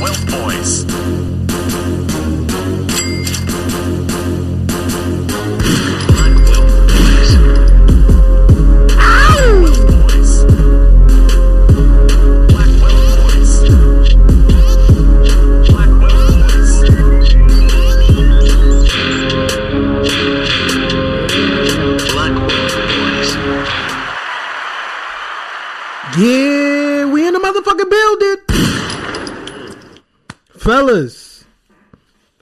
[0.00, 1.37] Wealth Boys.
[30.88, 31.44] Fellas,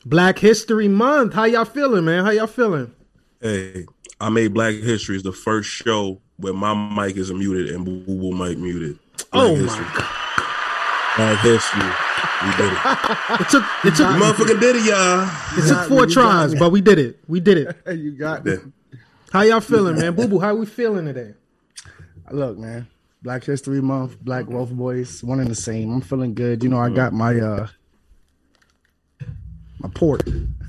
[0.04, 1.34] Black History Month.
[1.34, 2.24] How y'all feeling, man?
[2.24, 2.92] How y'all feeling?
[3.40, 3.86] Hey,
[4.20, 7.98] I made Black History is the first show where my mic is muted and Boo
[8.02, 9.00] Boo mic muted.
[9.16, 9.84] Black Oh History.
[9.84, 11.16] my god.
[11.16, 11.90] Black History.
[12.44, 12.78] We did it.
[13.40, 15.28] It took it took We motherfucking did it, y'all.
[15.58, 17.18] it took four tries, but we did it.
[17.26, 17.76] We did it.
[17.98, 18.60] you got it.
[19.32, 20.14] How y'all feeling, man?
[20.14, 21.34] Boo boo, how we feeling today?
[22.30, 22.86] Look, man.
[23.24, 25.92] Black History Month, Black Wealth Boys, one and the same.
[25.92, 26.62] I'm feeling good.
[26.62, 27.66] You know, I got my uh
[29.80, 30.22] my port.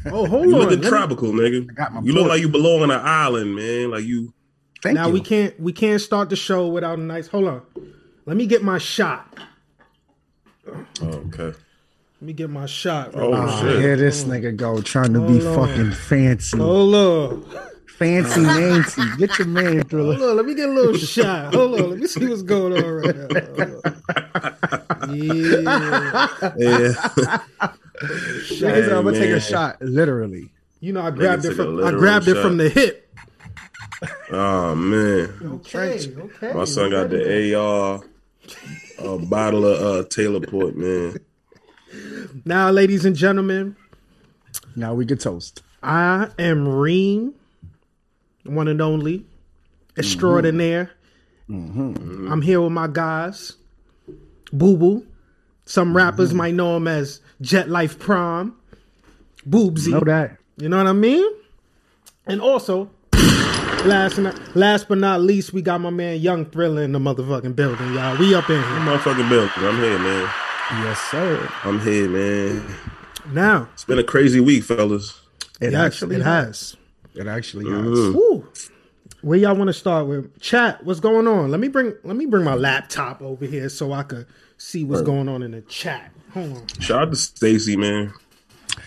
[0.05, 0.61] Oh, hold You on.
[0.61, 1.73] looking Let me- tropical, nigga.
[1.75, 3.91] got my You look like you belong on an island, man.
[3.91, 4.33] Like you.
[4.83, 5.13] Thank now you.
[5.13, 7.27] we can't we can't start the show without a nice.
[7.27, 7.61] Hold on.
[8.25, 9.37] Let me get my shot.
[10.67, 11.45] Oh, okay.
[12.19, 13.11] Let me get my shot.
[13.15, 13.79] Oh Ah, shit.
[13.79, 15.67] here this nigga go trying to be Hold on.
[15.67, 16.57] fucking fancy.
[16.57, 17.45] Hold on.
[17.97, 19.01] Fancy Nancy.
[19.17, 21.53] Get your man Hold on, let me get a little shot.
[21.53, 23.81] Hold on, let me see what's going on right now.
[25.09, 26.27] Yeah.
[26.57, 26.93] Yeah.
[27.97, 30.49] Nigga said, I'm gonna take a shot, literally.
[30.79, 33.09] You know, I grabbed it from I literal grabbed it from the hip.
[34.31, 35.33] oh man.
[35.43, 36.53] Okay, okay.
[36.53, 38.01] My son got the AR.
[38.99, 41.17] A bottle of uh, Taylor Port, man.
[42.45, 43.75] Now, ladies and gentlemen,
[44.75, 45.63] Now we can toast.
[45.83, 47.33] I am Reem,
[48.47, 49.25] one and only,
[49.97, 50.91] extraordinaire.
[51.49, 52.31] Mm-hmm.
[52.31, 53.53] I'm here with my guys,
[54.51, 55.07] Boo Boo.
[55.65, 55.97] Some mm-hmm.
[55.97, 58.55] rappers might know him as Jet Life Prom,
[59.47, 59.89] Boobsy.
[59.89, 60.37] Know that.
[60.57, 61.25] You know what I mean?
[62.25, 66.91] And also, last not, last but not least, we got my man Young Thriller in
[66.91, 68.17] the motherfucking building, y'all.
[68.17, 69.51] We up in here Motherfucking building.
[69.57, 70.29] I'm here, man.
[70.83, 71.51] Yes, sir.
[71.63, 72.75] I'm here, man.
[73.31, 73.69] now.
[73.73, 75.21] It's been a crazy week, fellas.
[75.59, 76.76] It Yes, actually it has.
[77.17, 77.83] It actually has.
[78.13, 78.47] Woo.
[79.21, 80.39] Where y'all want to start with?
[80.39, 81.49] Chat, what's going on?
[81.51, 85.01] Let me bring let me bring my laptop over here so I could see what's
[85.01, 86.11] going on in the chat.
[86.33, 86.67] Hold on.
[86.79, 88.13] Shout out to Stacy, man.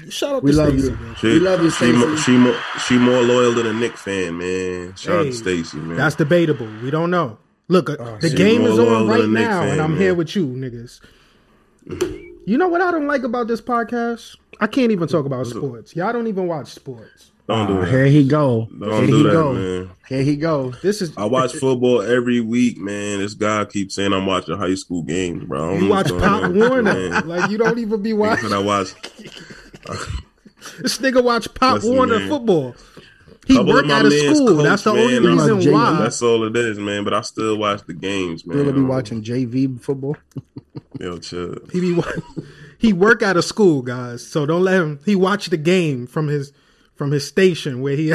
[0.08, 0.96] Shout out We to love Stacey, you.
[0.96, 1.14] man.
[1.16, 2.22] She, We love you, she, mo- Stacey.
[2.22, 4.94] she, more, she more loyal than a Nick fan, man.
[4.94, 5.96] Shout out to Stacy, man.
[5.96, 6.68] That's debatable.
[6.82, 7.38] We don't know.
[7.68, 10.00] Look, uh, the game is on right now, fan, and I'm man.
[10.00, 11.00] here with you, niggas.
[12.46, 14.36] You know what I don't like about this podcast?
[14.60, 15.94] I can't even talk about sports.
[15.96, 17.29] Y'all don't even watch sports.
[17.50, 17.90] Don't do Ah, that.
[17.90, 18.68] here he go.
[18.78, 19.52] Don't here do he that, go.
[19.54, 19.90] man.
[20.08, 20.70] Here he go.
[20.82, 23.18] This is I watch football every week, man.
[23.18, 25.76] This guy keeps saying I'm watching high school games, bro.
[25.78, 26.82] You watch Pop Warner.
[26.82, 27.26] man.
[27.28, 28.52] Like you don't even be watching.
[28.52, 28.94] I watch
[30.82, 32.28] This nigga watch Pop Listen, Warner man.
[32.28, 32.74] football.
[33.46, 34.46] He Couple work of at a school.
[34.48, 35.02] coach, That's the man.
[35.02, 35.18] only
[35.58, 35.98] reason why.
[35.98, 37.02] That's all it is, man.
[37.04, 38.58] But I still watch the games, man.
[38.58, 40.16] Really be watching JV football.
[41.00, 41.56] Yo, chill.
[41.72, 42.00] He be
[42.78, 44.24] he work at a school, guys.
[44.26, 45.00] So don't let him.
[45.04, 46.52] He watch the game from his
[47.00, 48.08] from his station where he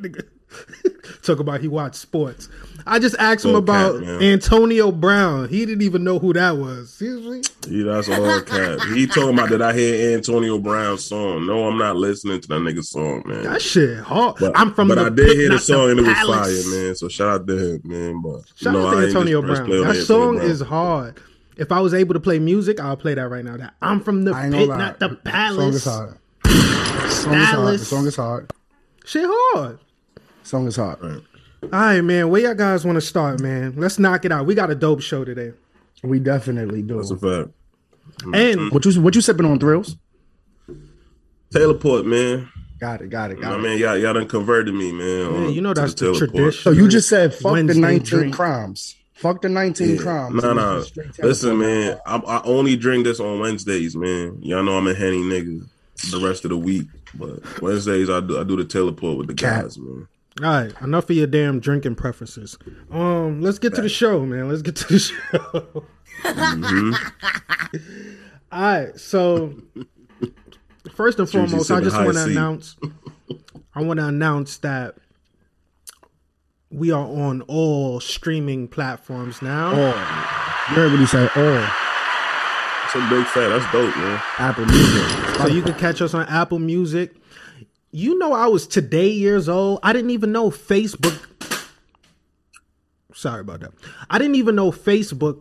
[0.00, 0.26] Nigga,
[1.22, 2.48] talk about he watched sports.
[2.84, 4.22] I just asked him about cap, man.
[4.24, 5.48] Antonio Brown.
[5.48, 6.92] He didn't even know who that was.
[6.92, 8.80] Seriously, Yeah, that's all cap.
[8.92, 11.46] He talking about that I hear Antonio Brown's song.
[11.46, 13.44] No, I'm not listening to that nigga's song, man.
[13.44, 14.34] that shit hard.
[14.40, 16.14] But, I'm from but the I did pit, hear the not song and it was
[16.14, 16.64] palace.
[16.72, 16.94] fire, man.
[16.96, 18.20] So shout out to him, man.
[18.20, 19.64] But Shout you know, out to I Antonio Brown.
[19.66, 20.50] play That Antonio song Brown.
[20.50, 21.20] is hard.
[21.56, 23.58] If I was able to play music, I'll play that right now.
[23.58, 24.76] That I'm from the pit, lie.
[24.76, 25.84] not the Song palace.
[26.82, 27.30] Is hard.
[27.30, 27.78] Song is hard.
[27.78, 28.52] The song is hard.
[29.04, 29.78] Shit hard.
[30.42, 30.98] Song is hard.
[31.02, 32.28] All right, man.
[32.28, 33.74] Where y'all guys want to start, man?
[33.76, 34.46] Let's knock it out.
[34.46, 35.52] We got a dope show today.
[36.02, 36.96] We definitely do.
[36.96, 37.50] That's a fact.
[38.24, 38.74] And mm-hmm.
[38.74, 39.96] What you what you sipping on thrills?
[41.52, 42.48] Taylor Port, man.
[42.80, 43.62] Got it, got it, I got it.
[43.62, 45.32] mean, y'all, y'all done converted me, man.
[45.32, 46.30] Man, you know that's the Taylor Port.
[46.30, 46.62] tradition.
[46.62, 48.34] So you just said fuck Wednesday the 19 drink.
[48.34, 48.96] crimes.
[49.14, 50.42] Fuck the 19 crimes.
[50.42, 50.82] No, no.
[50.82, 51.96] Straight Listen, man.
[52.04, 54.38] I, I only drink this on Wednesdays, man.
[54.42, 55.68] Y'all know I'm a henny nigga.
[56.10, 59.34] The rest of the week, but Wednesdays I do I do the teleport with the
[59.34, 59.62] Cat.
[59.62, 60.08] guys, man.
[60.42, 62.58] all right, enough of your damn drinking preferences.
[62.90, 64.48] Um, let's get to the show, man.
[64.48, 65.84] Let's get to the show.
[68.50, 69.54] All right, so
[70.94, 72.76] first and foremost, I just want to announce.
[73.74, 74.96] I want to announce that
[76.70, 79.72] we are on all streaming platforms now.
[79.74, 80.68] Oh.
[80.70, 81.30] You heard what he said.
[81.36, 81.91] Oh,
[82.94, 83.48] It's a big fan.
[83.50, 84.20] That's dope, man.
[84.38, 85.36] Apple Music.
[85.36, 87.14] So you can catch us on Apple Music.
[87.90, 89.80] You know, I was today years old.
[89.82, 91.18] I didn't even know Facebook.
[93.14, 93.72] Sorry about that.
[94.10, 95.40] I didn't even know Facebook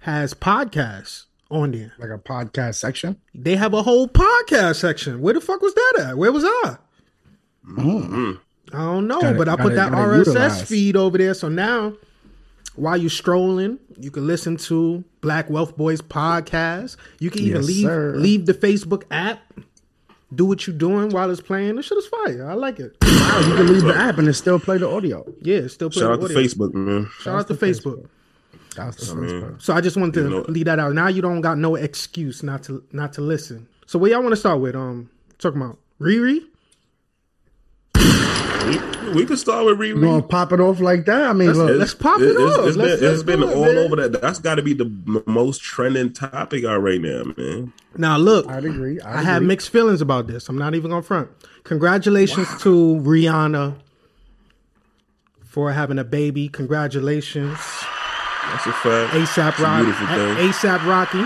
[0.00, 1.92] has podcasts on there.
[1.98, 3.16] Like a podcast section.
[3.34, 5.20] They have a whole podcast section.
[5.20, 6.18] Where the fuck was that at?
[6.18, 6.76] Where was I?
[7.66, 8.40] Mm.
[8.72, 10.62] I don't know, Gotta- but I put gotta- that RSS utilize.
[10.68, 11.34] feed over there.
[11.34, 11.94] So now,
[12.76, 16.96] while you're strolling, you can listen to Black Wealth Boys podcast.
[17.18, 18.14] You can even Yes, leave sir.
[18.16, 19.40] leave the Facebook app.
[20.32, 21.74] Do what you're doing while it's playing.
[21.74, 22.48] This shit is fire.
[22.48, 22.96] I like it.
[23.02, 25.24] Wow, you can leave the app and it still play the audio.
[25.42, 26.20] Yeah, still play the audio.
[26.20, 26.40] Shout out the to.
[26.56, 27.10] Facebook, man.
[27.20, 28.06] Shout out to Facebook.
[28.76, 29.56] That's the I mean.
[29.58, 30.94] So I just wanted to You know- leave that out.
[30.94, 33.66] Now you don't got no excuse not to not to listen.
[33.86, 34.76] So what y'all want to start with?
[34.76, 36.44] Um, talking about Riri.
[39.14, 41.30] We, can start with You gonna pop it off like that?
[41.30, 42.66] I mean, look, let's pop it it's- off.
[42.66, 43.78] It's Let's- been, let's it's been it, all man.
[43.78, 44.20] over that.
[44.20, 44.86] That's got to be the
[45.26, 47.72] most trending topic out right now, man.
[47.96, 49.00] Now look, I'd agree.
[49.00, 49.48] I'd I have agree.
[49.48, 50.48] mixed feelings about this.
[50.48, 51.28] I'm not even gonna front.
[51.64, 53.74] Congratulations to Rihanna
[55.44, 56.48] for having a baby.
[56.48, 59.14] Congratulations, That's a fact.
[59.14, 59.84] ASAP Rocky.
[59.84, 60.36] beautiful thing.
[60.48, 61.24] ASAP Rocky.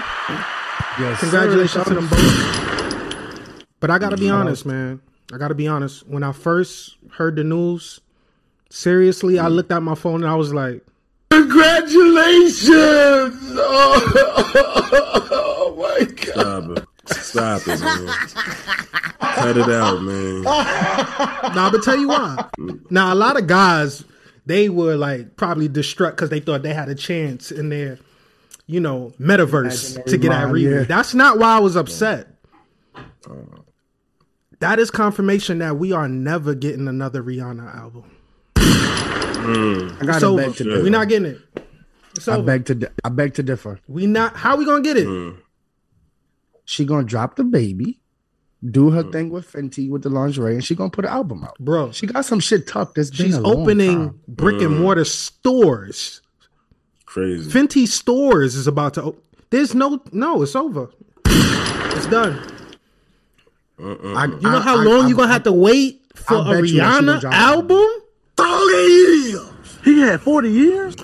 [1.00, 1.84] Yes, Congratulations sir.
[1.84, 3.64] to them both.
[3.80, 5.00] But I gotta be honest, man.
[5.32, 6.06] I gotta be honest.
[6.06, 8.00] When I first heard the news,
[8.70, 10.82] seriously, I looked at my phone and I was like,
[11.30, 12.70] Congratulations!
[15.36, 16.04] Oh, my
[16.34, 16.86] God.
[17.06, 17.78] Stop it.
[17.78, 18.06] Stop it, man.
[19.20, 20.42] Cut it out, man.
[20.42, 22.44] Nah, but tell you why.
[22.90, 24.04] Now, a lot of guys,
[24.46, 27.98] they were like probably distraught because they thought they had a chance in their,
[28.66, 30.78] you know, metaverse Imaginary to get at mind, Riri.
[30.80, 30.84] yeah.
[30.84, 32.28] That's not why I was upset.
[32.94, 33.32] Uh,
[34.64, 38.10] That is confirmation that we are never getting another Rihanna album.
[38.54, 40.02] Mm.
[40.02, 40.82] I gotta beg to differ.
[40.82, 41.38] We're not getting it.
[42.16, 42.44] It's I over.
[42.44, 42.74] beg to.
[42.74, 43.78] di- I beg to differ.
[43.88, 44.34] we not.
[44.34, 45.06] How we gonna get it?
[45.06, 45.36] Mm.
[46.64, 48.00] She gonna drop the baby,
[48.64, 49.12] do her mm.
[49.12, 51.58] thing with Fenty with the lingerie, and she gonna put an album out.
[51.58, 52.96] Bro, She got some shit tucked.
[52.96, 54.20] It's been she's a long opening time.
[54.26, 54.80] brick and mm.
[54.80, 56.22] mortar stores.
[57.04, 57.50] Crazy.
[57.50, 59.02] Fenty stores is about to.
[59.02, 60.40] Op- There's no no.
[60.40, 60.88] It's over.
[61.26, 62.53] It's done.
[63.82, 64.14] Uh-uh.
[64.14, 66.76] I, You know how long you gonna have to wait for I a bet you
[66.78, 67.86] that she gonna Rihanna album?
[68.36, 69.78] 40 years!
[69.84, 70.94] He had 40 years?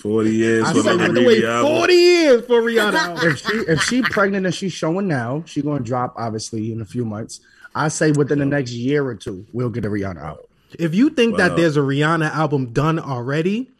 [0.00, 1.76] 40 years I for said another to wait album.
[1.76, 5.80] forty years for Rihanna if she if she pregnant and she's showing now, she gonna
[5.82, 7.40] drop obviously in a few months.
[7.74, 10.48] I say within the next year or two, we'll get a Rihanna out.
[10.78, 13.70] If you think that there's a Rihanna album done already,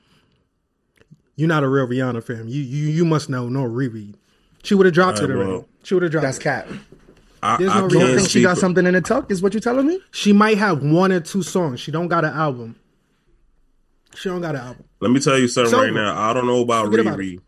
[1.36, 2.48] you're not a real Rihanna fan.
[2.48, 4.12] You you you must know no Riri.
[4.64, 5.50] She would have dropped Alright, it already.
[5.52, 5.68] well.
[5.84, 6.42] She would have dropped That's it.
[6.42, 6.68] cat.
[7.42, 9.30] I, There's I no don't can't think she got something in the tuck?
[9.30, 10.00] Is what you're telling me?
[10.10, 11.80] She might have one or two songs.
[11.80, 12.76] She don't got an album.
[14.14, 14.84] She don't got an album.
[15.00, 16.18] Let me tell you something It's right now.
[16.18, 17.40] I don't know about Forget about Riri,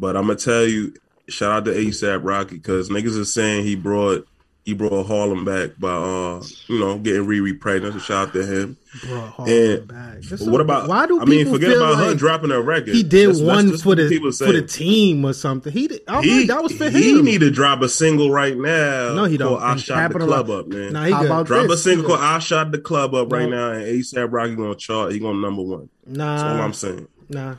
[0.00, 0.94] but I'm gonna tell you.
[1.28, 4.26] Shout out to ASAP Rocky because niggas is saying he brought
[4.66, 7.94] he brought Harlem back by uh you know getting Riri pregnant.
[7.94, 8.76] So shout out to him.
[9.06, 10.14] Bro, hold And back.
[10.20, 10.88] This But is- what about?
[10.88, 12.88] why do I mean, forget feel about her dropping a record.
[12.94, 14.08] He did That's- that's one just for the
[14.38, 15.72] for the team or something.
[15.72, 16.00] He did.
[16.08, 17.24] I He, that was for he him.
[17.24, 19.14] need to drop a single right now.
[19.14, 19.50] No, he don't.
[19.58, 20.92] called I shot the club up, man.
[20.92, 21.26] Nah, he How good.
[21.30, 23.56] about Drop a single called I shot the club up right No.
[23.56, 25.12] now, and ASAP Rocky gonna chart.
[25.12, 25.88] He gonna number one.
[26.06, 27.08] Nah, That's all I'm saying.
[27.28, 27.54] nah.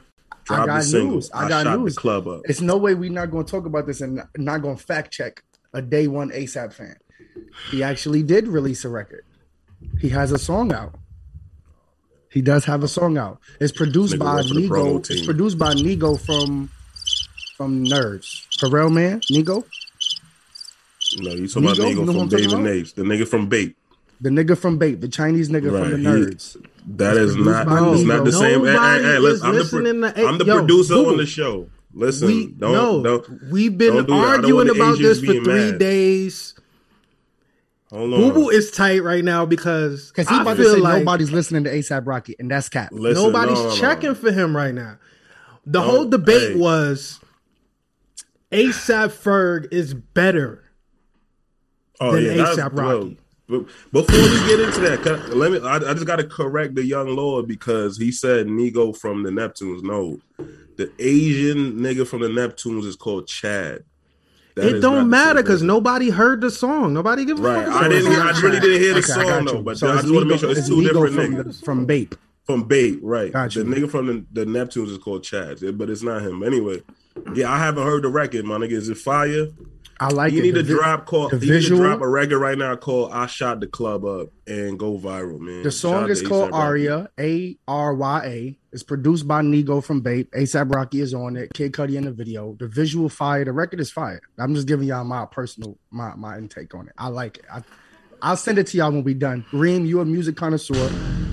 [0.45, 1.29] Drop I got the news.
[1.33, 1.95] I I, got shot news.
[1.95, 2.41] the club up.
[2.45, 5.11] It's no way we're not going to talk about this and not going to fact
[5.11, 5.43] check
[5.77, 6.95] a day one ASAP fan.
[7.71, 9.23] He actually did release a record.
[10.01, 10.95] He has a song out.
[12.31, 13.39] He does have a song out.
[13.59, 15.11] It's produced Nigga by work for the promo Nigo.
[15.11, 16.69] It's produced by Nigo from
[17.55, 18.45] from Nerds.
[18.59, 19.63] Pharrell man, Nigo,
[21.19, 21.89] No, you talking about Nigo?
[21.89, 22.95] You know from I'm talking David about?
[22.95, 23.75] The nigga from Bape.
[24.21, 26.57] the nigga from Bape, the Chinese nigga Right, from the he- Nerds.
[26.97, 27.67] That is not.
[27.95, 28.39] It's not the Nigo.
[28.39, 28.65] same.
[28.65, 31.11] Hey, hey, hey, listen, I'm the, pro- to- I'm the Yo, producer Google.
[31.11, 31.69] on the show.
[31.97, 33.51] Listen, We don't no, don't.
[33.51, 34.19] we've been don't do that.
[34.19, 35.79] I don't arguing about this for three mad.
[35.79, 36.53] days.
[37.89, 38.19] Hold on.
[38.19, 41.31] Boo Boo is tight right now because Because he I about to say like nobody's
[41.31, 42.89] listening to ASAP Rocky, and that's cap.
[42.91, 43.75] Listen, nobody's no, no, no.
[43.75, 44.97] checking for him right now.
[45.65, 46.55] The Don't- whole debate hey.
[46.59, 47.19] was
[48.51, 50.63] ASAP Ferg is better.
[51.99, 53.17] Oh than yeah, that's A$AP well, Rocky.
[53.49, 55.59] but Before we get into that, I- let me.
[55.67, 59.29] I, I just got to correct the young lord because he said Nigo from the
[59.31, 59.81] Neptunes.
[59.81, 60.19] No,
[60.77, 63.83] the Asian nigga from the Neptunes is called Chad.
[64.55, 66.93] That it don't matter because nobody heard the song.
[66.93, 67.75] Nobody give a Right, fuck.
[67.83, 68.11] I didn't.
[68.11, 70.39] I really didn't hear the Okay, song though, but So I just want to make
[70.39, 72.15] sure it's, two different from, niggas the- from Bape.
[72.43, 73.31] from Bape, right?
[73.31, 76.41] Got the nigga from the, the Neptunes is called Chad, but it's not him.
[76.41, 76.81] Anyway,
[77.35, 78.71] yeah, I haven't heard the record, my nigga.
[78.71, 79.47] Is it fire?
[79.99, 80.35] I like it.
[80.35, 80.45] You it.
[80.45, 81.29] need The to drop call.
[81.29, 84.29] the You need to drop a record right now called "I Shot the Club Up"
[84.45, 85.63] and go viral, man.
[85.63, 88.57] The song out is called Arya, A R Y A.
[88.71, 90.29] It's produced by Nigo from Bape.
[90.31, 91.51] ASAP Rocky is on it.
[91.53, 92.55] Kid Cudi in the video.
[92.59, 93.43] The visual fire.
[93.43, 94.21] The record is fire.
[94.37, 96.93] I'm just giving y'all my personal my my intake on it.
[96.97, 97.45] I like it.
[97.51, 97.63] I,
[98.21, 99.45] I'll send it to y'all when we done.
[99.51, 100.91] Reem, you a music connoisseur.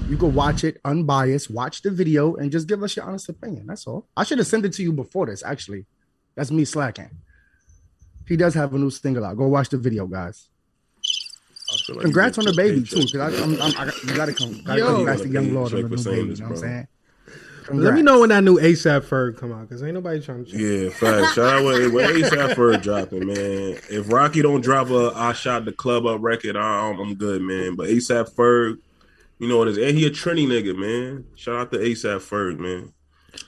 [0.09, 1.51] You can watch it unbiased.
[1.51, 3.67] Watch the video and just give us your honest opinion.
[3.67, 4.07] That's all.
[4.17, 5.43] I should have sent it to you before this.
[5.43, 5.87] Actually,
[6.35, 7.11] that's me slacking.
[8.27, 9.37] He does have a new single out.
[9.37, 10.49] Go watch the video, guys.
[11.71, 14.33] I like Congrats on the get your baby too, because I'm, I'm, I, you gotta
[14.33, 14.87] come, gotta Yo.
[14.97, 15.97] come back to Young Lord on the new baby.
[15.97, 16.57] this, You know what I'm bro.
[16.57, 16.89] saying?
[17.73, 20.51] Let me know when that new ASAP Ferg come out, because ain't nobody trying to.
[20.51, 20.61] Check.
[20.61, 21.35] Yeah, fact.
[21.35, 23.79] Shout out when, when ASAP Ferg dropping, man.
[23.91, 27.41] If Rocky don't drop a I shot the club up record, I, I'm, I'm good,
[27.41, 27.75] man.
[27.75, 28.77] But ASAP Ferg,
[29.39, 29.89] you know what it is.
[29.89, 31.25] And he a Trini nigga, man.
[31.37, 32.93] Shout out to ASAP Ferg, man.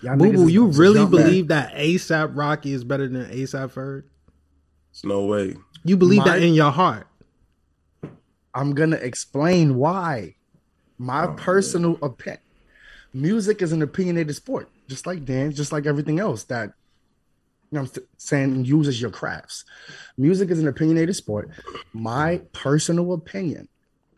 [0.02, 1.24] Y'all Boo niggas Boo, you really jump back.
[1.26, 4.04] believe that ASAP Rocky is better than ASAP Ferg?
[4.96, 5.54] It's no way.
[5.84, 7.06] You believe My- that in your heart?
[8.54, 10.36] I'm gonna explain why.
[10.96, 12.40] My Oh, personal opinion.
[13.12, 16.72] Music is an opinionated sport, just like dance, just like everything else that
[17.70, 19.66] you know I'm saying uses your crafts.
[20.16, 21.50] Music is an opinionated sport.
[21.92, 23.68] My personal opinion.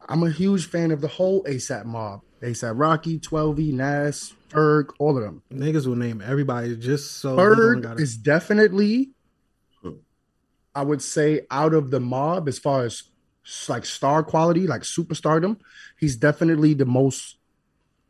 [0.08, 2.20] I'm a huge fan of the whole ASAP mob.
[2.40, 5.42] ASAP Rocky, 12E, Nas, Ferg, all of them.
[5.52, 9.10] Niggas will name everybody just so we Ferg gotta- is definitely,
[10.78, 13.02] I would say, out of the mob as far as
[13.68, 15.58] like star quality, like superstardom.
[15.98, 17.38] He's definitely the most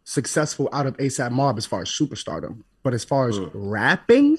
[0.04, 2.64] successful out of ASAP Mob as far as superstardom.
[2.82, 3.50] But as far as Mm.
[3.54, 4.38] rapping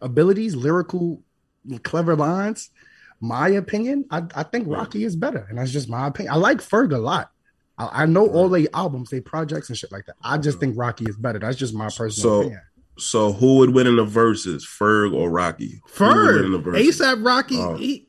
[0.00, 1.22] abilities, lyrical,
[1.84, 2.70] clever lines,
[3.20, 6.34] my opinion, I, I think Rocky is better, and that's just my opinion.
[6.34, 7.30] I like Ferg a lot.
[7.78, 10.16] I, I know all the albums, they projects and shit like that.
[10.20, 11.38] I just think Rocky is better.
[11.38, 12.62] That's just my personal So, opinion.
[12.96, 15.80] So who would win in the verses, Ferg or Rocky?
[15.98, 16.04] Who
[16.44, 17.00] in the Ferg, verses?
[17.00, 17.74] ASAP Rocky, Oh.
[17.74, 18.06] he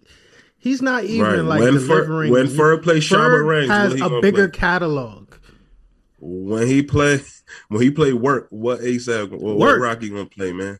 [0.58, 1.40] he's not even Right.
[1.44, 2.32] like when Ferg, delivering.
[2.32, 4.60] when Ferg plays Shabba Ferg Ranks, has he a bigger play?
[4.60, 5.28] catalog.
[6.20, 7.22] when he play
[7.70, 10.80] when he play work, what ASAP what, what Rocky gonna play, man?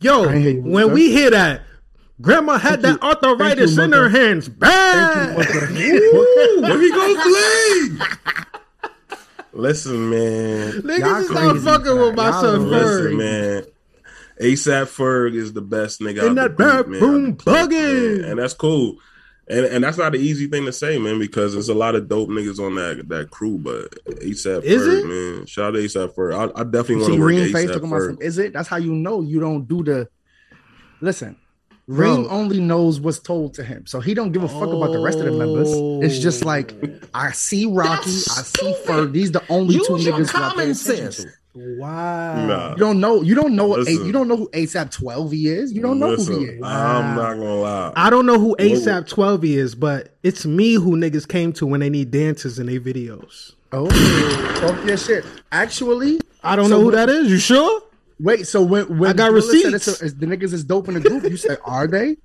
[0.00, 1.62] Yo, I hear you, when we hear that,
[2.20, 3.08] Grandma had that you.
[3.08, 4.48] arthritis Thank in her hands.
[4.50, 5.36] Bad.
[5.38, 8.06] Ooh, what he gonna play?
[9.54, 10.72] Listen, man.
[10.82, 13.16] Niggas is not fucking with my son Ferg.
[13.16, 13.64] man.
[14.40, 17.70] ASAP Ferg is the best nigga In that the beat, man, bathroom out the clip,
[17.70, 18.28] bugging.
[18.30, 18.96] and that's cool.
[19.46, 22.08] And and that's not an easy thing to say, man, because there's a lot of
[22.08, 23.58] dope niggas on that that crew.
[23.58, 25.06] But ASAP Is Ferg, it?
[25.36, 26.34] man, shout out to ASAP Ferg.
[26.34, 28.16] I, I definitely want to work ASAP talking about some.
[28.16, 28.22] Ferg.
[28.22, 28.52] Is it?
[28.54, 30.08] That's how you know you don't do the.
[31.00, 31.36] Listen,
[31.86, 32.30] Reem Bro.
[32.30, 35.18] only knows what's told to him, so he don't give a fuck about the rest
[35.18, 35.68] of the members.
[36.02, 36.88] It's just like oh.
[37.12, 39.12] I see Rocky, I see Ferg.
[39.12, 41.32] These the only two niggas who I pay attention to.
[41.56, 42.46] Wow.
[42.46, 42.70] Nah.
[42.72, 43.22] You don't know.
[43.22, 43.66] You don't know.
[43.68, 45.72] what A- you don't know who ASAP Twelve he is.
[45.72, 46.62] You don't know Listen, who he is.
[46.62, 47.92] I'm not gonna lie.
[47.94, 51.78] I don't know who ASAP 12 is, but it's me who niggas came to when
[51.80, 53.52] they need dancers in their videos.
[53.70, 53.88] Oh,
[54.60, 55.24] talk your shit.
[55.52, 57.30] Actually, I don't So know who that is.
[57.30, 57.82] You sure?
[58.20, 58.46] Wait.
[58.46, 61.00] So when when I got Thriller said it's a- the niggas is dope in the
[61.00, 62.16] group, you said are they?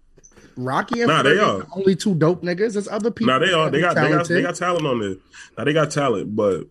[0.58, 1.60] Rocky and Nah, they are.
[1.60, 2.74] the only two dope niggas.
[2.74, 3.32] There's other people.
[3.34, 3.70] Nah, they are.
[3.70, 5.16] They got, they got they got talent on there.
[5.58, 6.66] Now they got talent, but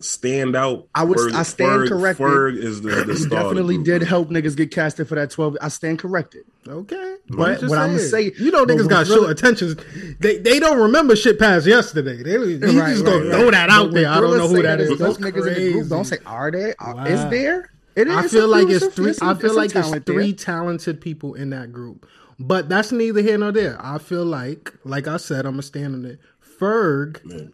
[0.00, 0.86] stand out.
[0.94, 2.26] I would- I stand Ferg, corrected.
[2.26, 3.16] Ferg is the, the star.
[3.16, 5.56] of the definitely did help niggas get casted for that 12.
[5.62, 6.42] I stand corrected.
[6.68, 7.14] Okay.
[7.30, 8.34] But just what I'ma saying.
[8.34, 9.76] say- you know, niggas got Thriller- short attentions.
[10.20, 12.22] They they don't remember shit past yesterday.
[12.22, 13.30] They you Right, just right, gonna right.
[13.40, 14.10] throw that But out when there.
[14.10, 14.90] I don't know who that is.
[14.90, 15.24] Those there's is.
[15.24, 15.88] Niggas in the group.
[15.88, 16.74] Don't say are they?
[16.78, 17.04] Are, Wow.
[17.06, 17.70] Is there?
[17.96, 18.14] It is.
[18.16, 19.12] I feel like it's three.
[19.12, 20.36] some- I feel some like it's talent three there.
[20.44, 22.06] talented people in that group.
[22.38, 23.76] But that's neither here nor there.
[23.80, 26.18] I feel like, like I said, I'm gonna stand on it.
[26.60, 27.52] Ferg Man.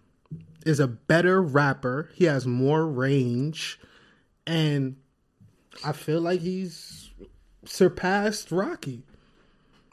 [0.64, 2.08] is a better rapper.
[2.14, 3.78] He has more range,
[4.46, 4.96] and
[5.84, 7.10] I feel like he's
[7.66, 9.02] surpassed Rocky.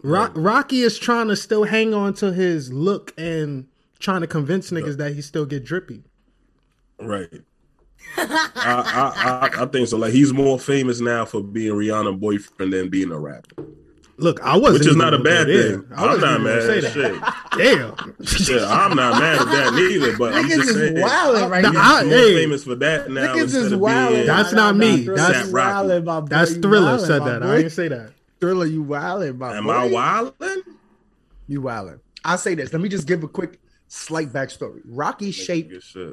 [0.04, 3.68] Ro- Rocky is trying to still hang on to his look and
[4.00, 6.04] trying to convince niggas that he still get drippy.
[7.00, 7.42] Right.
[8.18, 8.24] I,
[8.56, 9.98] I, I I think so.
[9.98, 13.66] Like he's more famous now for being Rihanna boyfriend than being a rapper,
[14.18, 15.86] Look, I wasn't, which is not a bad thing.
[15.96, 17.22] I I'm wasn't mad gonna at shit.
[17.22, 17.48] that.
[17.58, 18.58] Damn.
[18.58, 20.18] Yeah, I'm not mad at that neither.
[20.18, 21.96] But I'm just is saying, wildin' right Nah, now.
[21.98, 22.34] I- he's more hey.
[22.36, 23.36] famous for that now.
[23.36, 25.02] Niggas instead is of being- That's not me.
[25.06, 26.28] That's- you wildin', my boy.
[26.28, 27.42] That's Thriller wildin', said that.
[27.44, 27.48] boy.
[27.52, 28.12] I didn't say that.
[28.40, 29.72] Thriller, you wildin', my Am boy.
[29.72, 30.62] I wilding?
[31.48, 32.00] You wildin'.
[32.26, 32.74] I'll say this.
[32.74, 34.82] Let me just give a quick, slight backstory.
[34.86, 35.72] Rocky shaped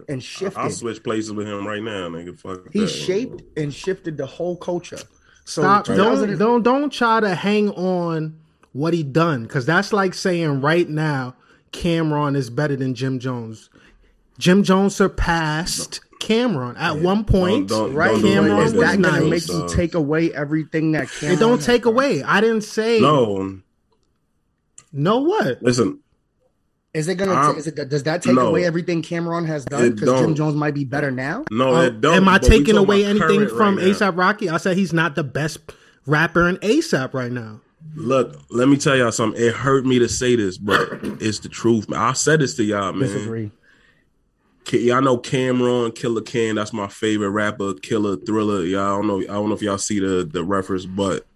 [0.09, 0.59] and shifted.
[0.59, 2.39] I'll switch places with him right now, nigga.
[2.39, 2.89] Fuck he that.
[2.89, 4.99] shaped and shifted the whole culture.
[5.45, 5.85] So Stop!
[5.87, 8.39] 2000 Don't don't don't try to hang on
[8.73, 11.35] what he done because that's like saying right now
[11.73, 13.69] Cam'ron is better than Jim Jones.
[14.39, 17.69] Jim Jones surpassed Cam'ron at one point.
[17.69, 18.11] Don't- don't- right?
[18.13, 18.81] don't Cam'ron it like is that.
[18.81, 19.49] that gonna nice.
[19.49, 22.23] make you take away everything that Cam'ron it don't take away.
[22.23, 23.59] I didn't say No,
[24.93, 25.63] No what?
[25.63, 26.01] listen.
[26.95, 27.33] Is it gonna?
[27.35, 28.47] Um, is it, does that take no.
[28.47, 29.95] away everything Cam'ron has done?
[29.95, 30.35] Because Jim.
[30.37, 31.45] Jones might be better now.
[31.51, 32.15] No, Uh, it don't.
[32.15, 33.87] am I taking away anything current from right.
[33.87, 34.49] ASAP Rocky?
[34.49, 35.59] I said he's not the best
[36.07, 37.61] rapper in ASAP right now.
[37.97, 39.41] Look, let me tell y'all something.
[39.43, 40.89] It hurt me to say this, but
[41.21, 41.89] it's the truth.
[41.89, 41.99] man.
[42.01, 43.09] I said this to y'all, man.
[43.09, 43.51] Disagree.
[44.71, 46.55] Y'all know Cam'ron, Killa Cam.
[46.57, 47.75] That's my favorite rapper.
[47.75, 48.65] Killer Thriller.
[48.65, 49.21] Y'all don't know.
[49.21, 51.27] I don't know if y'all see the the reference, but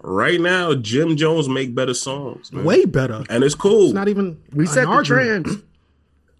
[0.00, 2.64] Right now, Jim Jones make better songs, man.
[2.64, 3.24] Way better.
[3.28, 3.86] and it's cool.
[3.86, 4.40] It's not even.
[4.52, 5.46] We set the argument.
[5.46, 5.62] trends.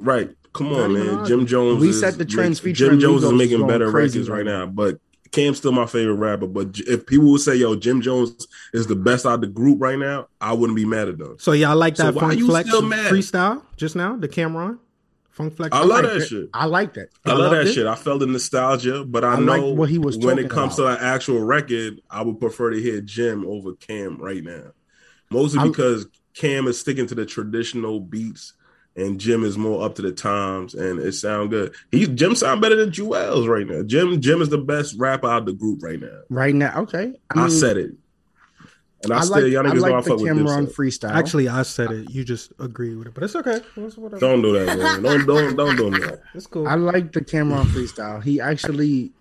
[0.00, 0.30] Right.
[0.52, 1.26] Come Not on, man.
[1.26, 1.80] Jim Jones.
[1.80, 4.46] We is set the trends make- Jim Jones is making better crazy records right right
[4.46, 5.00] now, but
[5.32, 6.46] Cam's still my favorite rapper.
[6.46, 9.80] But if people would say, "Yo, Jim Jones is the best out of the group
[9.82, 11.34] right now," I wouldn't be mad at them.
[11.40, 13.12] So y'all like that why Funk Flex still mad?
[13.12, 14.16] freestyle just now?
[14.16, 14.78] The Cam'ron
[15.38, 15.74] Funk Flex.
[15.74, 16.26] I love that it.
[16.26, 16.50] shit.
[16.52, 17.08] I like that.
[17.24, 17.72] I I love that it.
[17.72, 17.86] shit.
[17.86, 20.96] I felt the nostalgia, but I, I know what he was when it comes about.
[20.98, 24.72] to an actual record, I would prefer to hear Jim over Cam right now.
[25.30, 28.54] Mostly I- because Cam is sticking to the traditional beats
[28.96, 31.72] and Jim is more up to the times and it sound good.
[31.92, 33.82] He Jim sound better than Juelz right now.
[33.84, 36.18] Jim Jim is the best rapper out of the group right now.
[36.28, 37.14] Right now, okay.
[37.30, 37.92] I, mean, said it.
[39.04, 40.66] And I, I still like, y'all I niggas know I like the fuck with Cam'ron
[40.66, 41.10] uh, freestyle.
[41.12, 42.10] Actually, I said it.
[42.10, 43.60] You just agree with it, but it's okay.
[43.76, 43.94] It's.
[43.94, 45.02] Don't do that, man.
[45.02, 46.20] Don't don't don't do that.
[46.34, 46.66] It's cool.
[46.66, 48.22] I like the Cam'ron freestyle.
[48.22, 49.12] He actually,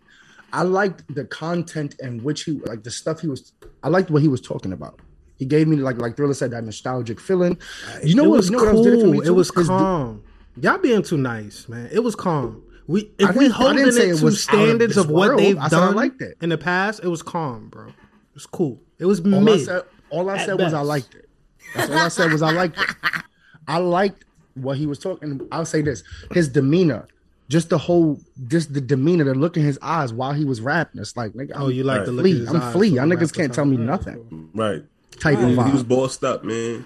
[0.51, 3.53] I liked the content and which he like the stuff he was.
[3.83, 4.99] I liked what he was talking about.
[5.37, 7.59] He gave me like like Thriller said that nostalgic feeling.
[8.03, 8.37] You know it what?
[8.37, 8.77] was You know cool.
[8.77, 10.23] else did it for it was His- calm.
[10.59, 11.87] Y'all being too nice, man.
[11.91, 12.63] It was calm.
[12.87, 15.39] We if we holding it it to was out of standards of what world.
[15.39, 16.35] they've I said I done liked it.
[16.41, 17.89] in the past, it was calm, bro.
[17.89, 17.93] It
[18.33, 18.81] was cool.
[18.99, 21.29] It was All I said, all I At said was I liked it.
[21.75, 22.87] That's all I said was I liked it.
[23.67, 24.23] I liked
[24.55, 25.45] what he was talking.
[25.51, 27.07] I'll say this: his demeanor,
[27.49, 30.99] just the whole, just the demeanor, the look in his eyes while he was rapping.
[31.01, 32.05] It's like, nigga, oh, you like Right.
[32.05, 32.39] the look Flea.
[32.39, 32.89] his I'm eyes Flea.
[32.91, 34.49] when Y'all niggas can't tell me nothing.
[34.55, 34.83] Right.
[35.19, 35.67] type He, of vibe.
[35.67, 35.87] he was vibe.
[35.89, 36.85] bossed up, man.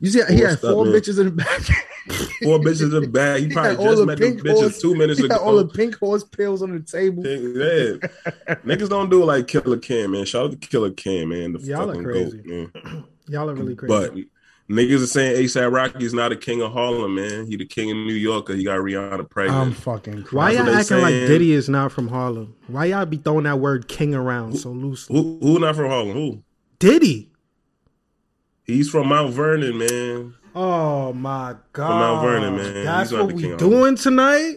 [0.00, 0.94] You see, he had four man.
[0.94, 1.60] bitches in the back.
[2.42, 3.38] Four bitches in the back.
[3.40, 5.36] He He probably just the met them bitches horse- two minutes ago.
[5.36, 7.22] all the pink horse pills on the table.
[7.22, 8.54] Pink, Yeah.
[8.64, 10.24] Niggas don't do it like Killa Cam, man.
[10.24, 11.52] Shout out to Killa Cam, man.
[11.52, 12.38] The Y'all are fucking crazy.
[12.38, 13.04] goat, man.
[13.28, 13.92] Y'all are really crazy.
[14.68, 17.46] But niggas are saying ASAP Rocky is not a king of Harlem, man.
[17.46, 19.60] He the king of New York he got Rihanna pregnant.
[19.60, 20.22] I'm fucking.
[20.30, 21.28] why y'all acting like saying.
[21.28, 22.56] Diddy is not from Harlem?
[22.66, 25.14] Why y'all be throwing that word king around so loosely?
[25.16, 26.12] who who not from Harlem?
[26.14, 26.42] Who?
[26.78, 27.29] Diddy.
[28.70, 30.34] He's from Mount Vernon, man.
[30.54, 31.88] Oh my god.
[31.88, 32.84] from Mount Vernon, man.
[32.84, 34.56] That's He's what we king of doing tonight?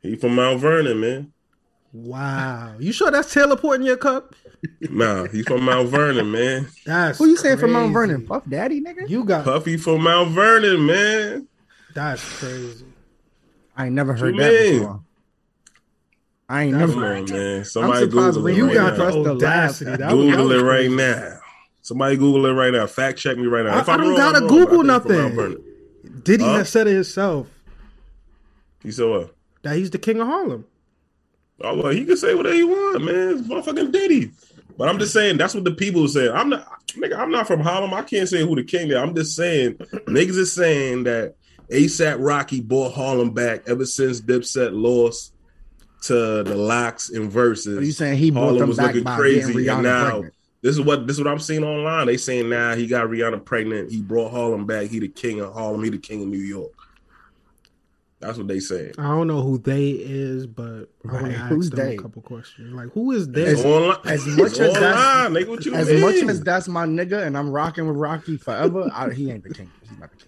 [0.00, 1.32] He from Mount Vernon, man.
[1.92, 2.74] Wow.
[2.78, 4.34] You sure that's teleporting your cup?
[4.82, 6.68] Nah, he's from Mount Vernon, man.
[6.84, 7.92] That's Who you saying from Mount.
[7.92, 8.26] Vernon?
[8.26, 9.08] Puff Daddy, nigga.
[9.08, 11.48] You got Puffy from Mount Vernon, man.
[11.94, 12.84] that's crazy.
[13.76, 14.78] I ain't never heard that mean?
[14.80, 15.00] before.
[16.48, 17.16] I ain't That's Come never.
[17.16, 17.64] on, man.
[17.64, 19.10] Somebody surprised Google it You right got now.
[19.22, 19.90] the audacity.
[19.90, 19.98] laugh.
[20.00, 21.39] That Google was it right now.
[21.82, 22.86] Somebody Google it right now.
[22.86, 23.76] Fact check me right now.
[23.76, 25.36] I- If I I'm don't wrong, gotta I'm wrong, Google but I think from Mount
[25.36, 26.22] nothing.
[26.24, 26.52] Diddy Huh?
[26.54, 27.46] has said it himself
[28.82, 29.34] He said what?
[29.62, 30.64] that he's the king of Harlem.
[31.62, 33.38] Oh, well, he can say whatever he want, man.
[33.38, 34.30] It's motherfucking Diddy.
[34.78, 36.30] But I'm just saying that's what the people say.
[36.30, 37.18] I'm not, nigga.
[37.18, 37.92] I'm not from Harlem.
[37.92, 38.96] I can't say who the king is.
[38.96, 39.74] I'm just saying
[40.08, 41.34] niggas is saying that
[41.70, 45.34] ASAP Rocky bought Harlem back ever since Dipset lost
[46.02, 47.78] to the Lox and Verzuz.
[47.78, 50.34] Are you saying he Harlem them was back looking by crazy, and now pregnant?
[50.62, 52.06] This is what this is what I'm seeing online.
[52.06, 53.90] They saying now he got Rihanna pregnant.
[53.90, 54.88] He brought Harlem back.
[54.88, 55.82] He the king of Harlem.
[55.84, 56.72] He the king of New York.
[58.20, 58.92] That's what they saying.
[58.98, 60.64] I don't know who they is, but
[61.08, 61.96] I want Right, to ask who's them they?
[61.96, 62.74] a couple questions.
[62.74, 63.64] Like, who is It's they?
[63.64, 63.96] online.
[64.04, 64.76] as much as that's-
[65.24, 65.48] online, nigga.
[65.48, 66.00] What you As mean?
[66.02, 69.54] much as that's my nigga, and I'm rocking with Rocky forever, I, he ain't the
[69.54, 69.70] king.
[69.88, 70.26] He's not the king.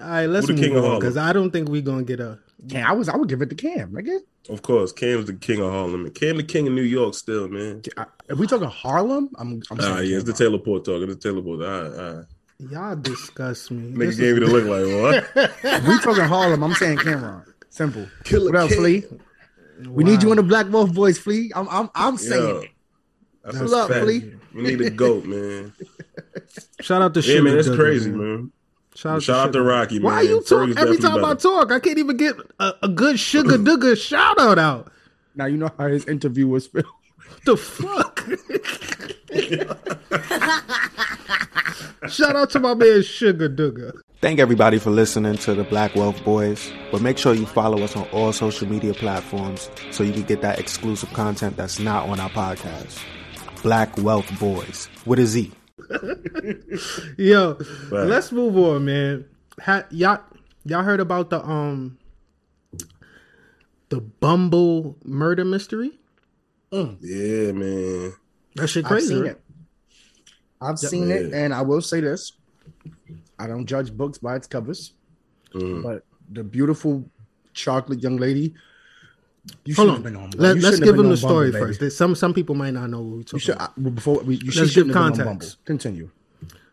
[0.00, 2.02] All right, let's Who the king move of on because I don't think we're gonna
[2.02, 2.38] get a.
[2.70, 4.18] Cam, I was, I would give it to Cam, nigga.
[4.48, 6.08] Of course, Cam's the king of Harlem.
[6.12, 7.82] Cam the king of New York still, man.
[7.98, 10.38] I- If we talking Harlem, I'm, I'm saying Ah, yeah, it's the Cam.
[10.38, 11.02] teleport talk.
[11.02, 11.62] It's the teleport.
[11.62, 12.24] All right, all right.
[12.58, 13.92] Y'all disgust me.
[13.92, 15.50] Nigga This gave me the look like what?
[15.64, 17.44] If we talking Harlem, I'm saying Cam'ron.
[17.70, 18.06] Simple.
[18.24, 18.78] Killer What up, Cam.
[18.78, 19.04] Flea?
[19.88, 20.32] We need you Wow.
[20.32, 21.50] in the Black Wealth Boys, Flea.
[21.56, 22.70] I'm, I'm, I'm saying Yo, it.
[23.42, 24.04] that's That's up, fact.
[24.04, 24.34] Flea?
[24.54, 25.72] We need a goat, man.
[26.80, 28.52] Shout out to Yeah, Sugar man, it's Duggar, crazy, man.
[28.94, 30.04] Shout out, Shout out to Rocky, man.
[30.04, 31.72] Why are you talk every definitely time I talk?
[31.72, 34.92] I can't even get a, a good Sugar Duggar shout out out.
[35.34, 36.86] Now you know how his interview was spelled.
[37.44, 38.20] The fuck?
[42.10, 43.92] Shout out to my man Sugar Duggar.
[44.20, 46.70] Thank everybody for listening to the Black Wealth Boys.
[46.92, 50.42] But make sure you follow us on all social media platforms so you can get
[50.42, 53.02] that exclusive content that's not on our podcast.
[53.62, 55.52] Black Wealth Boys with a Z.
[57.16, 57.58] Yo,
[57.90, 59.24] let's move on, man.
[59.62, 60.20] Ha, y'all,
[60.64, 61.96] y'all heard about the um
[63.88, 65.99] the Bumble murder mystery?
[66.72, 68.12] Yeah, man.
[68.56, 69.08] That shit I've crazy.
[69.08, 69.30] seen right?
[69.32, 69.40] it.
[70.60, 72.32] I've seen it, and I will say this:
[73.38, 74.92] I don't judge books by its covers,
[75.54, 75.82] Mhm.
[75.82, 77.08] but the beautiful
[77.54, 78.54] chocolate young lady.
[79.64, 80.02] You Hold on.
[80.02, 80.30] been on.
[80.36, 81.80] Let, you us give been them the story Bumble, first.
[81.80, 83.72] There's Some some people might not know what we You talking should about.
[83.76, 85.64] I, before we, you Let's give shouldn't have been on context.
[85.64, 86.10] Continue.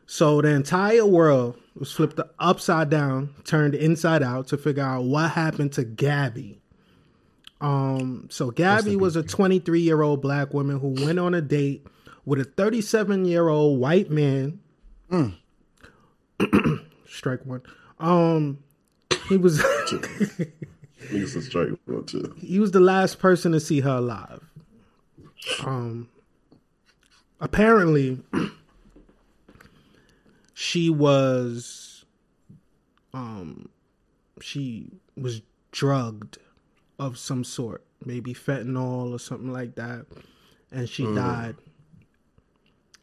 [0.05, 5.31] So the entire world was flipped upside down, turned inside out to figure out what
[5.31, 6.59] happened to Gabby.
[7.59, 11.87] Um, so Gabby was a 23 year old black woman who went on a date
[12.25, 14.59] with a 37 year old white man.
[17.07, 17.61] Strike one.
[17.99, 18.59] Um,
[19.27, 19.59] he was
[21.09, 22.35] Niggas a strike one too.
[22.37, 24.41] he was the last person to see her alive.
[25.63, 26.09] Um,
[27.39, 28.19] apparently,
[30.53, 32.05] she was,
[33.13, 33.69] um,
[34.41, 35.41] she was
[35.71, 36.37] drugged
[36.99, 40.05] of some sort, maybe fentanyl or something like that,
[40.71, 41.15] and she mm.
[41.15, 41.55] died.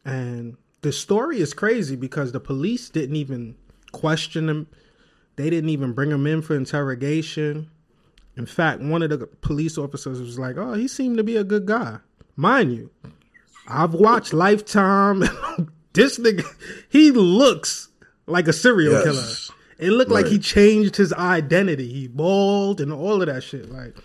[0.03, 3.55] And the story is crazy because the police didn't even
[3.91, 4.67] question him.
[5.35, 7.69] They didn't even bring him in for interrogation.
[8.37, 11.43] In fact, one of the police officers was like, "Oh, he seemed to be a
[11.43, 11.99] good guy."
[12.35, 12.91] Mind you,
[13.67, 15.23] I've watched Lifetime.
[15.93, 16.45] this nigga,
[16.89, 17.89] he looks
[18.27, 19.51] like a serial Yes.
[19.77, 21.91] It looked like he changed his identity.
[21.91, 23.69] He bald and all of that shit.
[23.71, 23.95] Like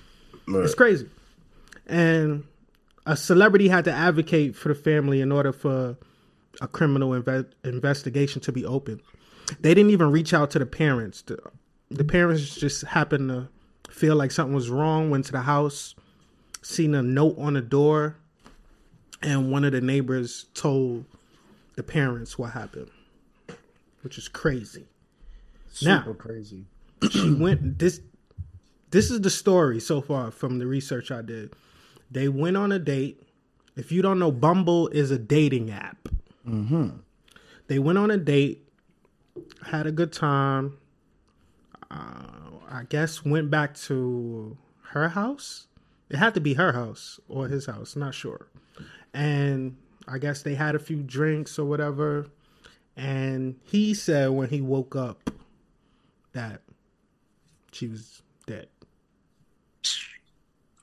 [0.49, 0.65] Right.
[0.65, 1.09] it's crazy.
[1.87, 2.45] And
[3.07, 5.97] a celebrity had to advocate for the family in order for
[6.61, 9.01] a criminal inve- investigation to be open.
[9.61, 11.23] They didn't even reach out to the parents.
[11.23, 11.39] The,
[11.91, 13.49] the parents just happened to
[13.93, 15.95] feel like something was wrong, went to the house,
[16.63, 18.17] seen a note on the door,
[19.23, 21.05] and one of the neighbors told
[21.77, 22.91] the parents what happened,
[24.03, 24.87] which is crazy.
[25.83, 26.65] Now- Super crazy.
[27.11, 28.01] she went this
[28.91, 31.55] this is the story so far from the research I did.
[32.11, 33.23] They went on a date.
[33.77, 36.09] If you don't know, Bumble is a dating app.
[37.69, 38.67] They went on a date,
[39.65, 40.77] had a good time.
[41.89, 42.25] Uh,
[42.69, 44.57] I guess went back to
[44.91, 45.69] her house.
[46.09, 48.49] It had to be her house or his house, not sure.
[49.15, 49.77] And
[50.09, 52.27] I guess they had a few drinks or whatever.
[52.97, 55.31] And he said when he woke up
[56.33, 56.63] that
[57.73, 58.69] she was dead.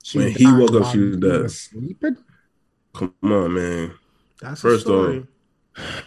[0.03, 1.51] She When he woke up, she was he dead.
[1.51, 2.17] sleeping.
[2.93, 3.91] Come on, man.
[4.41, 5.25] That's First the story.
[5.77, 6.03] off,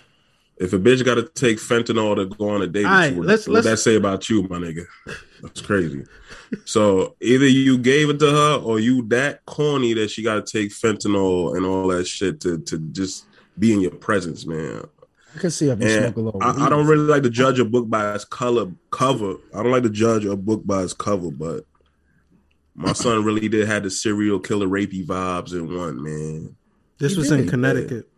[0.57, 3.19] If a bitch got to take fentanyl to go on a date, with Alright, you,
[3.19, 4.85] what, let's- what let's- that say about you, my nigga?
[5.43, 6.05] That's crazy.
[6.67, 10.53] so either you gave it to her, or you that corny that she got to
[10.59, 13.25] take fentanyl and all that shit to to just
[13.59, 14.83] be in your presence, man.
[15.35, 16.43] I can see if you And smoke a little.
[16.43, 19.37] I, I don't really like to judge a book by its color cover.
[19.55, 21.65] I don't like to judge a book by its cover, but
[22.75, 26.57] my son really did have the serial killer rapey vibes in one, man.
[26.99, 27.41] this He was did.
[27.41, 28.09] in Connecticut.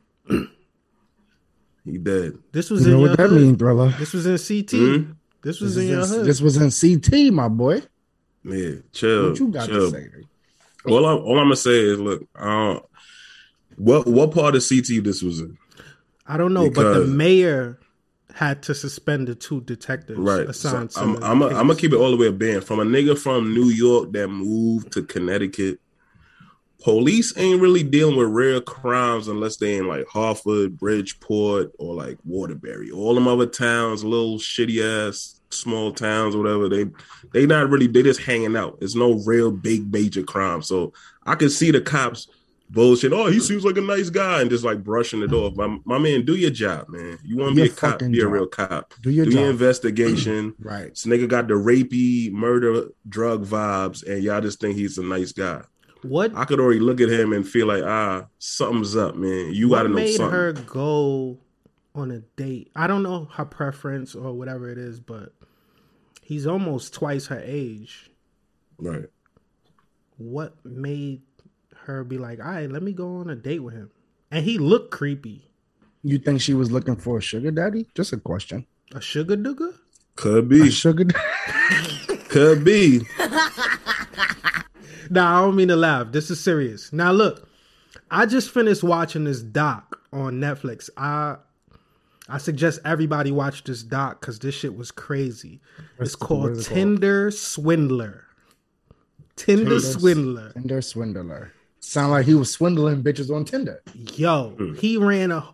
[1.84, 2.38] He did.
[2.52, 3.42] This was You know in your what that hood.
[3.42, 3.94] means, brother?
[3.98, 4.70] This was in CT.
[4.78, 5.12] Hmm?
[5.42, 6.26] This was This, in your in, hood.
[6.26, 6.70] this was in
[7.00, 7.82] CT, my boy.
[8.44, 9.30] Yeah, chill.
[9.30, 9.90] What you got chill.
[9.90, 10.08] to say?
[10.86, 12.78] All I'm, all I'm gonna say is, look, uh,
[13.76, 15.56] what what part of CT this was in?
[16.26, 17.80] I don't know, but the mayor
[18.34, 20.44] had to suspend the two detectives Right.
[20.44, 22.84] So assigned to I'm I'm gonna keep it all the way up band from a
[22.84, 25.80] nigga from New York that moved to Connecticut.
[26.82, 32.18] Police ain't really dealing with rare crimes unless they in like Hartford, Bridgeport, or like
[32.24, 32.90] Waterbury.
[32.90, 36.68] All them other towns, little shitty ass small towns, whatever.
[36.68, 36.86] They
[37.32, 37.86] they not really.
[37.86, 38.78] They just hanging out.
[38.80, 40.62] It's no real big major crime.
[40.62, 40.92] So
[41.24, 42.26] I can see the cops
[42.72, 43.12] bullshit.
[43.12, 45.54] Oh, he seems like a nice guy, and just like brushing it off.
[45.56, 47.18] My, my man, do your job, man.
[47.24, 47.98] You want to be a cop?
[48.00, 48.94] Be a real cop.
[49.02, 49.50] Do your do your job.
[49.50, 50.54] investigation.
[50.62, 50.90] Right.
[50.90, 55.32] This nigga got the rapey murder drug vibes, and y'all just think he's a nice
[55.32, 55.62] guy.
[56.02, 59.52] what I could already look at him and feel like, ah, something's up, man.
[59.52, 60.32] You gotta know made something.
[60.32, 61.38] her go
[61.94, 62.70] on a date?
[62.74, 65.32] I don't know her preference or whatever it is, but
[66.22, 68.10] he's almost twice her age.
[68.78, 69.06] Right.
[70.16, 71.22] What made
[71.82, 73.90] her be like, all right, let me go on a date with him?
[74.30, 75.50] And he looked creepy.
[76.02, 77.86] You think she was looking for a sugar daddy?
[77.94, 78.66] Just a question.
[78.94, 79.74] A sugar dugger?
[80.16, 80.60] Could be.
[80.60, 80.70] A be.
[80.70, 81.06] sugar.
[82.28, 83.02] Could be.
[85.12, 86.10] Nah, I don't mean to laugh.
[86.10, 86.90] This is serious.
[86.90, 87.46] Now look,
[88.10, 90.88] I just finished watching this doc on Netflix.
[90.96, 91.36] I
[92.30, 95.60] I suggest everybody watch this doc because this shit was crazy.
[95.98, 96.78] It's what called is it called?
[96.78, 98.24] Tinder Swindler.
[99.36, 100.52] Tinder Tinder Swindler.
[100.54, 101.52] Tinder swindler.
[101.82, 103.82] Sound like he was swindling bitches on Tinder.
[104.14, 104.74] Yo, hmm.
[104.74, 105.52] he ran a.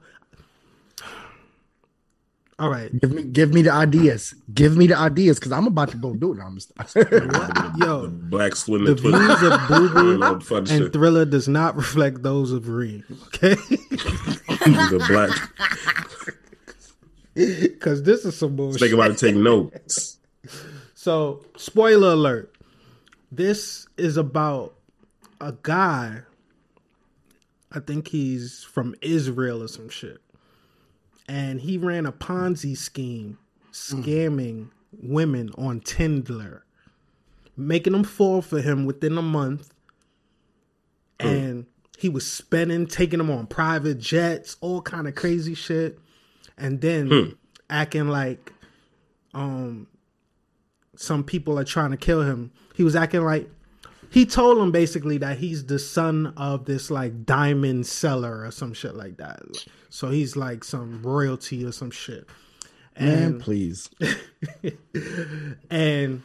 [2.60, 4.34] All right, Give me, give me the ideas.
[4.52, 6.40] Give me the ideas, because I'm about to go do it.
[6.40, 7.78] I'm what?
[7.78, 10.22] yo, Black the Swindler views of Boo Boo
[10.56, 10.92] and shit.
[10.92, 13.04] Thriller does not reflect those of Reem.
[13.28, 16.34] Okay, the black.
[17.62, 18.80] because this is some bullshit.
[18.80, 20.18] Think about to take notes.
[20.94, 22.54] So, spoiler alert.
[23.30, 24.77] This is about
[25.40, 26.22] a guy.
[27.70, 30.18] I think he's from Israel or some shit.
[31.28, 33.38] And he ran a Ponzi scheme
[33.72, 34.70] scamming
[35.02, 36.64] women on Tinder,
[37.56, 39.72] making them fall for him within a month.
[41.20, 41.66] And
[41.98, 45.98] he was spending, taking them on private jets, all kind of crazy shit,
[46.56, 47.28] and then Hmm.
[47.68, 48.52] acting like
[49.34, 49.86] um
[50.96, 52.50] some people are trying to kill him.
[52.74, 53.50] He was acting like
[54.10, 58.72] he told him basically that he's the son of this like diamond seller or some
[58.72, 59.40] shit like that.
[59.90, 62.26] So he's like some royalty or some shit.
[62.98, 63.90] Man, please.
[65.70, 66.22] And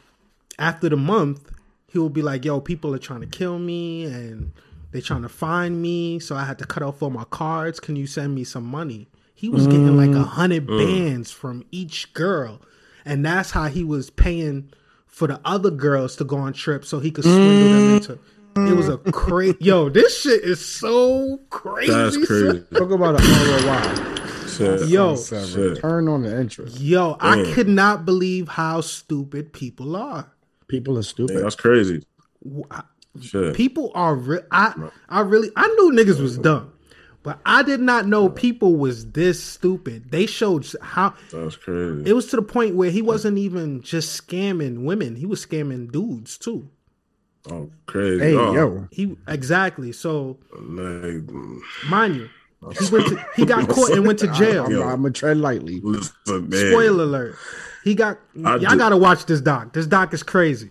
[0.58, 1.52] after the month,
[1.88, 4.52] he will be like, "Yo, people are trying to kill me, and
[4.92, 6.20] they're trying to find me.
[6.20, 7.80] So I had to cut off all my cards.
[7.80, 10.78] Can you send me some money?" He was getting like a hundred mm.
[10.78, 12.62] bands from each girl,
[13.04, 14.72] and that's how he was paying
[15.14, 18.20] for the other girls to go on trips so he could swindle them into.
[18.56, 19.54] It was a crazy.
[19.54, 19.66] Mm.
[19.66, 21.92] Yo, this shit is so crazy.
[21.92, 22.64] That's crazy.
[22.74, 24.48] Talk about an ROI.
[24.48, 24.90] Shit.
[24.90, 25.80] Yo, Shit.
[25.80, 26.80] Turn on the interest.
[26.80, 30.32] yo, I could not believe how stupid people are.
[30.68, 31.44] People are Yeah, stupid.
[31.44, 32.04] that's crazy.
[32.72, 32.84] I-
[33.22, 33.56] Shit.
[33.56, 34.74] people are re- I
[35.08, 36.73] I really I knew niggas was dumb,
[37.24, 40.12] but I did not know people was this stupid.
[40.12, 42.04] They showed how That's crazy.
[42.10, 45.92] it was to the point where he wasn't even just scamming women; he was scamming
[45.92, 46.70] dudes too.
[47.50, 48.20] oh, crazy.
[48.24, 48.88] Hey, Oh, yo.
[48.92, 51.24] He exactly so Like,
[51.90, 52.30] mind you,
[52.80, 54.66] he went to, he got caught and went to jail.
[54.66, 55.80] I'm, I'm gonna tread lightly.
[55.82, 56.14] listen,
[56.50, 56.72] man.
[56.72, 57.36] Spoiler alert.
[57.84, 59.74] He got I y'all do- gotta watch this doc.
[59.74, 60.70] This doc is crazy.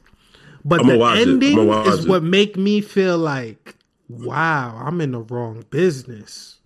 [0.64, 2.08] But I'ma the ending is it.
[2.08, 3.74] what make me feel like,
[4.24, 6.58] wow, I'm in the wrong business.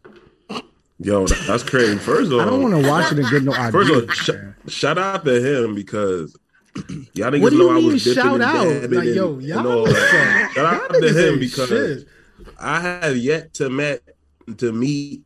[0.98, 1.98] Yo, that's crazy.
[1.98, 3.72] First of all, I don't want to watch it and get no idea.
[3.72, 6.34] First of all, sh- shout out to him because
[7.12, 8.66] y'all niggas What do know I mean was dipping shout out?
[8.66, 9.96] Like, and- yo, y'all all was
[10.54, 12.08] Shout out to him because shit.
[12.58, 14.02] I have yet to met
[14.58, 15.22] to meet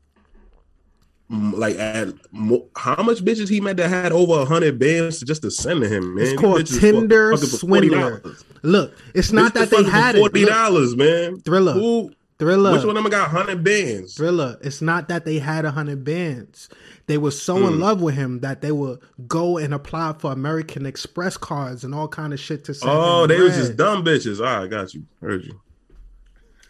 [1.31, 5.43] like at mo- how much bitches he met that had over a hundred bands just
[5.43, 6.25] to send to him, man.
[6.27, 8.21] It's called Tinder swindler.
[8.21, 8.45] $40.
[8.63, 10.19] Look, it's not that they had it.
[10.19, 11.39] forty dollars, man.
[11.41, 11.73] Thriller.
[11.73, 12.13] Who?
[12.39, 12.73] Thriller.
[12.73, 14.15] Which one of them got hundred bands?
[14.15, 14.59] Thriller.
[14.63, 16.69] It's not that they had a hundred bands.
[17.07, 17.81] They were so in Hmm.
[17.81, 22.09] love with him that they would go and apply for American Express cards and all
[22.09, 22.91] kind of shit to send.
[22.93, 24.39] Oh, they was just dumb bitches.
[24.39, 25.05] All right, I got you.
[25.21, 25.61] Heard you.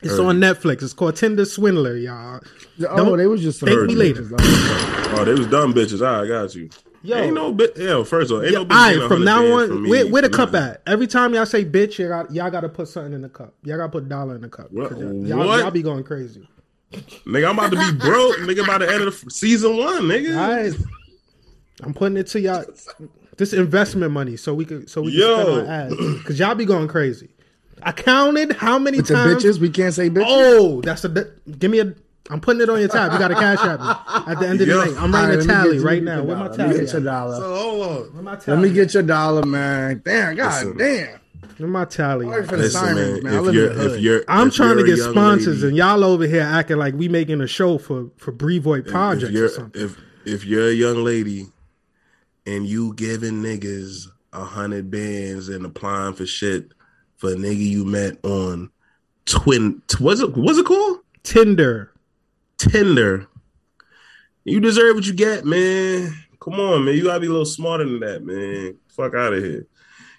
[0.02, 0.82] It's on Netflix.
[0.82, 2.40] It's called Tinder Swindler, y'all.
[2.88, 4.26] oh, Don't they was just thank me later.
[5.12, 6.00] Oh, they was dumb bitches.
[6.06, 6.70] All right, I got you.
[7.02, 7.76] Yo, ain't no bit.
[7.76, 9.88] Yo, first of all, ain't Yeah, no bitch all getting right, from now on, from
[9.88, 10.82] where, where the cup at?
[10.86, 13.54] Every time y'all say bitch, y'all got, y'all got to put something in the cup.
[13.64, 14.66] Y'all got to put a dollar in the cup.
[14.68, 14.98] 'Cause What?
[14.98, 15.60] Y'all, y'all, What?
[15.60, 16.46] y'all be going crazy.
[16.92, 18.36] Nigga, I'm about to be broke.
[18.38, 20.36] nigga, by the end of the season one, nigga.
[20.36, 20.74] All right,
[21.82, 22.64] I'm putting it to y'all.
[23.38, 25.34] This investment money, so we could, so we can Yo.
[25.42, 27.30] spend on ads, because y'all be going crazy.
[27.82, 29.44] I counted how many With the times.
[29.44, 30.24] bitches, we can't say bitches.
[30.26, 31.08] Oh, that's a.
[31.58, 31.94] Give me a.
[32.30, 33.12] I'm putting it on your tab.
[33.12, 33.86] You got to cash at me
[34.32, 34.78] at the end of the Yo.
[34.84, 34.90] night.
[34.98, 36.16] I'm All writing right, a tally get- right now.
[36.18, 36.58] get Where my your dollar.
[36.58, 36.84] Let me tally?
[36.86, 37.36] get your dollar.
[37.36, 38.14] So hold on.
[38.14, 38.56] Where my tally?
[38.56, 40.02] Let me get your dollar, man.
[40.04, 40.76] Damn, god Listen.
[40.78, 41.20] damn.
[41.58, 42.26] Where my tally?
[42.26, 42.48] Sorry at?
[42.48, 43.22] for the Listen, man.
[43.24, 43.32] man.
[43.34, 45.68] I If live you're, if you're, I'm if trying to you're a get sponsors, lady-
[45.68, 49.30] and y'all over here acting like we making a show for for Brevoy if or
[49.30, 49.82] you're something.
[49.82, 51.48] if if you're a young lady
[52.46, 56.70] and you giving niggas a hundred bands and applying for shit
[57.20, 58.70] for a nigga you met on
[59.26, 61.92] twin what's it what's it called Tinder.
[62.58, 63.26] Tinder,
[64.44, 66.14] you deserve what you get, man.
[66.40, 66.94] Come on, man.
[66.94, 68.76] You gotta be a little smarter than that, man.
[68.88, 69.66] Fuck out of here.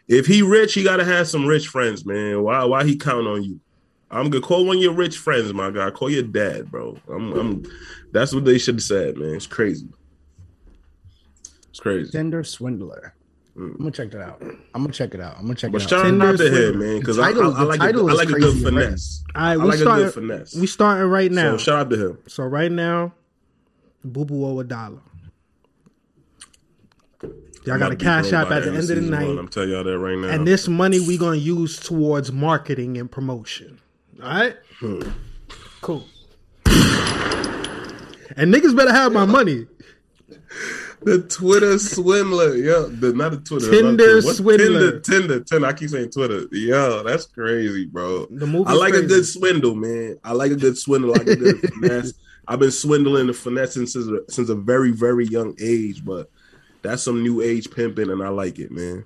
[0.07, 2.41] If he rich, he gotta have some rich friends, man.
[2.43, 3.59] Why why he count on you?
[4.09, 5.89] I'm gonna call one of your rich friends, my guy.
[5.91, 6.97] Call your dad, bro.
[7.11, 7.63] I'm I'm
[8.11, 9.35] that's what they should have said, man.
[9.35, 9.87] It's crazy.
[11.69, 12.11] It's crazy.
[12.11, 13.13] Tinder swindler.
[13.61, 14.41] I'm gonna check that out.
[14.41, 15.35] I'm gonna check it out.
[15.37, 15.71] I'm gonna check.
[15.71, 15.89] But it out.
[15.89, 16.69] shout Tinder out to swindler.
[16.71, 18.63] him, man, because I, I, I like a, I like a good crazy already.
[18.63, 19.23] finesse.
[19.35, 20.55] All right, I we like a good finesse.
[20.55, 21.51] We starting right now.
[21.51, 22.17] So shout out to him.
[22.27, 23.13] So right now,
[24.03, 24.99] Boo Boo owe a dollar.
[27.63, 29.11] Y'all got I'm a cash broke app by at the end end of the season
[29.11, 29.35] one.
[29.35, 30.29] night, I'm telling y'all that right now.
[30.29, 33.79] and this money we gonna use towards marketing and promotion.
[34.23, 35.01] All right, Hmm.
[35.81, 36.05] cool.
[38.37, 39.67] And niggas better have my money.
[41.03, 44.15] The Twitter swindler, Yeah, the not the Twitter, Tinder not Twitter.
[44.27, 44.67] What's swindler.
[44.67, 45.67] Tinder, Tinder, Tinder.
[45.67, 46.45] I keep saying Twitter.
[46.51, 48.27] Yo, that's crazy, bro.
[48.29, 48.69] The movie.
[48.69, 50.19] I like a good swindle, man.
[50.23, 51.11] I like a good swindle.
[51.15, 52.13] I like a good finesse.
[52.47, 56.29] I've been swindling and finessing since a, since a very very young age, but
[56.83, 59.05] that's some new age pimping, and I like it, man.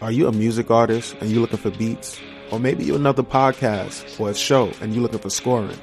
[0.00, 2.20] Are you a music artist and you looking for beats?
[2.50, 5.76] Or maybe you're another podcast or a show and you looking for scoring?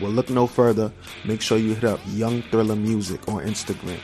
[0.00, 0.92] Well, look no further.
[1.24, 3.98] Make sure you hit up Young Thriller Music on Instagram.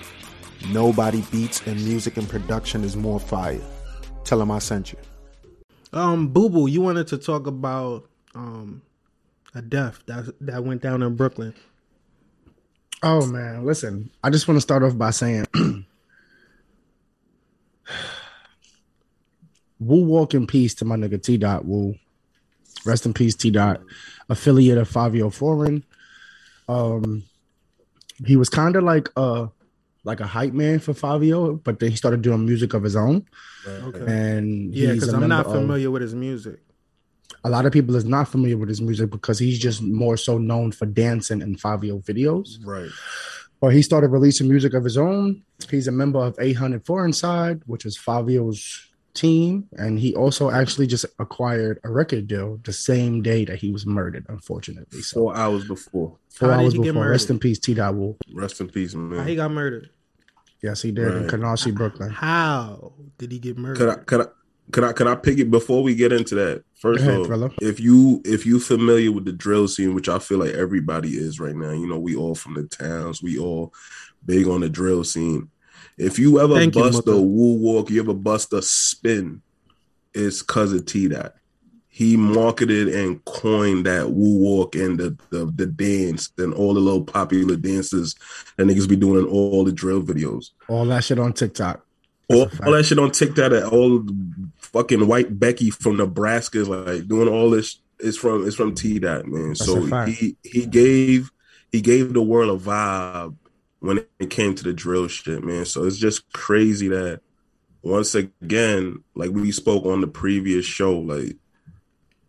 [0.70, 3.60] Nobody beats and music and production is more fire.
[4.24, 4.98] Tell them I sent you.
[5.92, 8.82] Um, Boo Boo, you wanted to talk about um
[9.54, 11.54] a death that that went down in Brooklyn.
[13.02, 14.10] Oh man, listen.
[14.22, 15.46] I just want to start off by saying,
[19.78, 21.94] Woo walk in peace to my nigga TDott Woo.
[22.84, 23.80] Rest in peace, T Dot.
[24.28, 25.84] Affiliate of Fivio Foreign.
[26.68, 27.22] Um,
[28.24, 29.48] he was kind of like a
[30.06, 33.24] like a hype man for Fivio, but then he started doing music of his own,
[33.68, 34.04] Okay.
[34.06, 36.60] and Yeah, because I'm not member of- familiar with his music.
[37.44, 40.38] a lot of people is not familiar with his music because he's just more so
[40.38, 42.58] known for dancing and Fivio videos.
[42.64, 42.90] Right.
[43.60, 45.42] But he started releasing music of his own.
[45.70, 48.82] He's a member of 804 Inside, which is Fivio's
[49.14, 53.70] team, and he also actually just acquired a record deal the same day that he
[53.72, 54.26] was murdered.
[54.28, 56.16] Unfortunately, so Four hours before.
[56.28, 57.08] four How did hours he get before.
[57.10, 59.26] Rest in peace, TDott Rest in peace, How man.
[59.26, 59.88] he got murdered?
[60.62, 61.30] Yes, he did in Right.
[61.30, 62.10] Canarsie, Brooklyn.
[62.10, 63.76] How did he get murdered?
[63.78, 64.26] Could I could I
[64.72, 66.64] could I can I pick it before we get into that?
[66.80, 67.50] First Go of all, Thriller.
[67.60, 71.38] if you if you familiar with the drill scene, which I feel like everybody is
[71.38, 73.72] right now, you know, we all from the towns, we all
[74.24, 75.50] big on the drill scene.
[75.98, 77.26] If you ever Thank you, bust a Mutlu.
[77.26, 79.40] woo walk, you ever bust a spin,
[80.14, 81.36] it's cause of T that.
[81.96, 86.80] He marketed and coined that woo walk and the, the the dance and all the
[86.80, 88.14] little popular dances
[88.56, 90.50] that niggas be doing in all the drill videos.
[90.68, 91.86] All that shit on TikTok.
[92.28, 94.04] All, all that shit on TikTok that all
[94.58, 99.24] fucking white Becky from Nebraska is like doing all this is from it's from TDott
[99.24, 99.54] man.
[99.54, 101.30] That's so he he gave
[101.72, 103.36] he gave the world a vibe
[103.80, 105.64] when it came to the drill shit, man.
[105.64, 107.22] So it's just crazy that
[107.80, 111.38] once again, like we spoke on the previous show, like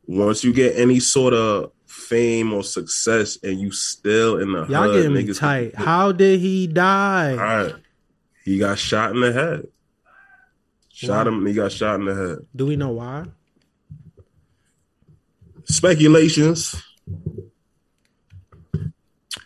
[0.08, 4.84] once you get any sort of fame or success and you still in the Y'all
[4.84, 5.76] hood, getting me niggas- tight.
[5.76, 7.32] How did he die?
[7.32, 7.76] all right.
[8.46, 9.68] He got shot in the head.
[10.94, 11.34] Shot Wow.
[11.34, 11.46] him.
[11.46, 12.38] He got shot in the head.
[12.56, 13.26] Do we know why?
[15.66, 16.76] Speculations.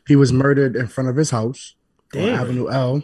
[0.08, 1.76] He was murdered in front of his house
[2.13, 2.39] on Damn.
[2.39, 3.04] Avenue L.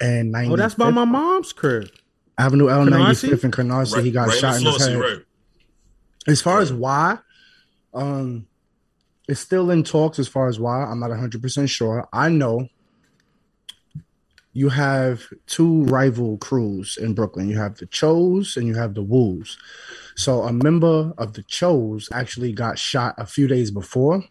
[0.00, 1.88] And 95th, Oh, that's by my mom's crib.
[2.36, 4.02] Avenue L, 95th and Canarsie.
[4.04, 4.98] he got shot in his head.
[5.00, 5.18] Right.
[6.28, 7.18] As far as why,
[7.94, 8.46] um,
[9.28, 10.18] it's still in talks.
[10.18, 12.06] As far as why, I'm not 100 percent sure.
[12.12, 12.68] I know
[14.52, 17.48] you have two rival crews in Brooklyn.
[17.48, 19.56] You have the Chos and you have the Wolves.
[20.16, 24.24] So a member of the Chos actually got shot a few days before.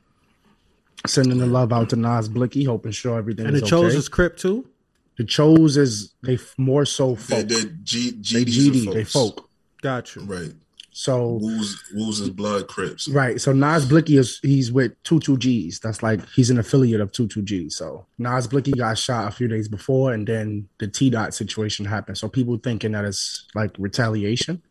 [1.05, 3.97] Sending the love out to Nas Blixky, hoping sure everything And is the chose okay.
[3.97, 4.67] is crip too.
[5.17, 7.47] the Chos is they more so They, folk.
[7.47, 9.49] they, G, GDs and GD, they folk.
[9.81, 10.23] Got you.
[10.23, 10.51] Right.
[10.97, 13.07] So Woos, Woos is blood crips.
[13.07, 13.39] Right.
[13.39, 15.79] So Nas Blixky is he's with two two G's.
[15.79, 17.69] That's like he's an affiliate of two two G.
[17.69, 22.17] So Nas Blixky got shot a few days before, and then the TDott situation happened.
[22.17, 24.63] So people thinking that it's like retaliation.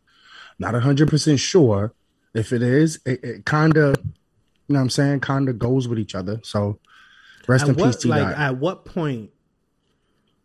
[0.59, 1.93] Not hundred percent sure
[2.33, 2.99] if it is.
[3.05, 6.41] It, it kind of, you know, what I'm saying, kind of goes with each other.
[6.43, 6.77] So
[7.47, 8.37] rest At in peace, what, T like, dot.
[8.37, 9.29] at what point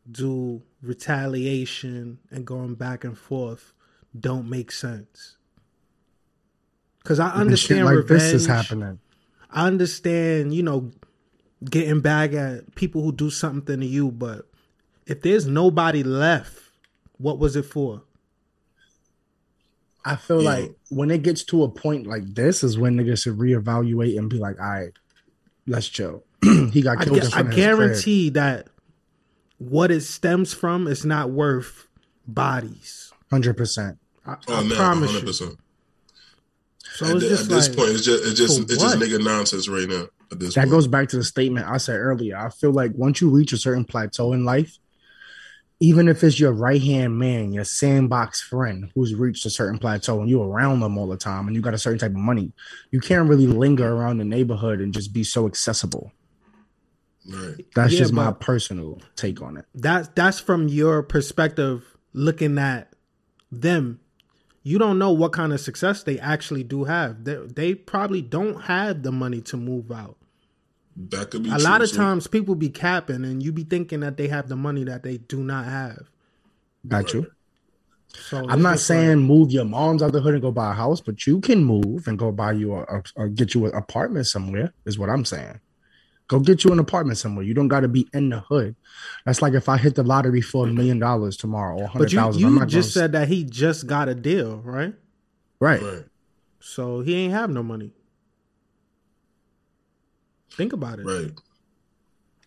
[0.09, 3.73] do retaliation and going back and forth
[4.17, 5.39] don't make sense?
[7.03, 8.09] Because I understand like revenge.
[8.21, 8.99] this is happening.
[9.51, 10.91] I understand, you know,
[11.65, 14.49] getting back at people who do something to you, but
[15.07, 16.59] if there's nobody left,
[17.19, 18.03] what was it for?
[20.05, 20.51] I feel Yeah.
[20.51, 24.29] like when it gets to a point like this is when niggas should reevaluate and
[24.29, 24.93] be like, all right,
[25.67, 26.25] let's chill.
[26.73, 28.69] he got I, killed in gu- I front of his guarantee that
[29.59, 31.87] what it stems from is not worth
[32.27, 33.13] bodies.
[33.31, 33.99] Hundred percent.
[34.27, 35.57] I, Oh I man, promise hundred you.
[36.99, 37.11] Percent.
[37.11, 39.23] So At, it's just at this like, point, it's just it's just it's just nigga
[39.25, 40.07] nonsense right now.
[40.31, 42.37] At this That point, goes back to the statement I said earlier.
[42.37, 44.79] I feel like once you reach a certain plateau in life,
[45.81, 50.21] even if it's your right hand man, your sandbox friend who's reached a certain plateau
[50.21, 52.53] and you're around them all the time and you got a certain type of money,
[52.91, 56.13] you can't really linger around the neighborhood and just be so accessible.
[57.29, 57.57] right?
[57.75, 59.65] That's Yeah, just my personal take on it.
[59.75, 62.93] that's that's from your perspective looking at
[63.51, 64.01] them
[64.65, 68.63] you don't know what kind of success they actually do have they, they probably don't
[68.63, 70.17] have the money to move out
[70.97, 71.97] That could be a true, lot of too.
[71.97, 75.19] times people be capping and you be thinking that they have the money that they
[75.19, 76.09] do not have
[76.89, 77.31] Got you.
[78.09, 80.75] so I'm not saying like- move your mom's out the hood and go buy a
[80.75, 83.75] house, but you can move and go buy you a, a, or get you an
[83.75, 84.73] apartment somewhere.
[84.85, 85.61] Is what I'm saying.
[86.29, 87.45] Go get you an apartment somewhere.
[87.45, 88.75] You don't got to be in the hood.
[89.27, 92.13] That's like if I hit the lottery for a million dollars tomorrow or but hundred
[92.13, 92.41] you, thousand.
[92.41, 94.95] You just gonna, said that he just got a deal right
[95.61, 95.83] right.
[95.83, 96.05] Right,
[96.61, 97.93] so he ain't have no money
[100.53, 101.31] think about it right,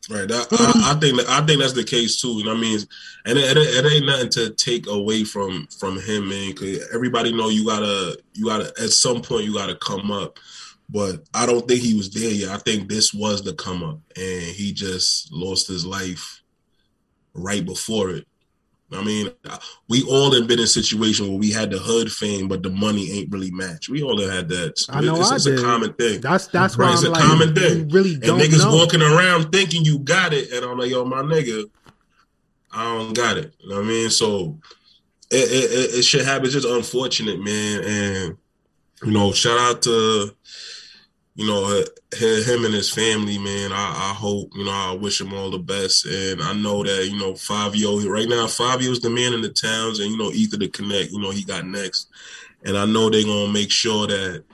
[0.10, 0.28] right.
[0.28, 2.34] That, I, I think that, I think that's the case too.
[2.38, 2.80] You know what I mean?
[3.26, 6.54] And it, it, it ain't nothing to take away from from him, man.
[6.54, 10.40] Cause everybody know you gotta you gotta at some point you gotta come up.
[10.90, 12.50] But I don't think he was there yet.
[12.50, 16.42] I think this was the come up, and he just lost his life
[17.34, 18.28] right before it.
[18.94, 19.32] I mean,
[19.90, 22.70] we all have been in a situation where we had the hood fame, but the
[22.70, 23.90] money ain't really matched.
[23.90, 24.86] We all have had that.
[24.90, 25.60] I know it's, I it's did.
[25.60, 26.22] a common thing.
[26.22, 27.90] That's that's Right, why it's I'm a like, common thing.
[27.90, 28.76] really and don't niggas know.
[28.76, 31.64] walking around thinking you got it, and I'm like, yo, my nigga,
[32.72, 33.54] I don't got it.
[33.60, 34.10] You know what I mean?
[34.12, 34.60] So
[35.32, 36.54] it it, it, it shit happens.
[36.54, 37.84] It's just unfortunate, man.
[37.84, 38.38] And
[39.04, 40.36] you know, shout out to
[41.36, 41.84] you know
[42.14, 43.74] him and his family, man.
[43.74, 47.10] I, I hope you know I wish him all the best, and I know that
[47.10, 48.46] you know Fivio right now.
[48.46, 51.12] Fivio's the man in the towns, and you know Ether to connect.
[51.12, 52.08] You know he got next,
[52.64, 54.46] and I know they're gonna make sure that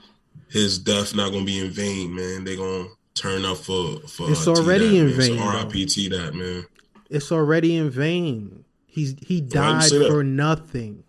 [0.50, 2.42] his death not gonna be in vain, man.
[2.42, 4.28] They're gonna turn up for for.
[4.32, 5.44] It's uh, already in vain, So.
[5.44, 6.08] R.I.P.
[6.08, 6.66] That man.
[7.08, 8.64] it's already in vain.
[8.86, 11.04] He's he died for nothing.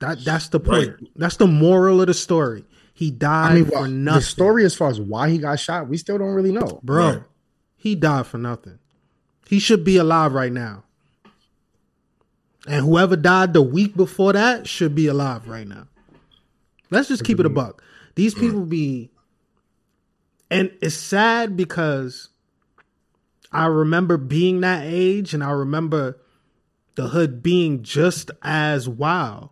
[0.00, 0.90] That that's the point.
[0.90, 1.10] Right.
[1.16, 2.66] That's the moral of the story.
[2.94, 4.20] He died I mean, for what, nothing.
[4.20, 6.80] the story as far as why he got shot, we still don't really know.
[6.82, 7.08] bro.
[7.08, 7.22] Right.
[7.76, 8.78] He died for nothing.
[9.46, 10.84] He should be alive right now.
[12.66, 15.88] And whoever died the week before that should be alive right now.
[16.90, 17.56] Let's just keep it a mm-hmm.
[17.56, 17.82] buck.
[18.14, 19.10] These people be
[20.50, 22.28] and it's sad because
[23.50, 26.20] I remember being that age and I remember
[26.94, 29.50] the hood being just as wild.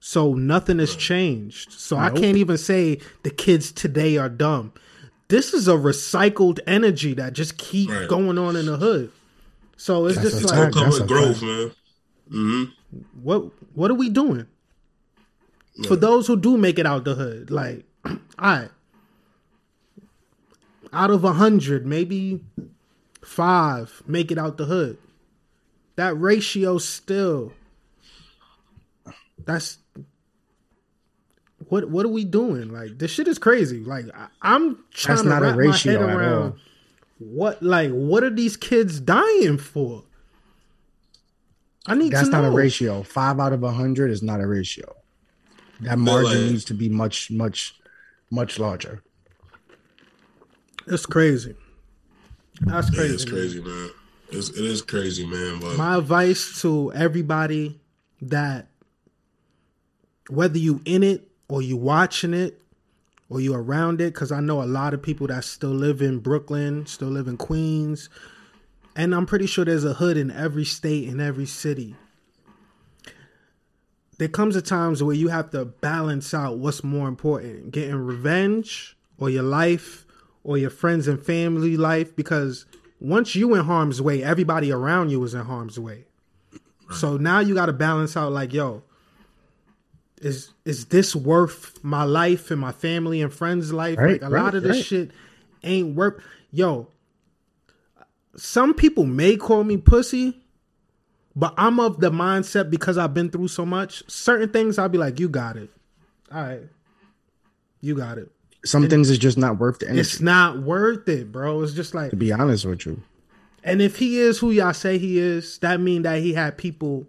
[0.00, 1.72] So nothing has changed.
[1.72, 4.72] So I can't even say the kids today are dumb.
[5.28, 8.08] This is a recycled energy that just keep Right.
[8.08, 9.12] going on in the hood.
[9.76, 11.42] So it's That's just like gonna come That's with growth, fact.
[11.42, 11.72] man.
[12.30, 12.64] hmm
[13.22, 13.42] what
[13.76, 14.46] what are we doing?
[15.86, 18.70] For those who do make it out the hood, like all right.
[20.92, 22.44] Out of a hundred, maybe
[23.22, 24.98] five make it out the hood.
[25.96, 27.52] That ratio still
[29.44, 29.78] that's
[31.68, 32.70] what what are we doing?
[32.72, 33.80] Like this shit is crazy.
[33.84, 36.56] Like I, I'm trying That's to not a wrap ratio my head around all.
[37.18, 40.04] what like what are these kids dying for?
[41.86, 42.50] I need That's to not know.
[42.50, 43.02] a ratio.
[43.02, 44.94] Five out of a hundred is not a ratio.
[45.80, 47.74] That margin like- needs to be much, much,
[48.30, 49.02] much larger.
[50.86, 51.54] It's crazy.
[52.62, 53.14] That's crazy.
[53.14, 53.90] it's crazy, man.
[54.30, 55.60] It's, it is crazy, man.
[55.60, 57.80] But My advice to everybody
[58.22, 58.66] that
[60.28, 62.60] whether you in it or you watching it
[63.30, 66.18] or you around it, because I know a lot of people that still live in
[66.18, 68.08] Brooklyn, still live in Queens,
[68.96, 71.94] and I'm pretty sure there's a hood in every state in every city.
[74.18, 78.96] There comes a times where you have to balance out what's more important, getting revenge
[79.18, 80.04] or your life
[80.42, 82.66] or your friends and family life because
[83.00, 86.04] once you in harm's way, everybody around you is in harm's way.
[86.92, 88.82] So now you got to balance out like, yo,
[90.18, 93.98] is is this worth my life and my family and friends' life?
[93.98, 94.84] Right, like a lot of this right.
[94.84, 95.10] shit
[95.62, 96.22] ain't worth.
[96.50, 96.88] Yo,
[98.36, 100.40] some people may call me pussy,
[101.34, 104.02] but I'm of the mindset because I've been through so much.
[104.10, 105.70] Certain things I'll be like, you got it.
[106.32, 106.62] All right,
[107.80, 108.30] you got it.
[108.64, 110.00] Some things is just not worth the energy.
[110.00, 111.62] It's not worth it, bro.
[111.62, 113.02] It's just like to be honest with you.
[113.62, 117.06] and if he is who y'all say he is, that mean that he had people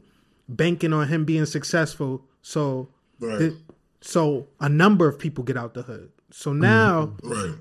[0.50, 2.24] banking on him being successful.
[2.42, 2.90] So,
[3.20, 3.40] Right.
[3.40, 3.54] th-
[4.02, 6.12] so a number of people get out the hood.
[6.32, 7.56] So now, right.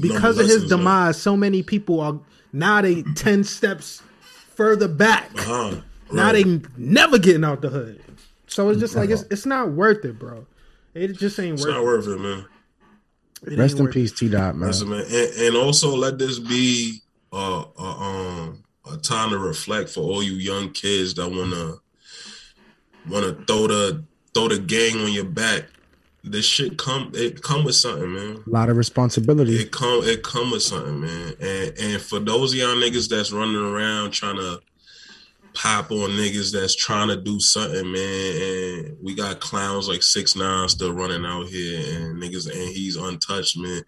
[0.00, 2.18] because of his demise, so many people are
[2.52, 4.02] now they ten steps
[4.54, 5.30] further back.
[5.34, 5.80] huh?
[6.12, 8.02] Now they never getting out the hood.
[8.46, 10.46] So it's just like it's it's not worth it, bro.
[10.94, 11.84] It just ain't It's worth not it.
[11.86, 12.44] worth it, man.
[13.46, 14.68] It Rest in worth peace, TDott, man.
[14.68, 16.98] Listen, man, and, and also let this be
[17.32, 21.74] uh, a um a time to reflect for all you young kids that wanna
[23.08, 24.04] wanna throw the
[24.34, 25.64] throw the gang on your back.
[26.24, 28.44] This shit come it come with something, man.
[28.46, 29.56] A lot of responsibility.
[29.56, 31.34] It come it come with something, man.
[31.40, 34.60] And and for those of y'all niggas that's running around trying to
[35.54, 38.42] pop on niggas that's trying to do something, man.
[38.42, 42.96] And we got clowns like six nine still running out here and niggas and he's
[42.96, 43.82] untouched, man.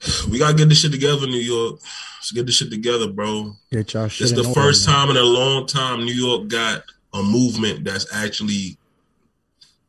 [0.30, 1.80] We gotta get this shit together, New York.
[2.18, 3.54] Let's get this shit together, bro.
[3.72, 4.26] Get y'all shit.
[4.26, 4.96] It's the in order, first man.
[4.96, 8.78] time in a long time New York got a movement that's actually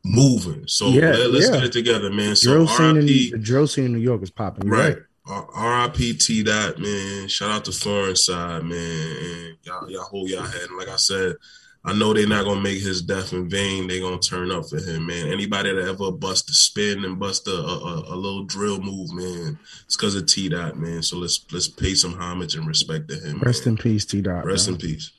[0.04, 0.66] moving.
[0.66, 1.54] So Yeah, let, us yeah.
[1.56, 2.36] get it together, man.
[2.36, 4.68] So drill scene in the drill scene in New York is popping.
[4.68, 4.96] Right.
[4.96, 5.86] right.
[5.86, 7.28] RIP TDott man.
[7.28, 9.16] Shout out to Foreign Side, man.
[9.16, 10.68] And y'all, y'all hold y'all head.
[10.68, 11.36] And like I said,
[11.84, 13.86] I know they're not gonna make his death in vain.
[13.86, 15.28] They're gonna turn up for him, man.
[15.28, 19.12] Anybody that ever bust a spin and bust a, a, a- a little drill move,
[19.14, 21.02] man, it's because of TDott, man.
[21.02, 23.38] So let's let's pay some homage and respect to him.
[23.40, 23.76] Rest man.
[23.76, 24.44] in peace, TDott.
[24.44, 24.74] Rest man.
[24.74, 25.12] in peace.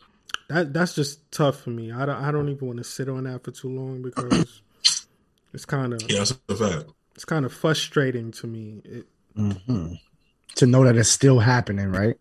[0.50, 1.92] That that's just tough for me.
[1.92, 4.62] I don't I don't even want to sit on that for too long because
[5.54, 6.90] it's kind of Yeah, that's a fact.
[7.16, 8.82] it's kind of frustrating to me.
[8.86, 10.00] It, Mhm.
[10.56, 12.18] To know that it's still happening, right?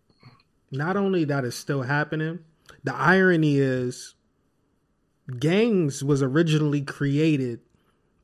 [0.73, 2.39] not only that it's still happening,
[2.85, 4.15] the irony is
[5.39, 7.59] gangs was originally created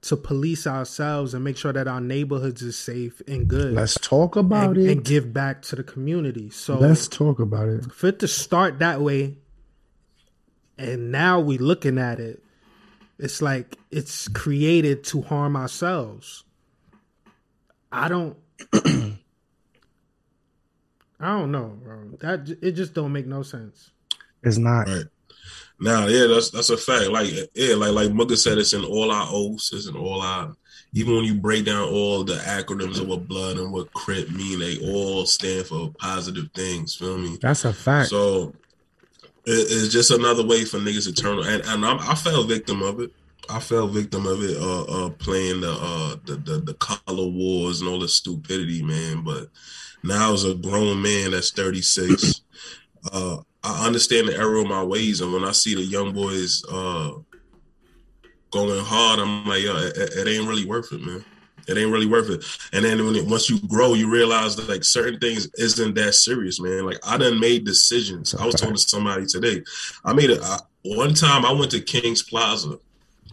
[0.01, 3.73] to police ourselves and make sure that our neighborhoods is safe and good.
[3.73, 4.91] Let's talk about and, it.
[4.91, 6.49] and give back to the community.
[6.49, 7.91] So Let's talk about it.
[7.91, 9.37] for it to start that way
[10.77, 12.41] and now we're looking at it
[13.19, 16.43] it's like it's created to harm ourselves
[17.91, 18.37] i don't
[18.73, 19.17] i
[21.19, 23.91] don't know bro that it just don't make no sense
[24.43, 24.87] It's not.
[24.87, 25.05] Right.
[25.79, 27.09] Now, yeah, that's that's a fact.
[27.09, 30.55] Like, yeah, like like Mugga said, it's in all our oaths, it's in all our.
[30.93, 34.59] Even when you break down all the acronyms of what blood and what crip mean,
[34.59, 36.95] they all stand for positive things.
[36.95, 37.37] Feel me?
[37.41, 38.09] That's a fact.
[38.09, 38.55] So it,
[39.47, 41.39] it's just another way for niggas to turn.
[41.39, 43.11] And, and I fell victim of it.
[43.49, 44.57] I fell victim of it.
[44.57, 49.23] Uh, uh playing the uh the, the the color wars and all the stupidity, man.
[49.23, 49.47] But
[50.03, 52.41] now as a grown man that's 36,
[53.13, 56.63] uh, I understand the error of my ways, and when I see the young boys
[56.69, 57.11] uh
[58.51, 61.23] going hard, I'm like, yo, it, it ain't really worth it, man.
[61.67, 62.45] It ain't really worth it.
[62.73, 66.13] And then when it, once you grow, you realize that like certain things isn't that
[66.13, 66.85] serious, man.
[66.85, 68.33] Like I done made decisions.
[68.35, 69.63] I was talking to somebody today.
[70.05, 70.41] I made it
[70.83, 71.45] one time.
[71.45, 72.79] I went to King's Plaza,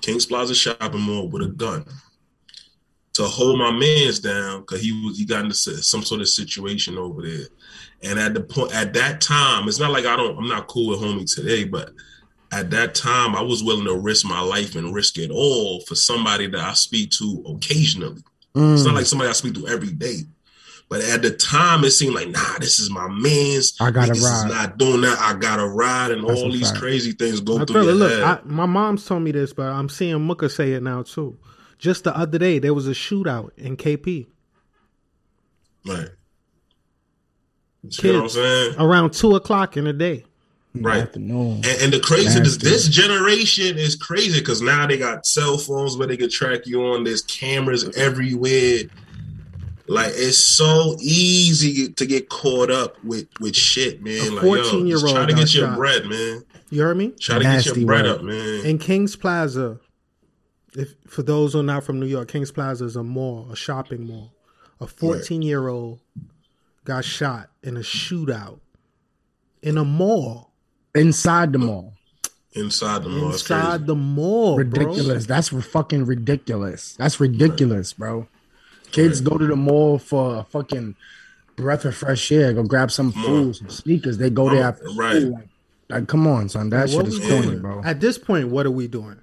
[0.00, 1.84] King's Plaza shopping mall with a gun
[3.14, 6.98] to hold my man's down because he was he got into some sort of situation
[6.98, 7.46] over there.
[8.02, 10.90] And at the point at that time, it's not like I don't I'm not cool
[10.90, 11.90] with homie today, but
[12.54, 15.94] at that time I was willing to risk my life and risk it all for
[15.94, 18.22] somebody that I speak to occasionally.
[18.54, 18.74] Mm.
[18.74, 20.20] It's not like somebody I speak to every day.
[20.90, 23.74] But at the time, it seemed like, nah, this is my man's.
[23.80, 24.48] I gotta ride.
[24.50, 25.18] Not doing that.
[25.18, 26.80] I gotta ride, and That's all these fact.
[26.80, 28.22] crazy things go I through feel your look head.
[28.22, 31.38] I, my mom's told me this but i'm seeing Mooka say it now too
[31.78, 34.26] just the other day there was a shootout in kp
[35.86, 36.08] right.
[37.82, 38.34] You know what I'm Kids.
[38.34, 38.74] saying?
[38.78, 40.24] around two o'clock in the day
[40.74, 41.02] Right.
[41.02, 41.56] Afternoon.
[41.64, 45.96] And, and the crazy this, this generation is crazy because now they got cell phones
[45.96, 47.04] where they can track you on.
[47.04, 48.80] There's cameras everywhere.
[49.86, 54.18] Like it's so easy to get caught up with with shit, man.
[54.18, 55.76] A like yo, 14 year old try to get your shot.
[55.76, 56.44] bread, man.
[56.70, 58.14] you heard me Try to get Nasty your bread word.
[58.16, 58.66] up, man.
[58.66, 59.78] in Kings Plaza,
[60.72, 63.56] if for those who are not from New York, Kings Plaza is a mall, a
[63.56, 64.32] shopping mall.
[64.80, 66.00] A 14 year old
[66.84, 68.58] got shot in a shootout
[69.62, 70.50] in a mall
[70.94, 71.94] Inside the mall.
[72.52, 74.56] Inside the mall, inside the mall.
[74.56, 75.26] ridiculous.
[75.26, 76.94] That's fucking ridiculous.
[76.94, 78.28] That's ridiculous, bro.
[78.92, 80.94] Kids go to the mall for a fucking
[81.56, 84.18] breath of fresh air, go grab some Come food, some sneakers.
[84.18, 85.20] They go there after right.
[85.20, 85.32] school.
[85.32, 85.48] Like,
[85.88, 86.70] like, come on, son.
[86.70, 87.82] That What shit is we corny, bro.
[87.84, 89.18] At this point, what are we doing?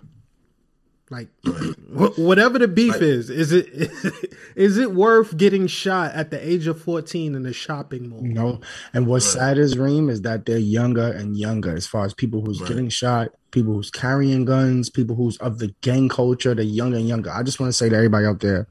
[1.12, 1.28] Like,
[2.18, 3.68] whatever the beef Like- is, is it
[4.56, 8.24] is it worth getting shot at the age of 14 in a shopping mall?
[8.24, 8.62] You know,
[8.94, 12.42] and what's sad is Reem is that they're younger and younger as far as people
[12.46, 12.70] who's Right.
[12.70, 17.08] getting shot, people who's carrying guns, people who's of the gang culture, they're younger and
[17.08, 17.30] younger.
[17.30, 18.68] I just want to say to everybody out there,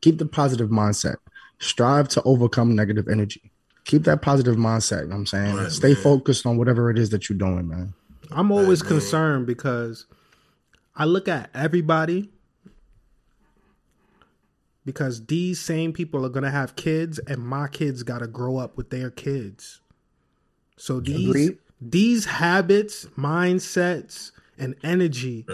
[0.00, 1.16] keep the positive mindset.
[1.60, 3.50] Strive to overcome negative energy.
[3.84, 5.02] Keep that positive mindset.
[5.02, 5.56] You know what I'm saying?
[5.56, 6.02] Right, Stay man.
[6.02, 7.92] focused on whatever it is that you're doing, man.
[8.30, 9.00] I'm always Right, man.
[9.00, 10.06] concerned because
[10.98, 12.30] I look at everybody
[14.84, 18.90] because these same people are gonna have kids, and my kids gotta grow up with
[18.90, 19.80] their kids.
[20.76, 21.58] So these Agreed.
[21.80, 25.46] these habits, mindsets, and energy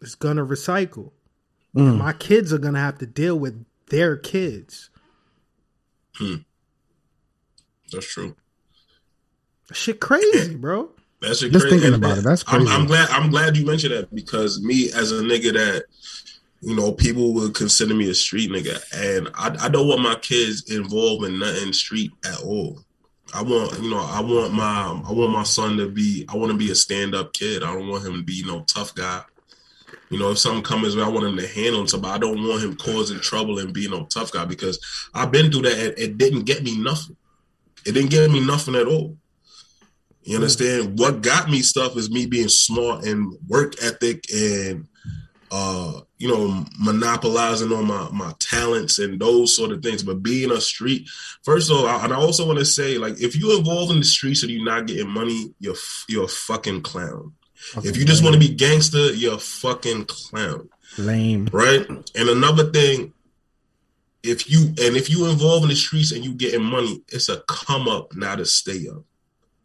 [0.00, 1.10] is gonna recycle.
[1.74, 1.98] Mm.
[1.98, 4.90] My kids are gonna have to deal with their kids.
[7.92, 8.36] That's true.
[9.72, 10.90] Shit, crazy, bro.
[11.26, 11.80] That's a Just crazy.
[11.80, 12.66] thinking about it, that's I'm.
[12.68, 13.08] I'm glad.
[13.10, 15.84] I'm glad you mentioned that because me as a nigga that
[16.60, 20.14] you know people would consider me a street nigga, and I, I don't want my
[20.16, 22.78] kids involved in nothing street at all.
[23.34, 26.52] I want you know I want my I want my son to be I want
[26.52, 27.64] to be a stand up kid.
[27.64, 29.22] I don't want him to be no tough guy.
[30.10, 31.90] You know, if something comes I want him to handle it.
[32.00, 34.78] But I don't want him causing trouble and being no tough guy because
[35.12, 37.16] I've been through that and it didn't get me nothing.
[37.84, 39.16] It didn't get me nothing at all.
[40.26, 40.98] You understand?
[40.98, 44.88] What got me stuff is me being smart and work ethic and
[45.52, 50.02] uh, you know, monopolizing on my my talents and those sort of things.
[50.02, 51.08] But being a street,
[51.44, 53.98] first of all, I- and I also want to say, like, if you're involved in
[54.00, 55.76] the streets and you're not getting money, you're
[56.08, 57.32] you're a fucking clown.
[57.84, 60.68] If you just want to be gangster, you're a fucking clown
[60.98, 61.48] lame.
[61.52, 61.86] right?
[61.88, 63.12] And another thing,
[64.24, 67.40] if you and if you involve in the streets and you getting money, it's a
[67.46, 69.04] come up, not a stay up.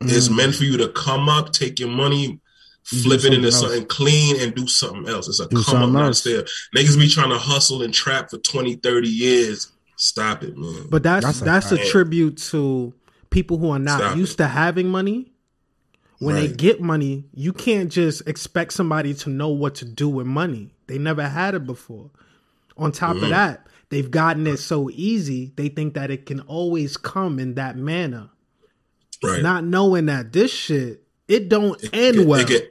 [0.01, 0.35] It's Mm.
[0.37, 2.39] meant for you to come up, take your money,
[2.83, 5.27] flip it into something something clean and do something else.
[5.27, 6.19] It's a Do come up, something not a else.
[6.21, 6.45] stay up.
[6.75, 9.67] Niggas be trying to hustle and trap for 20, 30 years.
[9.97, 10.87] Stop it, man.
[10.89, 12.93] But that's That's that's a a, tribute to
[13.29, 14.37] people who are not Stop used it.
[14.37, 15.31] to having money
[16.19, 20.27] when they get money, you can't just expect somebody to know what to do with
[20.27, 20.69] money.
[20.87, 22.09] They never had it before.
[22.77, 23.23] On top Mm-hmm.
[23.25, 27.55] of that, they've gotten it so easy, they think that it can always come in
[27.55, 28.29] that manner.
[29.23, 29.41] Right.
[29.41, 32.39] Not knowing that this shit, it don't end it, well.
[32.39, 32.61] It can,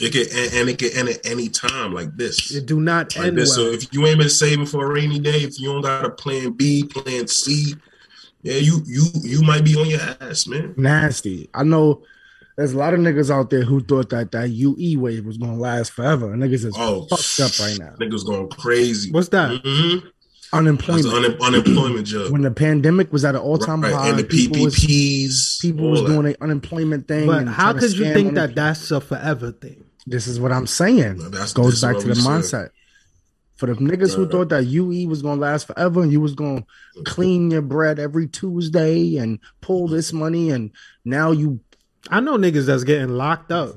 [0.00, 2.54] it can, and, and it can end at any time like this.
[2.54, 3.56] it do not like end this.
[3.56, 3.66] well.
[3.68, 6.10] So if you ain't been saving for a rainy day, if you don't got a
[6.10, 7.74] plan B, plan C,
[8.42, 10.74] yeah, you you you might be on your ass, man.
[10.76, 11.48] Nasty.
[11.54, 12.02] I know
[12.56, 15.56] there's a lot of niggas out there who thought that that UE wave was gonna
[15.56, 16.28] last forever.
[16.36, 17.94] Niggas is Oh, fucked up right now.
[17.98, 19.10] Niggas going crazy.
[19.12, 19.62] What's that?
[19.62, 20.06] Mm-hmm.
[20.52, 21.06] Unemployment.
[21.06, 22.32] un- unemployment job.
[22.32, 25.60] when the pandemic was at an all time Right, high, and the people was, PPPs.
[25.60, 27.26] people was doing an unemployment thing.
[27.26, 29.84] But how trying could you think that that's a forever thing?
[30.06, 31.18] This is what I'm saying.
[31.30, 32.44] That's- Goes back to the we mindset.
[32.44, 32.70] said.
[33.56, 36.64] For the niggas who thought that UE was gonna last forever and you was gonna
[37.04, 40.70] clean your bread every Tuesday and pull this money and
[41.04, 41.60] now you
[42.08, 43.74] I know niggas that's getting locked up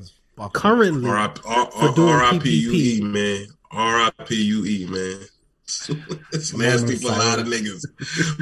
[0.54, 1.10] currently.
[1.10, 1.42] R.I.P.
[1.44, 3.02] for doing R.I.P.U.E.
[3.02, 3.04] PPP.
[3.04, 3.48] man.
[3.72, 4.88] R.I.P.U.E.
[4.90, 5.18] man.
[6.32, 7.84] It's nasty for a lot of niggas.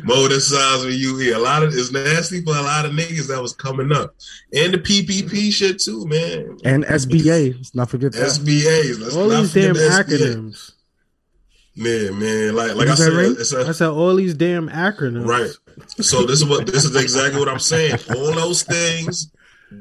[0.03, 1.35] Motor signs with UE.
[1.35, 4.15] A lot of it's nasty for a lot of niggas that was coming up.
[4.53, 6.57] And the PPP shit too, man.
[6.65, 7.55] and SBA.
[7.55, 8.21] Let's not forget that.
[8.21, 8.99] SBAs.
[8.99, 10.03] Let's all not these damn SBA.
[10.03, 10.71] acronyms.
[11.75, 12.55] Man, man.
[12.55, 13.27] Like like I said, Ray?
[13.27, 15.25] it's I a, said all these damn acronyms.
[15.25, 15.51] right.
[16.01, 17.97] So this is what this is exactly what I'm saying.
[18.15, 19.31] All those things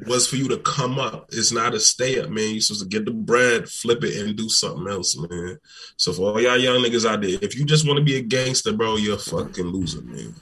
[0.07, 1.26] was for you to come up.
[1.32, 2.51] It's not a stay up, man.
[2.53, 5.59] You're supposed to get the bread, flip it, and do something else, man.
[5.97, 8.22] So for all y'all young niggas out there, if you just want to be a
[8.22, 10.34] gangster, bro, you're a fucking loser, man.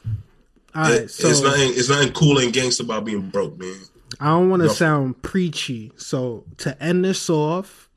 [0.75, 1.71] All right, It- so it's nothing.
[1.75, 3.77] It's nothing cool and gangster about being broke, man.
[4.21, 5.93] I don't want to sound preachy.
[5.97, 7.89] So to end this off,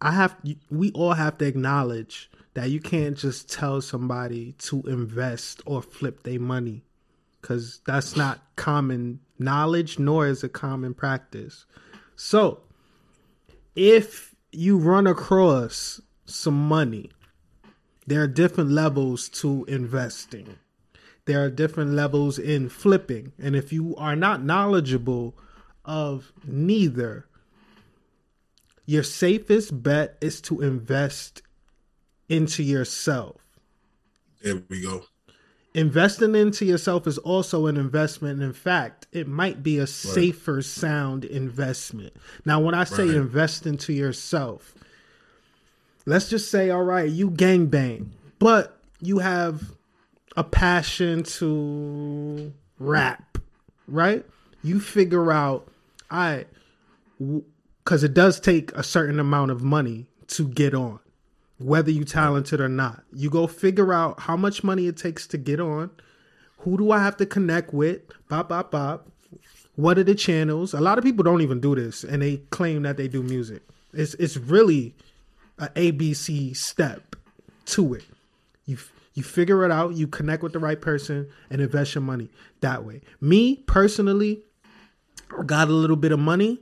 [0.00, 0.36] I have
[0.70, 6.22] we all have to acknowledge that you can't just tell somebody to invest or flip
[6.22, 6.82] their money
[7.42, 11.66] cuz that's not common knowledge nor is it common practice.
[12.14, 12.60] So,
[13.74, 17.10] if you run across some money,
[18.06, 20.58] there are different levels to investing
[21.30, 25.36] there are different levels in flipping and if you are not knowledgeable
[25.84, 27.26] of neither
[28.84, 31.42] your safest bet is to invest
[32.28, 33.36] into yourself
[34.42, 35.04] There we go.
[35.74, 38.42] Investing into yourself is also an investment.
[38.42, 42.12] In fact it might be a safer sound investment.
[42.44, 43.16] Now when i say Right.
[43.16, 44.74] invest into yourself
[46.06, 48.08] let's just say all right you gangbang
[48.38, 49.62] but you have
[50.36, 53.38] a passion to rap
[53.88, 54.24] right?
[54.62, 55.68] You figure out
[56.10, 56.46] i
[57.84, 60.99] because it does take a certain amount of money to get on
[61.60, 63.02] whether you're talented or not.
[63.12, 65.90] You go figure out how much money it takes to get on.
[66.58, 68.00] Who do I have to connect with?
[68.28, 69.08] Bop bop bop.
[69.76, 70.74] What are the channels?
[70.74, 73.62] A lot of people don't even do this, and they claim that they do music.
[73.92, 74.94] It's it's really
[75.58, 77.16] a ABC step
[77.66, 78.04] to it.
[78.64, 78.78] You
[79.14, 79.94] you figure it out.
[79.94, 82.30] You connect with the right person and invest your money
[82.60, 83.02] that way.
[83.20, 84.42] Me personally,
[85.44, 86.58] got a little bit of money.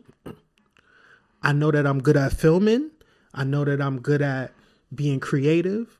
[1.40, 2.90] I know that I'm good at filming.
[3.32, 4.52] I know that I'm good at
[4.94, 5.98] being creative.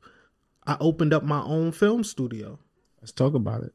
[0.66, 2.59] I opened up my own film studio.
[3.01, 3.72] Let's talk about it.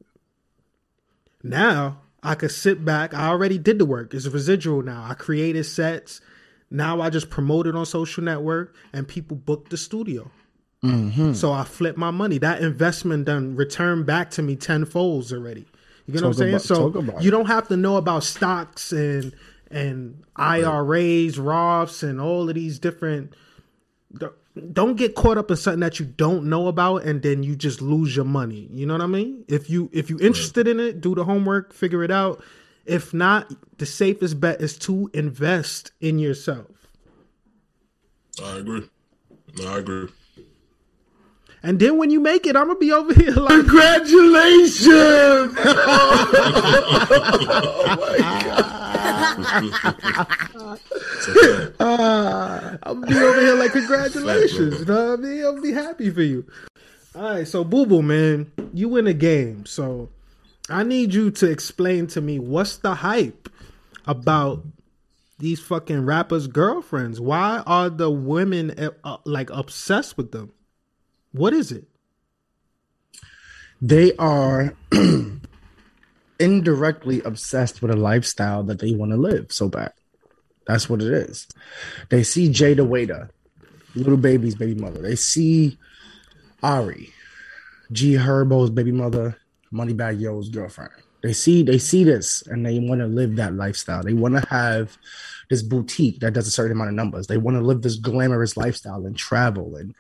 [1.41, 3.14] Now I could sit back.
[3.14, 4.14] I already did the work.
[4.14, 5.05] It's residual now.
[5.09, 6.22] I created sets.
[6.70, 10.32] Now I just promote it on social network and people book the studio.
[10.84, 11.34] Mm-hmm.
[11.34, 12.38] So I flip my money.
[12.38, 15.66] That investment done returned back to me tenfolds already.
[16.05, 16.49] You get what I'm saying?
[16.55, 19.34] about- so you don't have to know about stocks and
[19.72, 23.34] and IRAs, Roths, and all of these different.
[24.71, 27.81] Don't get caught up in something that you don't know about, and then you just
[27.81, 28.69] lose your money.
[28.71, 29.45] You know what I mean?
[29.47, 32.43] If you if you're interested in it, do the homework, figure it out.
[32.85, 36.67] If not, the safest bet is to invest in yourself.
[38.43, 38.89] I agree.
[39.65, 40.09] I agree.
[41.63, 45.57] And then when you make it, I'm gonna be over here like Congratulations!
[48.05, 48.82] Oh it's a
[49.24, 50.55] fact.
[52.84, 54.80] I'm be over here like congratulations.
[54.80, 55.43] You know what I mean?
[55.43, 56.45] I'll be happy for you.
[57.15, 60.09] All right, so Boo Boo man, you win the game, so
[60.69, 63.49] I need you to explain to me what's the hype
[64.07, 64.63] about
[65.38, 67.19] these fucking rappers' girlfriends.
[67.19, 70.51] Why are the women uh, uh, like obsessed with them?
[71.34, 71.86] What is it?
[73.82, 74.76] They are
[76.43, 79.93] indirectly obsessed with a lifestyle that they want to live so bad.
[80.67, 81.47] That's what it is.
[82.09, 83.29] They see Jayda Wayda,
[83.95, 85.01] Lil Baby's baby mother.
[85.01, 85.77] They see
[86.61, 87.13] Ari,
[87.91, 89.37] G Herbo's baby mother,
[89.73, 90.91] Moneybagg Yo's girlfriend.
[91.21, 94.03] They see they see this and they want to live that lifestyle.
[94.03, 94.97] They want to have
[95.49, 97.27] this boutique that does a certain amount of numbers.
[97.27, 99.95] They want to live this glamorous lifestyle and travel and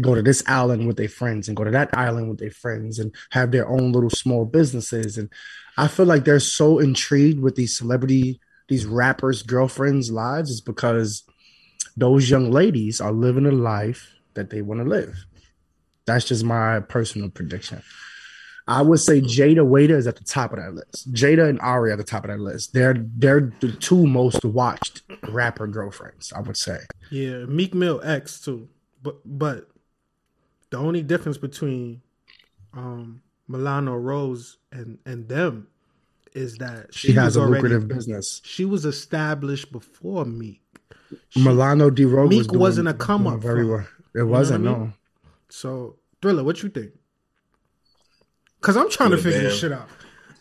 [0.00, 2.98] go to this island with their friends and go to that island with their friends
[2.98, 5.16] and have their own little small businesses.
[5.18, 5.30] And
[5.76, 11.24] I feel like they're so intrigued with these celebrity, these rappers' girlfriends' lives is because
[11.96, 15.24] those young ladies are living a life that they want to live.
[16.06, 17.82] That's just my personal prediction.
[18.68, 21.12] I would say Jayda Wayda is at the top of that list.
[21.12, 22.72] Jayda and Ari at the top of that list.
[22.72, 26.32] They're they're the two most watched rapper girlfriends.
[26.32, 26.78] I would say.
[27.10, 28.68] Yeah, Meek Mill X too.
[29.02, 29.68] But but
[30.70, 32.02] the only difference between
[32.74, 35.68] um Milano Rouge and and them
[36.34, 38.42] is that She, has a already lucrative business.
[38.44, 40.60] she was established before Meek.
[41.34, 42.04] Milano D.
[42.04, 43.86] Rose Meek was doing- wasn't a come up very well.
[44.14, 44.86] It wasn't what I mean?
[44.88, 44.92] no.
[45.48, 46.92] So Thriller, what you think?
[48.60, 49.88] Cause I'm trying to Yeah, figure this shit out.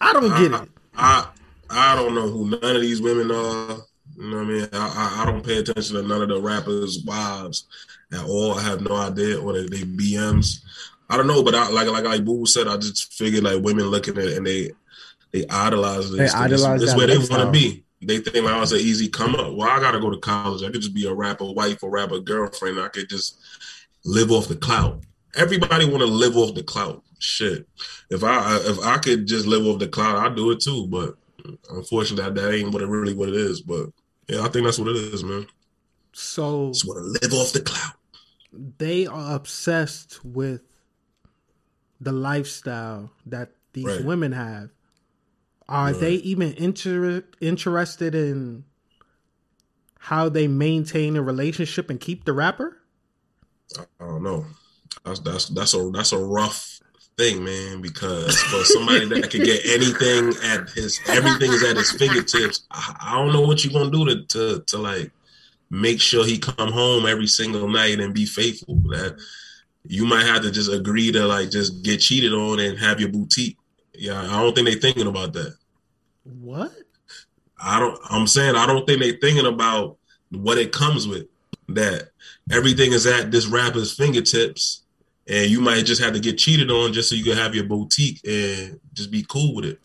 [0.02, 0.70] I don't get it.
[0.98, 1.28] I
[1.70, 3.78] I don't know who none of these women are.
[4.18, 4.70] You know what I mean?
[4.74, 4.78] I,
[5.18, 7.68] I, I don't pay attention to none of the rappers' wives
[8.14, 8.54] at all.
[8.54, 10.62] I have no idea what they, they BMs.
[11.10, 13.86] I don't know, but I like like like Boo said, I just figured like women
[13.86, 14.72] looking at it and they
[15.32, 16.32] they idolize this.
[16.34, 17.84] They idolize This that where they want to be.
[18.02, 19.54] They think like oh, it's an easy come up.
[19.56, 20.64] Well, I gotta go to college.
[20.64, 22.80] I could just be a rapper wife or rapper girlfriend.
[22.80, 23.40] I could just
[24.04, 25.02] live off the clout.
[25.36, 27.04] Everybody want to live off the clout.
[27.20, 27.68] Shit.
[28.10, 30.88] If I if I could just live off the clout, I'd do it too.
[30.88, 31.16] But
[31.70, 33.62] unfortunately, that ain't what it really what it is.
[33.62, 33.88] But
[34.28, 35.48] yeah, I think that's what it is, man.
[36.18, 37.94] So Just want to live off the clout.
[38.78, 40.62] they are obsessed with
[42.00, 44.06] the lifestyle that these Right.
[44.06, 44.70] women have.
[45.68, 48.64] Are they even inter- interested in
[50.00, 52.78] how they maintain a relationship and keep the rapper?
[53.78, 54.46] I don't know.
[55.04, 56.80] That's that's that's a that's a rough
[57.18, 57.82] thing, man.
[57.82, 62.68] Because for somebody that can get anything at his everything is at his fingertips.
[62.72, 65.12] I, I don't know what you're gonna do to to to like
[65.70, 68.76] make sure he come home every single night and be faithful.
[68.90, 69.18] That
[69.88, 73.10] you might have to just agree to like just get cheated on and have your
[73.10, 73.58] boutique.
[73.94, 75.56] Yeah, I don't think they thinking about that.
[76.24, 76.72] What?
[77.62, 78.00] I don't.
[78.10, 79.98] I'm saying I don't think they thinking about
[80.32, 81.28] what it comes with.
[81.70, 82.10] That
[82.52, 84.84] everything is at this rapper's fingertips,
[85.28, 87.64] and you might just have to get cheated on just so you can have your
[87.64, 89.80] boutique and just be cool with it.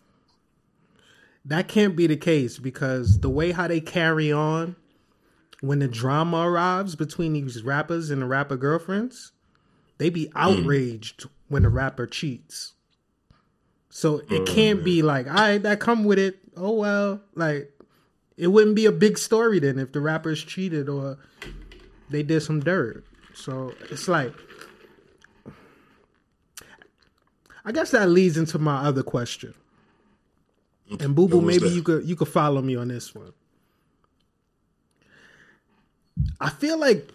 [1.46, 4.76] That can't be the case because the way how they carry on
[5.60, 9.32] when the drama arrives between these rappers and the rapper girlfriends,
[9.98, 12.74] they be outraged when the rapper cheats.
[13.90, 16.38] So it can't be like, all right, that come with it.
[16.56, 17.72] Oh well, like
[18.36, 21.18] it wouldn't be a big story then if the rappers cheated or
[22.08, 23.04] they did some dirt.
[23.34, 24.32] So it's like
[27.64, 29.54] I guess that leads into my other question.
[30.98, 31.74] And Boo Boo, maybe that?
[31.74, 33.32] you could you could follow me on this one.
[36.40, 37.08] I feel like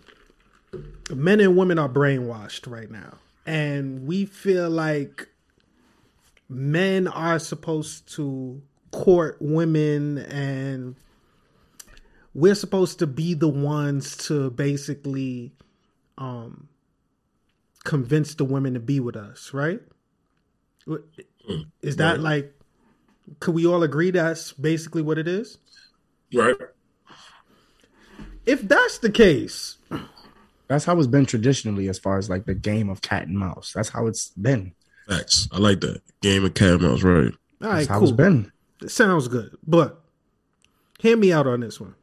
[1.13, 3.15] men and women are brainwashed right now.
[3.45, 5.27] And we feel like
[6.49, 10.95] men are supposed to court women and
[12.33, 15.51] we're supposed to be the ones to basically
[16.17, 16.69] um
[17.83, 19.81] convince the women to be with us, right?
[21.81, 22.19] Is that Right.
[22.19, 22.53] like
[23.39, 25.57] could we all agree that's basically what it is?
[26.33, 26.55] Right.
[28.45, 29.77] If that's the case,
[30.67, 33.71] That's how it's been traditionally, as far as like the game of cat and mouse.
[33.75, 34.73] That's how it's been.
[35.07, 35.47] Facts.
[35.51, 37.03] I like that game of cat and mouse.
[37.03, 37.33] Right.
[37.61, 38.07] all right, That's how cool.
[38.09, 38.51] it's been.
[38.87, 39.55] Sounds good.
[39.65, 40.01] But
[40.99, 41.93] hear me out on this one.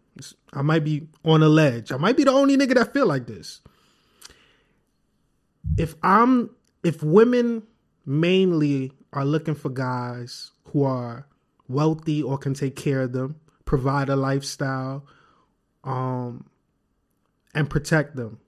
[0.52, 1.90] I might be on a ledge.
[1.90, 3.60] I might be the only nigga that feel like this.
[5.78, 6.50] If I'm
[6.82, 7.62] if women
[8.04, 11.26] mainly are looking for guys who are
[11.68, 15.06] wealthy or can take care of them, provide a lifestyle,
[15.84, 16.46] um,
[17.54, 18.38] and protect them,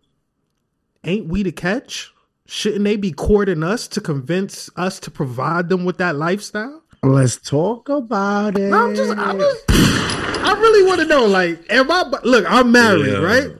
[1.04, 2.12] ain't we the catch?
[2.46, 6.82] Shouldn't they be courting us to convince us to provide them with that lifestyle?
[7.02, 8.72] Let's talk about it.
[8.72, 13.06] I'm just, I'm just, I really want to know, like, am I, look, I'm married,
[13.06, 13.18] Yeah.
[13.18, 13.50] right?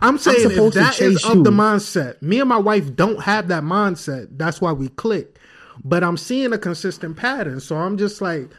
[0.00, 1.42] I'm saying if supposed to that is chase of you.
[1.44, 4.28] the mindset, me and my wife don't have that mindset.
[4.36, 5.38] That's why we click.
[5.84, 7.60] But I'm seeing a consistent pattern.
[7.60, 8.50] So I'm just like,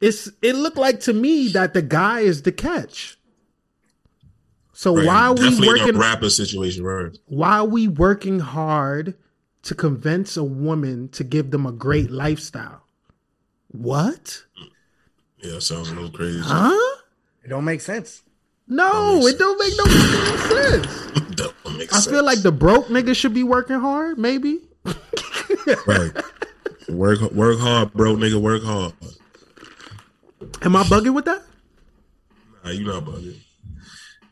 [0.00, 3.18] it's, it looked like to me that the guy is the catch.
[4.72, 5.06] So right.
[5.06, 5.96] why are we Definitely in working?
[5.96, 7.18] a rapper situation, right?
[7.26, 9.14] why are we working hard
[9.62, 12.82] to convince a woman to give them a great lifestyle?
[13.72, 14.44] What?
[15.38, 16.40] Yeah, sounds a little crazy.
[16.42, 16.96] Huh?
[17.44, 18.22] It don't make sense.
[18.68, 19.84] No, it don't make no
[20.48, 21.26] sense.
[21.36, 22.06] don't make I sense.
[22.06, 24.60] feel like the broke nigga should be working hard, maybe.
[25.86, 26.12] right.
[26.88, 28.40] Work work hard, bro, nigga.
[28.40, 28.92] Work hard.
[30.62, 31.42] Am I bugging with that?
[32.64, 33.38] Nah, you not bugging.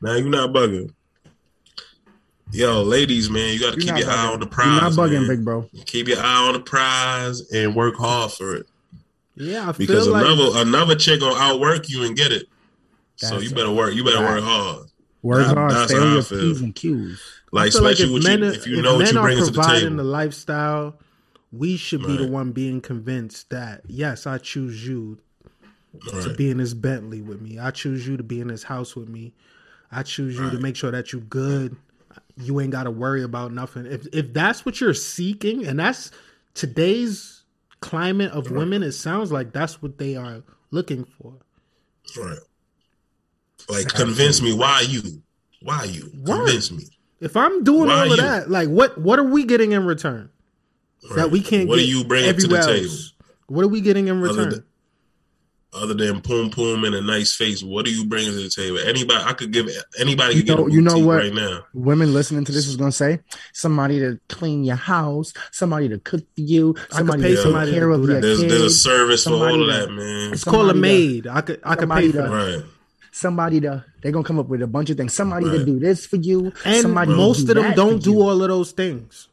[0.01, 0.93] Nah, you not bugging.
[2.53, 4.97] Yo, ladies, man, you got to keep not your eye on the You're prize.
[4.97, 5.29] not bugging, man.
[5.29, 5.69] big bro.
[5.87, 8.67] Keep your eye on the prize and work hard for it.
[9.35, 12.47] Yeah, I Because like another another chick gonna outwork you and get it.
[13.17, 13.95] so you better work.
[13.95, 14.87] You better work hard.
[15.23, 16.39] Words That- are that's stay how on I your feel.
[16.41, 17.23] P's and Q's.
[17.53, 19.15] Like I feel like especially if men, you, are- if you if know what men
[19.15, 20.99] you are bring to the providing the lifestyle,
[21.53, 25.19] we should be the one being convinced that yes, I choose you
[26.23, 27.59] to be in this Bentley with me.
[27.59, 29.35] I choose you to be in this house with me.
[29.91, 31.77] I choose you to make sure that you good.
[32.37, 33.87] You ain't got to worry about nothing.
[33.87, 36.11] If if that's what you're seeking, and that's
[36.55, 37.43] today's
[37.81, 41.35] climate of women, it sounds like that's what they are looking for.
[42.17, 42.39] Right.
[43.69, 45.23] Like convince me why you.
[45.63, 46.11] Why you?
[46.15, 46.45] Word.
[46.45, 46.85] Convince me.
[47.21, 48.17] If I'm doing Why all of you?
[48.17, 50.31] that, like what what are we getting in return
[51.15, 52.95] that we can't What get are you bringing to the everywhere table?
[53.47, 54.65] What are we getting in return?
[55.73, 58.49] Than- Other than poom poom and a nice face, what do you bring to the
[58.49, 58.79] table?
[58.79, 61.17] Anybody, I could give anybody You know- you know what?
[61.19, 61.65] right now.
[61.75, 63.21] Women listening to this is gonna say
[63.53, 67.35] somebody to clean your house, somebody to cook for you, I somebody could to pay
[67.35, 68.23] take somebody to care of your that.
[68.23, 70.33] There's there's a service for all of that, man.
[70.33, 71.27] It's called a somebody maid.
[71.27, 72.31] I could I could pay somebody for to- that.
[72.57, 72.65] Right.
[73.13, 75.13] somebody to they're gonna come up with a bunch of things.
[75.15, 78.21] Somebody to do this for you, And somebody to most of them don't do you.
[78.23, 79.29] all of those things.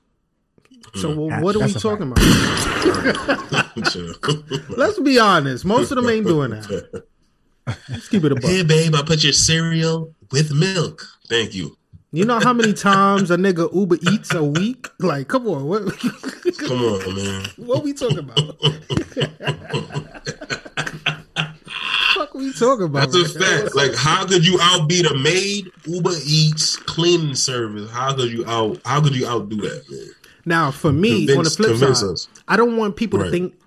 [0.96, 2.20] So well, That- what are we that's a talking about?
[4.78, 5.66] Let's be honest.
[5.66, 7.04] Most of them ain't doing that.
[7.90, 8.44] Let's keep it a buck.
[8.44, 11.06] hey, babe, I put your cereal with milk.
[11.28, 11.78] Thank you.
[12.12, 14.88] You know how many times a nigga Uber eats a week?
[15.00, 15.98] Like, come on, what
[16.60, 17.46] Come on, man.
[17.58, 18.38] what we talking about?
[22.14, 23.12] fuck we talking about?
[23.12, 23.62] That's a man?
[23.64, 23.76] fact.
[23.76, 27.90] Like, how could you outbeat a maid, Uber Eats, cleaning service?
[27.90, 28.80] How could you out?
[28.86, 30.10] How could you outdo that, man?
[30.46, 32.28] Now, for me, on the flip side, us.
[32.48, 33.63] I don't want people to think that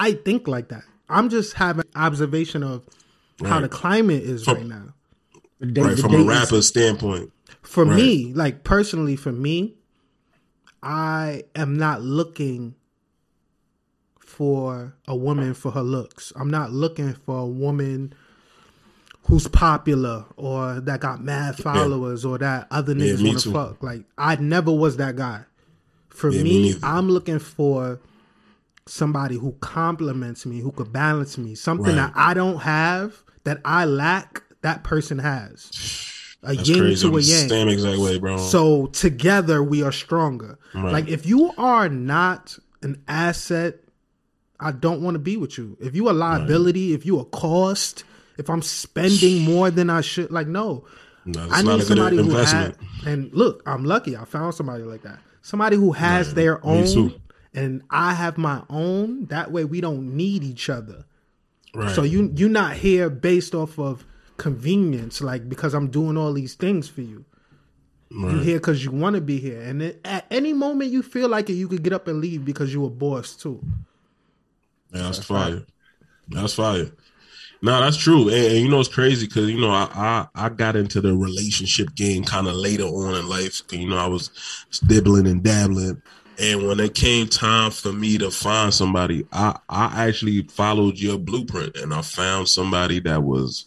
[0.00, 0.82] I think like that.
[1.08, 2.82] I'm just having observation of
[3.44, 4.94] how the climate is From- right now.
[5.60, 7.32] The day- Right the from day a is- rapper standpoint.
[7.62, 7.96] For Right.
[7.96, 9.74] me, like personally, for me,
[10.82, 12.74] I am not looking
[14.18, 16.32] for a woman for her looks.
[16.36, 18.12] I'm not looking for a woman
[19.28, 23.82] who's popular or that got mad followers or that other niggas me want to fuck.
[23.82, 25.44] Like I never was that guy.
[26.08, 26.78] For Yeah, me me.
[26.82, 28.00] I'm looking for
[28.86, 32.12] somebody who compliments me, who could balance me, something Right.
[32.12, 35.70] that I don't have, that I lack, that person has.
[36.42, 37.08] A That's yin crazy.
[37.08, 37.48] To a yang.
[37.48, 38.36] same exact way, bro.
[38.36, 40.58] So together we are stronger.
[40.74, 40.92] Right.
[40.92, 43.76] Like if you are not an asset,
[44.60, 45.76] I don't want to be with you.
[45.80, 48.04] If you a liability, if you a cost,
[48.36, 50.84] if I'm spending more than I should, like no.
[51.24, 52.74] No, I not need somebody who has
[53.06, 54.14] and look, I'm lucky.
[54.14, 55.18] I found somebody like that.
[55.40, 57.14] Somebody who has their own.
[57.54, 59.26] And I have my own.
[59.26, 61.04] That way we don't need each other.
[61.74, 61.94] Right.
[61.94, 64.04] So you you're not here based off of
[64.36, 67.24] convenience, like because I'm doing all these things for you.
[68.10, 71.28] You're here because you want to be here, and then at any moment you feel
[71.28, 73.60] like it, you could get up and leave because you a boss too.
[74.92, 75.64] Yeah, that's fire.
[76.28, 76.92] That's fire.
[77.60, 78.28] No, that's true.
[78.28, 81.16] And, and you know it's crazy because you know I, I I got into the
[81.16, 83.62] relationship game kind of later on in life.
[83.72, 84.30] You know I was
[84.86, 86.00] dibbling and dabbling,
[86.38, 91.18] and when it came time for me to find somebody, I I actually followed your
[91.18, 93.66] blueprint and I found somebody that was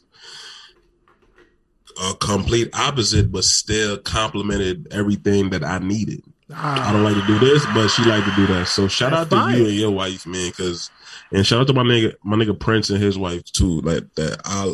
[2.01, 6.22] a complete opposite, but still complemented everything that I needed.
[6.53, 8.68] I don't like to do this, but she like to do that.
[8.68, 9.57] So shout That's out to fire.
[9.57, 10.89] you and your wife, man, because
[11.32, 13.82] and shout out to my nigga, my nigga Prince and his wife too.
[13.82, 14.74] Like that, I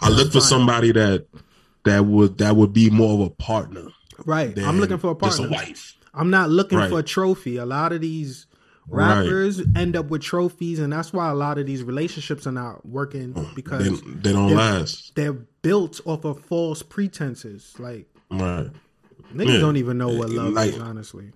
[0.00, 1.26] I look for somebody that
[1.84, 3.86] that would that would be more of a partner.
[4.26, 4.58] Right.
[4.58, 5.96] I'm looking for a partner, just a wife.
[6.18, 6.90] I'm not looking Right.
[6.90, 7.56] for a trophy.
[7.56, 8.46] A lot of these
[8.90, 9.18] Right.
[9.22, 12.84] rappers end up with trophies, and that's why a lot of these relationships are not
[12.86, 15.14] working oh, because They, they don't they're- last.
[15.14, 17.74] they're built off of false pretenses.
[17.78, 18.68] Like Right.
[19.34, 19.58] niggas Yeah.
[19.58, 20.78] don't even know what love Like- is.
[20.80, 21.32] Honestly,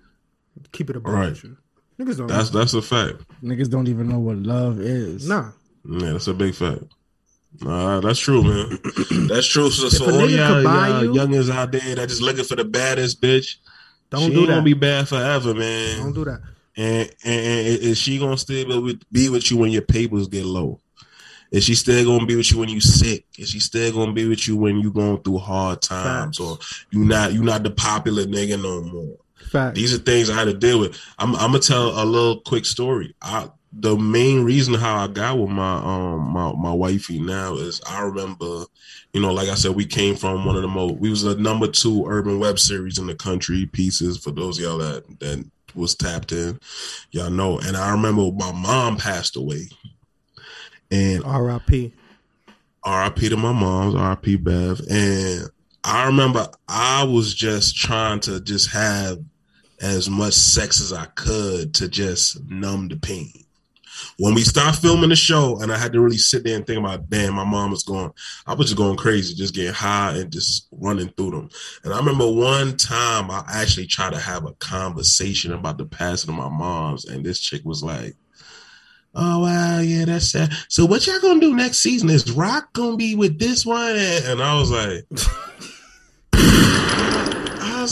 [0.71, 1.41] keep it a Right.
[1.43, 1.57] you.
[1.99, 2.27] Niggas don't.
[2.27, 3.21] That's that's a fact.
[3.43, 5.27] Niggas don't even know what love is.
[5.29, 5.51] Nah.
[5.87, 6.83] Yeah, that's a big fact.
[7.61, 8.79] Nah, that's true, man.
[9.27, 9.69] that's true.
[9.69, 12.65] So, so all nigga y'all, y'all you- youngins out there that just looking for the
[12.65, 13.57] baddest bitch,
[14.13, 14.53] Don't she do ain't that.
[14.53, 15.97] gonna be bad forever, man.
[15.99, 16.41] Don't do that.
[16.75, 20.27] And, and, and is she gonna still be with, be with you when your papers
[20.27, 20.79] get low?
[21.51, 23.25] Is she still gonna be with you when you sick?
[23.37, 26.39] Is she still gonna be with you when you going through hard times, Facts.
[26.39, 26.57] or
[26.91, 29.17] you not you not the popular nigga no more?
[29.51, 29.75] Fact.
[29.75, 30.97] These are things I had to deal with.
[31.19, 33.13] I'm, I'm gonna tell a little quick story.
[33.21, 37.81] I, the main reason how I got with my um my my wifey now is
[37.89, 38.65] I remember,
[39.13, 40.95] you know, like I said, we came from one of the most.
[40.95, 43.65] We was the number two urban web series in the country.
[43.65, 45.45] Pieces for those of y'all that that
[45.75, 46.59] was tapped in.
[47.11, 47.59] Y'all know.
[47.59, 49.69] And I remember my mom passed away.
[50.91, 51.93] And R.I.P.
[52.85, 54.81] RIP to my mom's, RIP Bev.
[54.89, 55.49] And
[55.83, 59.19] I remember I was just trying to just have
[59.81, 63.42] as much sex as I could to just numb the pain.
[64.17, 66.79] When we stopped filming the show and I had to really sit there and think
[66.79, 68.11] about, damn, my mom was going,
[68.45, 71.49] I was just going crazy, just getting high and just running through them.
[71.83, 76.29] And I remember one time I actually tried to have a conversation about the passing
[76.29, 78.15] of my mom's, and this chick was like,
[79.15, 80.51] Oh wow, yeah, that's sad.
[80.69, 82.09] So what y'all gonna do next season?
[82.09, 83.95] Is Rock gonna be with this one?
[83.95, 85.05] And I was like,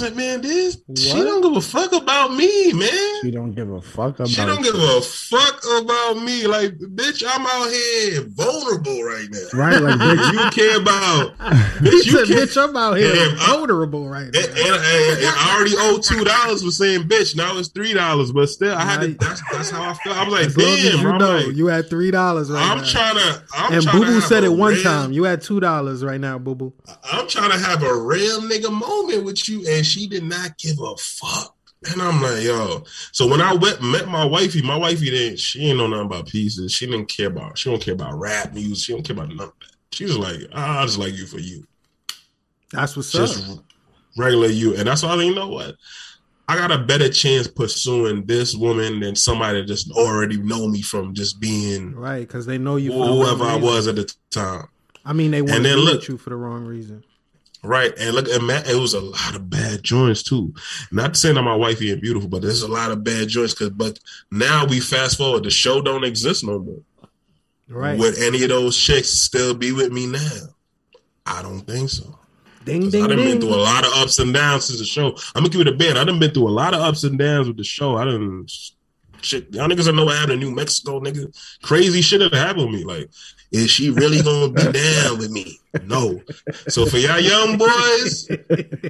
[0.02, 3.22] like, man, this she don't give a fuck about me, man.
[3.22, 4.30] She don't give a fuck about.
[4.30, 6.48] She don't give a fuck about me.
[6.48, 9.60] Like, bitch, I'm out here vulnerable right now.
[9.60, 11.38] right, like bitch, You care about,
[11.80, 11.92] bitch.
[11.92, 12.38] You said, care.
[12.46, 16.00] "Bitch, I'm out here I- vulnerable right And, now." and- and- and I already owe
[16.00, 17.36] two dollars for saying bitch.
[17.36, 19.08] Now it's three dollars, but still, I had to.
[19.14, 20.18] That's, that's how I felt.
[20.18, 22.84] I was like, damn, you I'm know, like, you had three dollars right I'm now.
[22.86, 23.44] trying to.
[23.56, 25.12] I'm and Boo Boo said it one real- time.
[25.12, 26.74] You had two dollars right now, Boo Boo.
[27.04, 30.80] I'm trying to have a real nigga moment with you, and she did not give
[30.80, 31.56] a fuck.
[31.92, 32.84] And I'm like, yo.
[33.12, 35.40] So when I went met my wifey, my wifey didn't.
[35.40, 36.72] She ain't know nothing about pieces.
[36.72, 37.58] She didn't care about.
[37.58, 38.86] She don't care about rap music.
[38.86, 39.54] She don't care about of.
[39.92, 41.66] She was like, "Ah, I just like you for you,
[42.72, 43.60] That's what's just up.
[44.16, 44.76] regular you.
[44.76, 45.76] And that's why I think, you know what?
[46.48, 50.82] I got a better chance pursuing this woman than somebody that just already know me
[50.82, 52.92] from just being Right, because they know you.
[52.92, 54.68] Whoever I was at the time.
[55.04, 57.04] I mean, they want to look- with you for the wrong reason.
[57.64, 57.94] Right.
[58.00, 60.54] And look at Matt, it was a lot of bad joints too.
[60.92, 63.54] Not to say that my wife ain't beautiful, but there's a lot of bad joints
[63.54, 64.00] because but
[64.32, 66.80] now we fast forward, the show don't exist no more.
[67.70, 68.00] Right.
[68.00, 70.56] Would any of those chicks still be with me now?
[71.26, 72.18] I don't think so.
[72.66, 73.28] ding 'Cause ding I done ding.
[73.28, 75.16] been through a lot of ups and downs since the show.
[75.36, 75.98] I'm gonna give it a bit.
[75.98, 77.96] I done been through a lot of ups and downs with the show.
[77.98, 78.46] I done
[79.24, 79.54] shit.
[79.54, 81.34] Y'all niggas don't know what happened in New Mexico, nigga.
[81.62, 82.84] Crazy shit that happened with me.
[82.84, 83.10] Like,
[83.52, 85.60] is she really gonna be down with me?
[85.84, 86.22] No.
[86.68, 88.26] So for y'all young boys,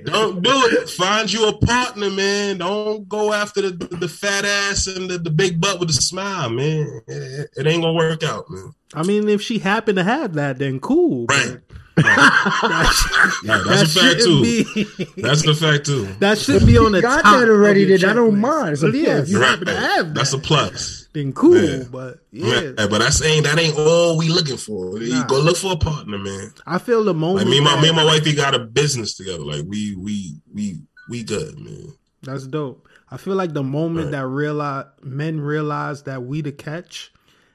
[0.06, 0.90] don't do it.
[0.90, 2.60] Find you a partner, man.
[2.60, 6.50] Don't go after the, the, fat ass and the, the big butt with a smile,
[6.50, 7.02] man.
[7.08, 8.74] It, it ain't gonna work out, man.
[8.94, 11.26] I mean, if she happened to have that, then cool.
[11.26, 11.62] but
[11.98, 12.06] Right.
[12.06, 14.42] That, Yeah, that that's a fact too.
[14.42, 15.22] be.
[15.22, 16.06] That's the fact too.
[16.20, 18.74] that should be on the got top that already, of then I don't mind.
[18.74, 19.24] It's a yeah, plus.
[19.24, 19.50] if you Right.
[19.50, 21.08] happen to have That's a plus.
[21.14, 21.62] then cool.
[21.62, 21.84] Yeah.
[21.92, 24.98] But yeah, Yeah, but that's ain't that ain't all we looking for.
[25.00, 26.54] You go look for a partner, man.
[26.66, 27.46] I feel the moment.
[27.48, 29.44] Like me, and my that- me and my wifey got a business together.
[29.44, 30.80] Like we we we
[31.10, 31.94] we good, man.
[32.24, 32.88] That's dope.
[33.10, 34.12] I feel like the moment Right.
[34.22, 37.12] that realize men realize that we the catch,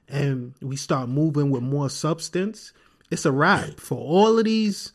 [0.09, 2.72] and we start moving with more substance,
[3.11, 4.92] it's a wrap for all of these.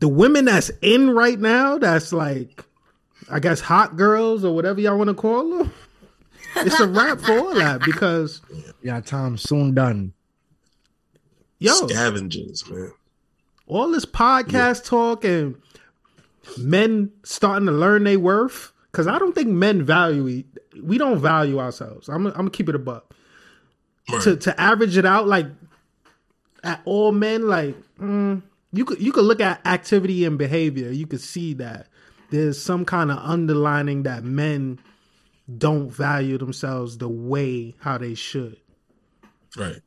[0.00, 2.64] The women that's in right now, that's like,
[3.30, 5.72] I guess hot girls or whatever y'all want to call them.
[6.56, 8.40] It's a wrap for all that because
[8.82, 10.12] yeah, time soon done.
[11.58, 12.92] yo, Scavengers, man.
[13.66, 15.56] all this podcast talk and
[16.56, 20.46] men starting to learn their worth because i don't think men value e-
[20.82, 23.14] we don't value ourselves i'm, I'm gonna keep it a buck
[24.10, 24.22] Right.
[24.22, 25.44] to, to average it out like
[26.64, 28.42] at all men like mm,
[28.72, 31.86] you could you could look at activity and behavior you could see that
[32.30, 34.78] there's some kind of underlining that men
[35.56, 38.56] don't value themselves the way how they should
[39.56, 39.80] right.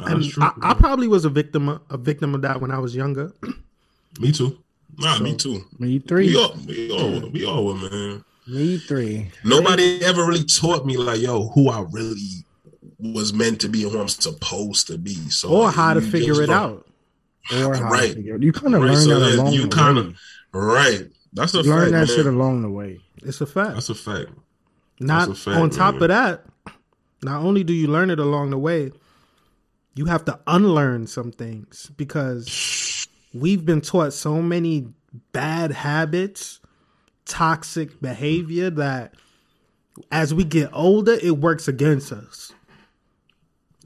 [0.00, 0.42] and That's true.
[0.42, 3.32] I, I probably was a victim of, a victim of that when i was younger
[4.20, 4.58] me too.
[4.96, 5.64] Nah, me too.
[5.78, 6.28] Me three.
[6.28, 8.24] We all, we all, we all were, man.
[8.46, 9.30] Me three.
[9.44, 12.44] Nobody ever really taught me like, yo, who I really
[12.98, 15.14] was meant to be and who I'm supposed to be.
[15.30, 16.86] So or like, how to figure it out
[17.52, 18.08] Or how Right.
[18.10, 18.42] to figure it.
[18.42, 20.14] You kind of Right, learn so that along you the kinda- way.
[20.52, 21.10] Right.
[21.32, 21.92] That's a You learn fact.
[21.92, 22.16] that man.
[22.16, 23.00] shit along the way.
[23.22, 24.30] it's a fact That's a fact.
[25.00, 26.02] Not a fact, on top man.
[26.04, 26.46] of that,
[27.22, 28.90] not only do you learn it along the way,
[29.94, 34.88] you have to unlearn some things because we've been taught so many
[35.32, 36.60] bad habits,
[37.24, 39.14] toxic behavior that
[40.12, 42.52] as we get older, it works against us.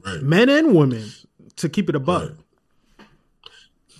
[0.05, 0.21] Right.
[0.21, 1.09] Men and women,
[1.57, 2.29] to keep it above.
[2.29, 2.37] Right.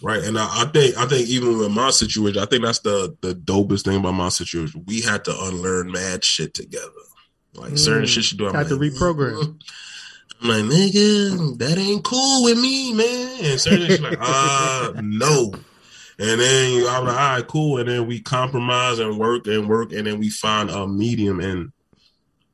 [0.01, 3.16] Right, and I, I think I think even with my situation, I think that's the
[3.22, 4.84] the dopest thing about my situation.
[4.86, 6.89] We had to unlearn mad shit together,
[7.56, 8.08] like certain Mm.
[8.10, 8.47] shit you do.
[8.47, 9.41] I'm Had to reprogram.
[9.41, 9.62] "Mm."
[10.41, 13.45] I'm like, nigga, that ain't cool with me, man.
[13.45, 15.54] And certain shit like, ah, no.
[16.20, 17.78] And then you, I'm like, all right, cool.
[17.78, 21.72] And then we compromise and work and work, and then we find a medium, and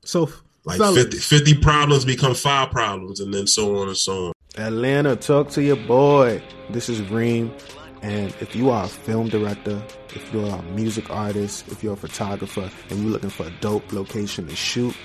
[0.06, 0.30] So,
[0.70, 4.34] like fellas, 50, 50 problems become five problems, and then so on and so on.
[4.58, 6.42] Atlanta, talk to your boy.
[6.70, 7.54] This is Reem.
[8.02, 9.82] And if you are a film director,
[10.16, 13.92] if you're a music artist, if you're a photographer, and you're looking for a dope
[13.92, 14.96] location to shoot,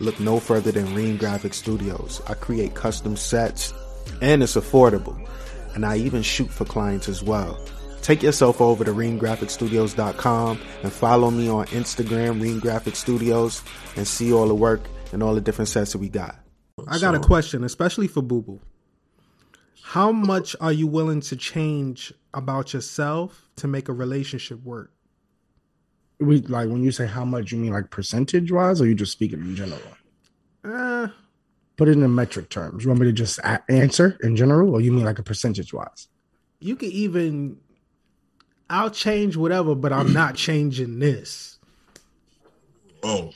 [0.00, 2.20] look no further than Ream Graphic Studios.
[2.28, 3.72] I create custom sets,
[4.20, 5.18] and it's affordable.
[5.74, 7.58] And I even shoot for clients as well.
[8.02, 13.62] Take yourself over to reamgraphicstudios.com and follow me on Instagram, Ream Graphic Studios,
[13.96, 14.82] and see all the work
[15.12, 16.38] and all the different sets that we got.
[16.88, 18.60] I got a question, especially for Boo Boo.
[19.82, 24.92] How much are you willing to change about yourself to make a relationship work?
[26.18, 29.12] We like when you say how much, you mean like percentage wise, or you just
[29.12, 29.80] speaking in general?
[30.64, 31.08] Uh,
[31.76, 32.84] Put it in the metric terms.
[32.84, 35.72] You want me to just a- answer in general, or you mean like a percentage
[35.72, 36.08] wise?
[36.58, 37.58] you could even,
[38.70, 41.55] I'll change whatever, but I'm not changing this.
[43.08, 43.26] Oh,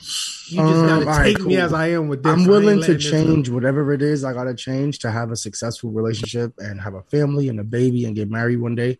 [0.49, 1.63] You just Um, gotta all right, take me cool.
[1.63, 2.29] as I am with this.
[2.29, 5.31] I I'm willing to letting this change whatever it is I gotta change to have
[5.31, 8.99] a successful relationship and have a family and a baby and get married one day.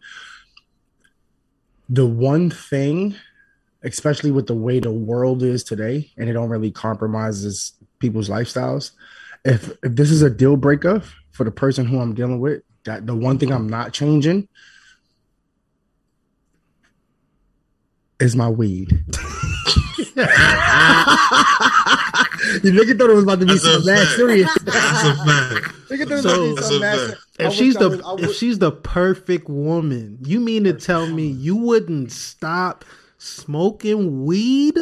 [1.90, 3.16] The one thing,
[3.84, 8.92] especially with the way the world is today, and it don't really compromises people's lifestyles.
[9.44, 11.02] If if this is a deal breaker
[11.32, 14.48] for the person who I'm dealing with, that the one thing I'm not changing
[18.22, 19.04] is my weed.
[22.64, 24.54] you nigga thought it was about to be That's some mad serious.
[24.64, 25.66] that's a fact.
[25.90, 27.22] Nigga thought it So- about to be some a mad fact.
[27.40, 31.08] I If she's the was- I if she's the perfect woman, you mean to tell
[31.08, 32.84] me you wouldn't stop
[33.18, 34.76] smoking weed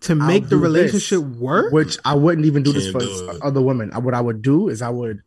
[0.00, 1.72] to I'll make the do this, relationship work?
[1.72, 3.90] Which I wouldn't even do this Can't for do other women.
[3.92, 5.22] I- What I would do is I would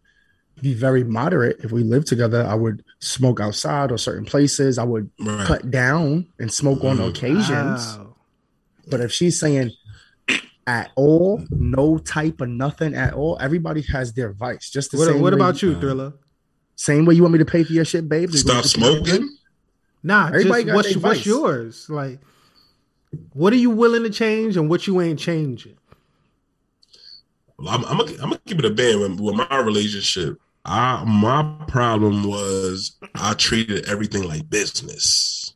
[0.61, 1.57] be very moderate.
[1.63, 4.77] If we lived together, I would smoke outside or certain places.
[4.77, 5.45] I would Right.
[5.47, 7.09] cut down and smoke on Mhm.
[7.09, 7.49] occasions.
[7.97, 8.10] Wow.
[8.87, 9.71] But if she's saying
[10.67, 14.69] at all, no type of nothing at all, everybody has their vice.
[14.69, 16.13] Just the What, same what about you, Thriller?
[16.75, 18.31] Same way you want me to pay for your shit, babe.
[18.31, 19.37] Stop want me to pay for your smoking.
[20.03, 21.89] Nah, Everybody just got what's, what's yours?
[21.89, 22.19] Like,
[23.33, 25.77] what are you willing to change and what you ain't changing?
[27.57, 30.39] Well, I'm, I'm, gonna, I'm gonna keep it a band with, with my relationship.
[30.65, 35.53] I my problem was I treated everything like business.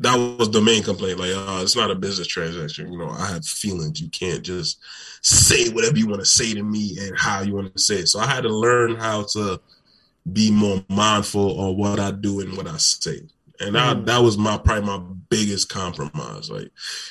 [0.00, 1.18] That was the main complaint.
[1.18, 2.92] Like, uh, it's not a business transaction.
[2.92, 4.00] You know, I have feelings.
[4.00, 4.78] You can't just
[5.22, 8.08] say whatever you want to say to me and how you want to say it.
[8.08, 9.60] So I had to learn how to
[10.32, 13.22] be more mindful of what I do and what I say.
[13.60, 14.06] And I, Mm.
[14.06, 15.00] that was my probably my
[15.30, 16.50] biggest compromise.
[16.50, 16.70] Like,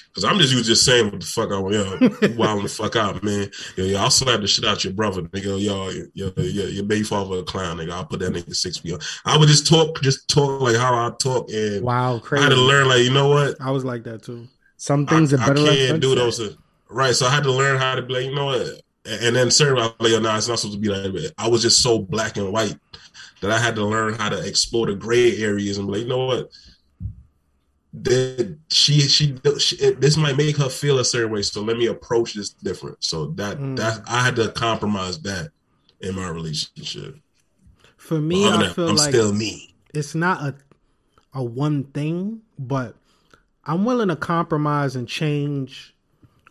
[0.10, 1.74] because I'm just to just saying what the fuck I want.
[1.76, 3.50] Yo, wild the fuck out, man.
[3.76, 5.62] Yo, yo, I'll slap the shit out your brother, nigga.
[5.64, 7.92] Yo, yo, yo, yo your baby father a clown, nigga.
[7.92, 8.94] I'll put that nigga six feet.
[8.94, 9.02] up.
[9.26, 12.42] I would just talk, just talk like how I talk, and Wow, crazy.
[12.42, 13.56] I had to learn, like, you know what?
[13.62, 14.48] I was like that too.
[14.78, 16.56] Some things I, are better I can't do those.
[16.90, 17.16] Right.
[17.16, 18.82] So I had to learn how to be like, you know what?
[19.06, 21.34] And then certain, I was like, nah, it's not supposed to be like that.
[21.38, 22.78] I was just so black and white
[23.42, 26.08] that I had to learn how to explore the gray areas and be like, you
[26.08, 26.50] know what?
[27.94, 31.42] That she, she, she, this might make her feel a certain way.
[31.42, 33.04] So let me approach this different.
[33.04, 33.78] So that, Mm.
[33.78, 35.52] that I had to compromise that
[36.02, 37.16] in my relationship.
[37.98, 39.76] For me, Other I feel I'm like still me.
[39.94, 40.56] it's not a
[41.34, 42.96] a one thing, but
[43.66, 45.96] I'm willing to compromise and change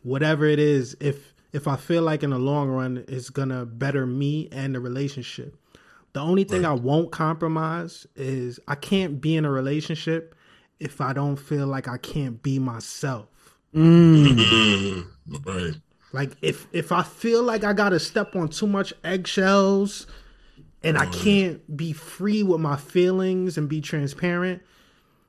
[0.03, 4.07] whatever it is if if I feel like in the long run it's gonna better
[4.07, 5.57] me and the relationship.
[6.13, 10.35] The only thing I won't compromise is I can't be in a relationship
[10.81, 13.29] if I don't feel like I can't be myself.
[13.75, 15.07] Mm,
[15.45, 15.75] right.
[16.13, 20.07] Like if if I feel like I gotta step on too much eggshells
[20.83, 24.63] and I can't be free with my feelings and be transparent,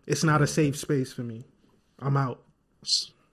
[0.05, 1.43] it's not a safe space for me.
[1.99, 2.41] I'm out.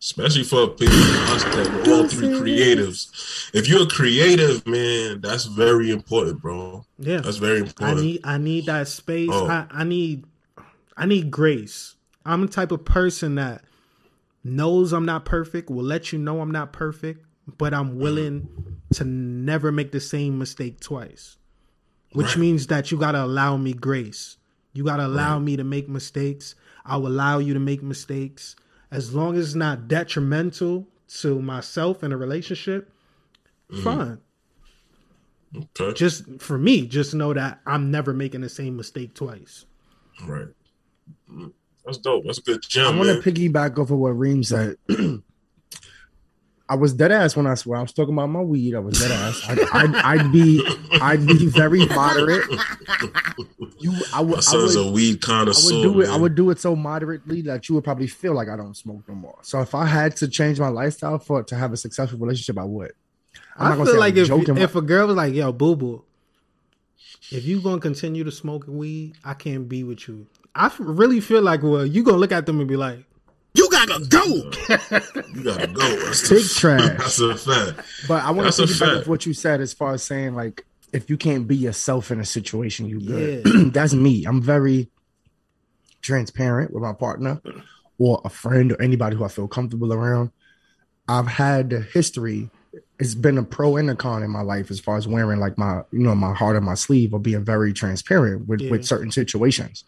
[0.01, 3.51] especially for people that we're all three creatives.
[3.55, 6.85] If you're a creative, man, that's very important, bro.
[6.99, 7.20] Yeah.
[7.20, 7.99] That's very important.
[7.99, 9.31] I need I need that space.
[9.31, 9.47] Oh.
[9.47, 10.24] I, I need
[10.97, 11.94] I need grace.
[12.25, 13.65] I'm the type of person that
[14.43, 17.25] knows I'm not perfect, will let you know I'm not perfect,
[17.59, 18.49] but I'm willing
[18.95, 21.37] to never make the same mistake twice.
[22.13, 22.39] Which Right.
[22.39, 24.37] means that you gotta allow me grace.
[24.73, 26.55] You gotta allow me to make mistakes.
[26.85, 28.57] I'll allow you to make mistakes.
[28.91, 30.89] As long as it's not detrimental
[31.21, 32.93] to myself and a relationship,
[33.71, 33.83] mm-hmm.
[33.83, 34.19] fine.
[35.57, 35.93] okay.
[35.95, 39.65] Just for me, just know that I'm never making the same mistake twice.
[40.25, 40.49] right.
[41.85, 42.24] That's dope.
[42.24, 44.77] That's a good I want to piggyback off of what Reem said.
[46.66, 48.74] I was dead ass when I when I was talking about my weed.
[48.74, 49.43] I was dead ass.
[49.47, 52.47] I'd, I'd, I'd be I'd be very moderate.
[53.78, 55.74] You, I would, My I son's would, a weed I connoisseur.
[55.74, 56.09] would do it.
[56.09, 59.02] I would do it so moderately that you would probably feel like I don't smoke
[59.06, 59.36] no more.
[59.43, 62.65] So if I had to change my lifestyle for to have a successful relationship, I
[62.65, 62.93] would.
[63.59, 65.35] I'm not I gonna feel say like I'm if joking, if a girl was like,
[65.35, 66.02] "Yo, boo boo,"
[67.31, 70.27] if you gonna continue to smoke weed, I can't be with you.
[70.55, 72.98] I f- really feel like well, you gonna look at them and be like,
[73.55, 74.24] You gotta go.
[75.35, 75.97] You gotta go.
[76.05, 76.98] That's Big a- trash.
[76.98, 77.86] That's a fact.
[78.09, 79.09] But I want to a think about fact.
[79.09, 82.24] what you said as far as saying like if you can't be yourself in a
[82.24, 83.43] situation, you good.
[83.47, 83.64] Yeah.
[83.72, 84.24] That's me.
[84.26, 84.89] I'm very
[86.02, 87.40] transparent with my partner
[87.98, 90.31] or a friend or anybody who I feel comfortable around.
[91.09, 92.51] I've had the history.
[92.98, 95.59] It's been a pro and a con in my life as far as wearing like
[95.59, 98.70] my, you know, my heart on my sleeve or being very transparent with, Yeah.
[98.70, 99.85] with certain situations.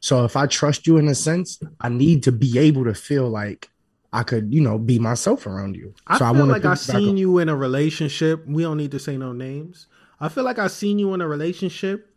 [0.00, 3.28] So if I trust you in a sense, I need to be able to feel
[3.28, 3.70] like
[4.12, 5.94] I could, you know, be myself around you.
[6.06, 8.44] I so feel wanna like I seen you in a relationship.
[8.46, 9.86] We don't need to say no names.
[10.18, 12.12] I feel like I've seen you in a relationship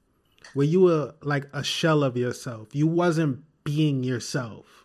[0.53, 2.69] where you were like a shell of yourself.
[2.73, 4.83] You wasn't being yourself.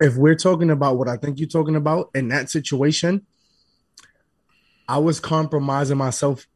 [0.00, 3.26] if we're talking about what I think you're talking about in that situation,
[4.88, 6.46] I was compromising myself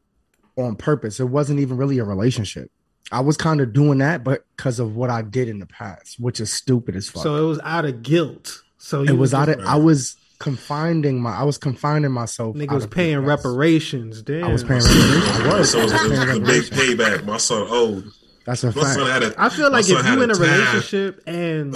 [0.57, 1.19] on purpose.
[1.19, 2.71] It wasn't even really a relationship.
[3.11, 6.19] I was kind of doing that, but because of what I did in the past,
[6.19, 7.23] which is stupid as fuck.
[7.23, 8.63] So it was out of guilt.
[8.77, 12.55] So it you was out of just- I was confining my I was confining myself.
[12.55, 13.27] nigga was paying yes.
[13.27, 14.21] reparations.
[14.21, 14.43] Damn.
[14.45, 15.29] I was paying reparations.
[15.39, 15.71] I was.
[15.71, 17.25] So it was, it was paying a big payback.
[17.25, 18.05] My son old.
[18.45, 19.09] That's a My son fact.
[19.09, 19.41] had a.
[19.41, 20.41] I feel like if had you in a time.
[20.43, 21.73] relationship and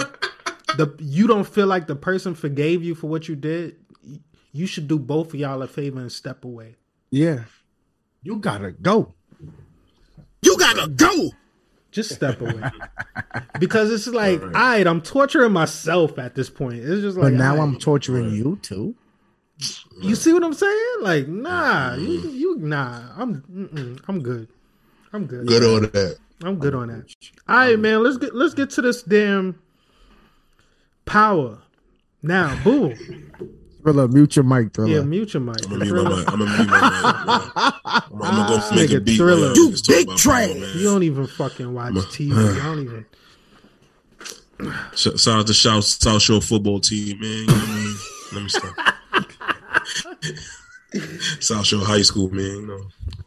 [0.76, 3.76] the you don't feel like the person forgave you for what you did,
[4.52, 6.74] you should do both of y'all a favor and step away.
[7.10, 7.44] Yeah.
[8.22, 9.14] You gotta go.
[10.42, 11.30] You gotta go.
[11.90, 12.62] Just step away.
[13.58, 16.76] because it's like, all right, I'm torturing myself at this point.
[16.76, 18.94] It's just like But now all I'm torturing you too.
[20.00, 20.94] You see what I'm saying?
[21.00, 22.28] Like, nah, you, mm-hmm.
[22.28, 23.02] you nah.
[23.16, 24.48] I'm I'm good.
[25.12, 25.46] I'm good.
[25.48, 26.18] Good on that.
[26.42, 27.12] I'm good on that.
[27.48, 28.02] All right, man.
[28.04, 29.60] Let's get let's get to this damn
[31.06, 31.58] power.
[32.22, 32.94] Now, boo.
[33.82, 34.90] Thriller, mute your mic, Thriller.
[34.96, 35.56] Yeah, mute your mic.
[35.64, 36.32] I'm gonna mute my mic.
[36.32, 37.52] I'm gonna mute my mic.
[37.56, 39.16] I'm, I'm gonna go make Nigga, a beat.
[39.16, 39.52] Thriller.
[39.54, 40.48] You big about trash.
[40.74, 42.28] You don't even fucking watch TV.
[42.54, 43.06] You don't even.
[44.96, 47.30] Sh- Shout out to South South Shore football team, man.
[47.30, 47.96] You know what I mean?
[48.32, 48.74] Let me stop.
[51.42, 52.44] South Shore High School, man.
[52.44, 52.74] You know.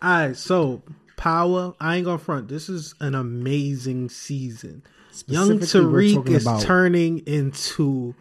[0.02, 0.82] All right, so
[1.16, 1.74] power.
[1.80, 2.48] I ain't gonna front.
[2.50, 4.84] This is an amazing season.
[5.28, 8.14] Young Tariq is about- turning into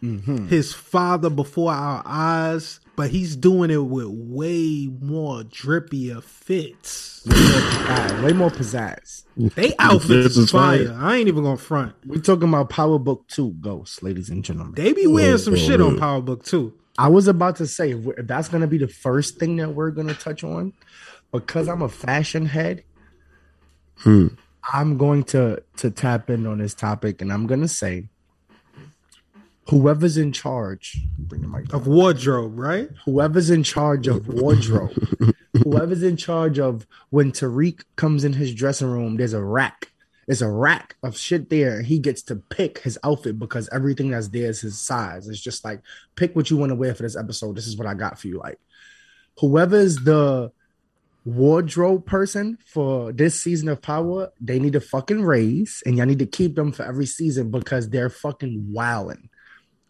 [0.00, 7.26] his father before our eyes, but he's doing it with way more drippier fits.
[7.28, 9.24] Ah, way more pizzazz.
[9.36, 10.86] They outfits is is fire.
[10.86, 10.98] fire.
[10.98, 11.94] I ain't even gonna front.
[12.06, 14.74] We're talking about Power Book 2 Ghosts, ladies and gentlemen.
[14.74, 16.00] They be wearing some oh, shit on really?
[16.00, 16.74] Power Book too.
[16.98, 19.90] I was about to say, if that's going to be the first thing that we're
[19.90, 20.74] going to touch on,
[21.32, 22.84] because I'm a fashion head,
[24.00, 24.28] Hmm.
[24.72, 28.08] I'm going to to tap in on this topic, and I'm going to say,
[29.70, 31.72] whoever's in charge, bring the mic.
[31.72, 32.90] Of wardrobe, right?
[33.04, 34.92] whoever's in charge of wardrobe,
[35.62, 39.92] whoever's in charge of when Tariq comes in his dressing room, there's a rack.
[40.26, 44.28] There's a rack of shit there, he gets to pick his outfit because everything that's
[44.28, 45.28] there is his size.
[45.28, 45.80] It's just like
[46.14, 47.56] pick what you want to wear for this episode.
[47.56, 48.38] This is what I got for you.
[48.38, 48.58] Like
[49.38, 50.52] whoever's the
[51.24, 56.18] wardrobe person for this season of Power, they need to fucking raise, and y'all need
[56.20, 59.28] to keep them for every season because they're fucking wilding.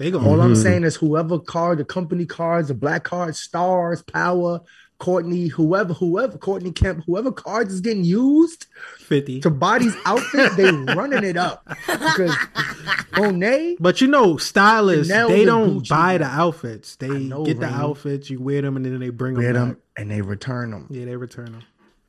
[0.01, 0.19] They go.
[0.19, 0.63] All I'm mm-hmm.
[0.63, 4.63] saying is whoever card, the company cards, the black cards, stars, power,
[4.99, 8.65] Courtney, whoever, whoever, Courtney Kemp, whoever cards is getting used
[8.97, 9.41] fifty.
[9.41, 11.69] to body's outfit, they running it up.
[11.87, 12.35] Because
[13.19, 15.89] Monet, But you know, stylists Chanel they don't Gucci.
[15.91, 16.97] buy the outfits.
[16.97, 19.63] They know, get the outfits, you wear them, and then they bring them, wear back.
[19.69, 20.87] them and they return them.
[20.89, 21.63] Yeah, they return them.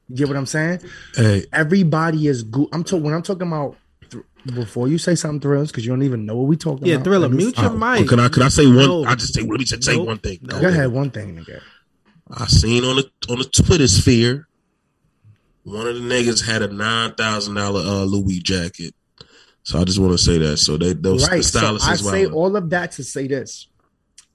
[0.08, 0.80] You get what I'm saying?
[1.16, 2.68] Hey, Everybody is good.
[2.72, 3.81] I'm talking when I'm talking about th-
[4.46, 7.00] before you say something thrills because you don't even know what we talking Yeah, about.
[7.00, 8.08] Yeah, thriller, Let mute your oh, mic.
[8.08, 8.76] can I can I say one?
[8.78, 9.04] No.
[9.06, 10.08] I just say let me just say Nope.
[10.08, 10.40] one thing.
[10.42, 10.60] No.
[10.62, 11.62] Go ahead, one thing, nigga.
[12.32, 14.48] I seen on the on the Twitter sphere,
[15.64, 18.96] one of the niggas had a nine thousand dollar uh, Louis jacket.
[19.64, 20.58] So I just want to say that.
[20.58, 21.44] So they those the right.
[21.44, 22.36] So I as say well.
[22.36, 23.68] all of that to say this.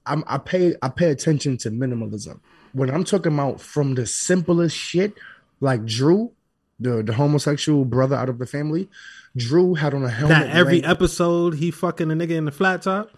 [0.05, 2.39] I'm, I pay I pay attention to minimalism.
[2.71, 5.13] When I'm talking about from the simplest shit,
[5.59, 6.31] like Drew,
[6.79, 8.87] the the homosexual brother out of the family,
[9.37, 10.37] Drew had on a helmet.
[10.37, 13.11] That every length- episode he fucking a nigga in the flat top.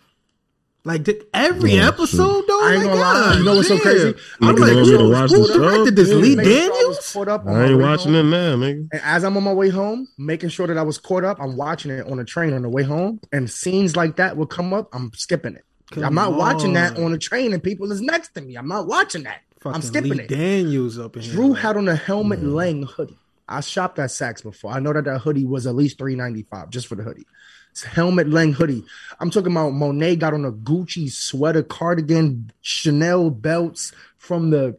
[0.86, 2.64] Like did every Yeah, episode though.
[2.64, 3.36] I ain't gonna lie.
[3.38, 4.16] You know what's so crazy?
[4.42, 5.60] I'm Niggas like, to who, watch who this show?
[5.60, 6.10] directed this?
[6.10, 7.14] Yeah, Lee making sure I Daniels.
[7.14, 8.34] caught up I ain't watching home.
[8.34, 8.88] it now, nigga.
[8.94, 11.58] And as I'm on my way home, making sure that I was caught up, I'm
[11.58, 13.20] watching it on the train on the way home.
[13.34, 15.66] And scenes like that will come up, I'm skipping it.
[15.98, 17.04] I'm Come not watching that on.
[17.06, 18.56] on the train and people is next to me.
[18.56, 19.42] I'm not watching that.
[19.66, 20.30] I'm skipping Lee it.
[20.30, 21.34] Daniels up in here.
[21.34, 23.18] Drew like, had on a Helmut Lang hoodie.
[23.50, 24.72] I shopped at Saks before.
[24.72, 27.26] I know that that hoodie was at least three ninety five just for the hoodie.
[27.72, 28.84] It's Helmut Lang hoodie.
[29.20, 34.78] I'm talking about Monet got on a Gucci sweater, cardigan, Chanel belts from the.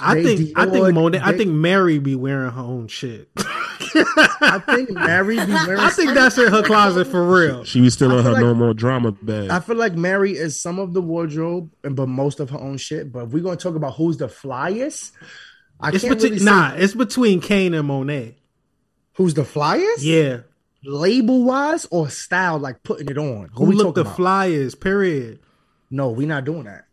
[0.00, 1.20] I They think I think Dior, Monet.
[1.22, 3.28] I think Mary be wearing her own shit.
[3.36, 5.78] I think Mary be wearing.
[5.80, 7.64] I think that's in her closet for real.
[7.64, 9.50] She was still I in her like- no more drama bag.
[9.50, 13.12] I feel like Mary is some of the wardrobe, but most of her own shit.
[13.12, 15.12] But if we're gonna talk about who's the flyest,
[15.80, 16.72] I It's can't between really nah.
[16.76, 18.36] It's between Cane and Monet.
[19.14, 19.98] who's the flyest.
[20.00, 20.38] Yeah,
[20.84, 23.50] label wise or style, like putting it on.
[23.54, 24.16] who we look the about?
[24.16, 24.80] flyest?
[24.80, 25.40] Period.
[25.90, 26.84] No, we not doing that.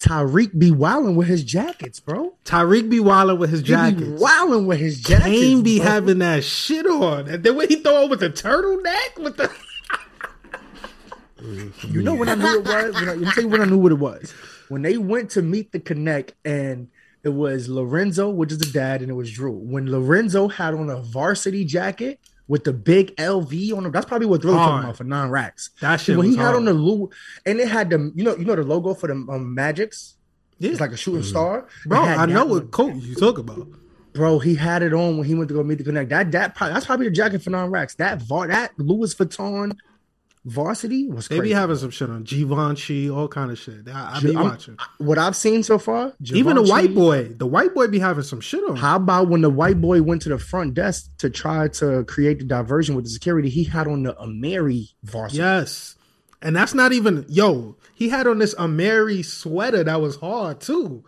[0.00, 2.34] Tariq be wilding with his jackets, bro.
[2.44, 4.20] Tariq be wilding with his He be jackets.
[4.20, 5.26] wilding with his jackets.
[5.26, 5.86] Cane be bro.
[5.86, 9.50] having that shit on, and then when he throw it with the turtleneck with the.
[11.88, 12.94] You know when I knew it was?
[12.94, 14.30] When I, let me tell you when I knew what it was.
[14.68, 16.88] When they went to meet the Connect and
[17.24, 19.52] it was Lorenzo, which is the dad, and it was Drew.
[19.52, 22.18] When Lorenzo had on a varsity jacket
[22.48, 25.30] with the big LV on him, that's probably what Drew was talking about for non
[25.30, 25.70] racks.
[25.80, 27.10] That shit when he was had on the Lou,
[27.46, 30.16] and it had the you know you know the logo for the um, Magics.
[30.58, 30.70] Yeah.
[30.70, 32.68] It's like a shooting star, Bro, I know what on.
[32.68, 33.66] coat you talk about.
[34.12, 36.10] Bro, he had it on when he went to go meet the Connect.
[36.10, 37.94] That that probably, that's probably the jacket for non racks.
[37.94, 39.76] That var, that Louis Vuitton
[40.44, 41.50] varsity was They crazy.
[41.50, 43.88] be having some shit on Givenchy, all kind of shit.
[43.88, 44.76] I, I be I'm- watching.
[44.98, 46.12] what I've seen so far.
[46.32, 48.76] Even the white boy, the white boy be having some shit on.
[48.76, 52.38] How about when the white boy went to the front desk to try to create
[52.40, 53.48] the diversion with the security?
[53.48, 55.38] He had on the Amiri varsity.
[55.38, 55.96] Yes.
[56.44, 61.04] And that's not even yo, he had on this Amiri sweater that was hard too.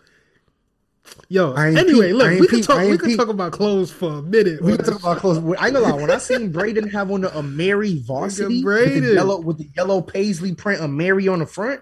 [1.29, 3.19] Yo, I anyway, peep- look, we can peep- talk we can peep.
[3.19, 4.63] talk about clothes for a minute.
[4.63, 5.39] We can talk about clothes.
[5.59, 6.01] I know gonna lie.
[6.01, 10.01] When I seen Braden have on the Amiri varsity with the yellow with the yellow
[10.01, 11.81] paisley print Amiri on the front,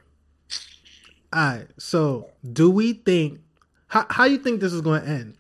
[1.33, 1.67] All right.
[1.79, 3.41] So, do we think
[3.87, 5.37] how how you think this is going to end?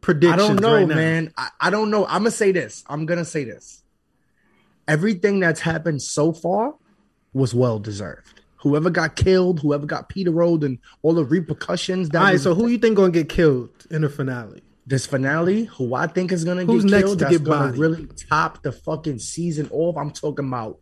[0.00, 1.32] Predictions I don't know, right man.
[1.36, 2.04] I, I don't know.
[2.04, 2.84] I'm gonna say this.
[2.88, 3.82] I'm gonna say this.
[4.86, 6.74] Everything that's happened so far
[7.32, 8.33] was well deserved.
[8.64, 12.54] Whoever got killed, whoever got Peter Road, and all the repercussions that All right, so
[12.54, 14.62] who you think going to get killed in the finale?
[14.86, 17.66] this finale, who I think is gonna Who's get next killed, to that's get gonna
[17.68, 17.80] bodied?
[17.80, 19.96] really top the fucking season off.
[19.96, 20.78] I'm talking about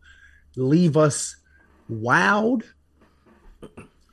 [0.57, 1.37] leave us
[1.87, 2.63] wild.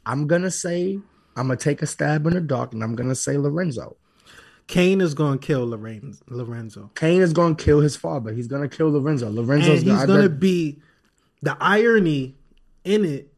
[0.07, 1.01] I'm gonna say
[1.37, 3.97] I'm gonna take a stab in the dark, and I'm gonna say Lorenzo.
[4.69, 6.93] Cane is going to kill Loren- Lorenzo.
[6.95, 8.33] Cane is gonna kill his father.
[8.33, 9.27] He's gonna kill Lorenzo.
[9.27, 10.79] And Lorenzo's he's I going to be
[11.43, 12.37] the irony
[12.85, 13.30] in it.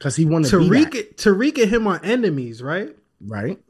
[0.00, 2.96] Because he wanted to be Tariq, that, Tariq and him are enemies, right?
[3.20, 3.60] right?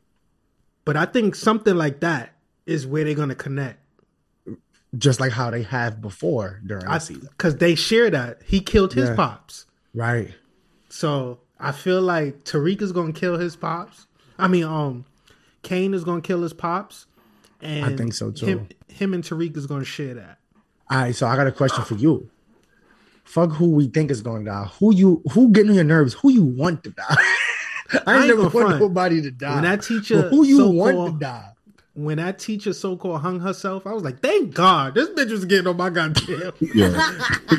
[0.85, 2.35] But I think something like that
[2.67, 3.81] is where they're going to connect.
[4.97, 8.61] Just like how they have before during the I season, because they share that he
[8.61, 9.17] killed his Yeah.
[9.17, 9.67] pops.
[9.93, 10.33] right?
[10.89, 14.07] So I feel like Tariq is gonna kill his pops.
[14.39, 15.05] I mean, um,
[15.63, 17.07] Cane is gonna kill his pops,
[17.61, 18.47] and I think so, too.
[18.47, 20.39] Him, him and Tariq is gonna share that.
[20.91, 22.29] All right, so I got a question for you.
[23.31, 24.65] Fuck who we think is going to die.
[24.81, 26.15] Who you who getting on your nerves?
[26.15, 27.05] Who you want to die?
[27.09, 27.15] I
[27.97, 28.81] ain't, I ain't never gonna want front.
[28.81, 29.55] nobody to die.
[29.55, 31.47] When that teacher But who you so-called- want to die?
[31.95, 35.45] When that teacher so called hung herself, I was like, thank God, this bitch was
[35.45, 36.53] getting on my goddamn.
[36.75, 36.91] Yeah.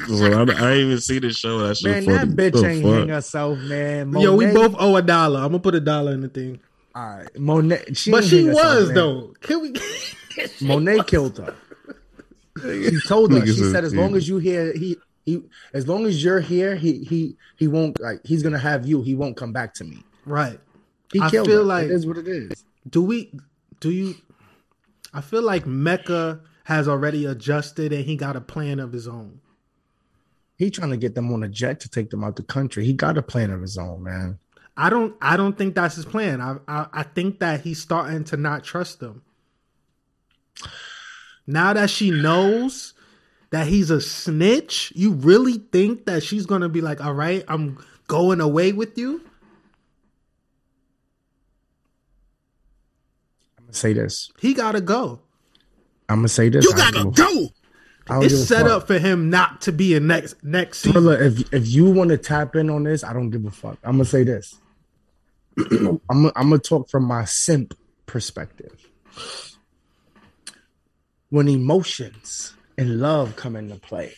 [0.07, 1.59] so I, I ain't even see the show.
[1.59, 2.93] That shit Man, that bitch The ain't fuck?
[2.93, 4.11] hang herself, man.
[4.13, 5.39] Yo, we both owe a dollar.
[5.41, 6.59] I'm gonna put a dollar in the thing.
[6.95, 7.93] All right, Monet.
[7.93, 8.95] She But she hang herself, was man.
[8.95, 9.33] though.
[9.41, 9.73] Can we?
[10.61, 11.53] Monet killed her.
[12.61, 13.45] She told her.
[13.45, 15.43] She said, "As long as you hear he he.
[15.73, 18.21] As long as you're here, he he he won't like.
[18.25, 19.01] He's gonna have you.
[19.01, 20.03] He won't come back to me.
[20.25, 20.59] right.
[21.13, 21.63] He I killed feel her.
[21.63, 22.63] like- it is what it is.
[22.89, 23.31] do we
[23.81, 24.15] do you
[25.13, 29.41] i feel like mecca has already adjusted and he got a plan of his own
[30.57, 32.85] He trying to get them on a jet to take them out the country.
[32.85, 34.39] He got a plan of his own, man.
[34.77, 38.23] i don't i don't think that's his plan i i, I think that he's starting
[38.25, 39.21] to not trust them
[41.45, 42.93] now that she knows
[43.51, 47.77] that he's a snitch you really think that she's gonna be like all right i'm
[48.07, 49.21] going away with you
[53.57, 54.31] I'm gonna say this.
[54.39, 55.19] he gotta go
[56.11, 56.65] I'm gonna say this.
[56.65, 57.47] You gotta a- go.
[58.21, 61.67] It's set up for him not to be in next next season Thriller, if if
[61.67, 63.77] you want to tap in on this, I don't give a fuck.
[63.83, 64.55] I'm gonna say this.
[65.71, 68.89] I'm I'm gonna talk from my simp perspective.
[71.29, 74.11] When emotions and love come into play,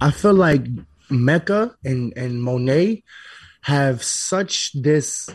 [0.00, 0.62] I feel like
[1.10, 3.02] Mecca and and Monet
[3.62, 5.28] have such this.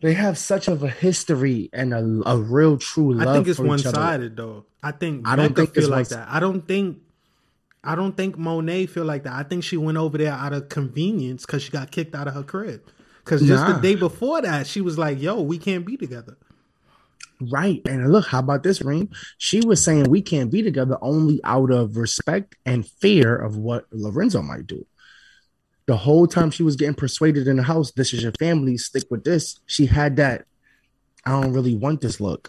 [0.00, 3.26] They have such of a history and a, a real true love.
[3.26, 4.66] I think it's one sided though.
[4.82, 6.28] I think I don't think feel like that.
[6.30, 6.98] I don't think
[7.82, 9.32] I don't think Monet feel like that.
[9.32, 12.34] I think she went over there out of convenience because she got kicked out of
[12.34, 12.82] her crib.
[13.24, 16.36] Because just the day before that, she was like, "Yo, we can't be together."
[17.50, 17.80] Right.
[17.86, 19.10] And look, how about this, Reem?
[19.38, 23.86] She was saying we can't be together only out of respect and fear of what
[23.92, 24.86] Lorenzo might do.
[25.86, 29.04] the whole time she was getting persuaded in the house, this is your family, stick
[29.10, 29.60] with this.
[29.66, 30.46] She had that,
[31.26, 32.48] I don't really want this look.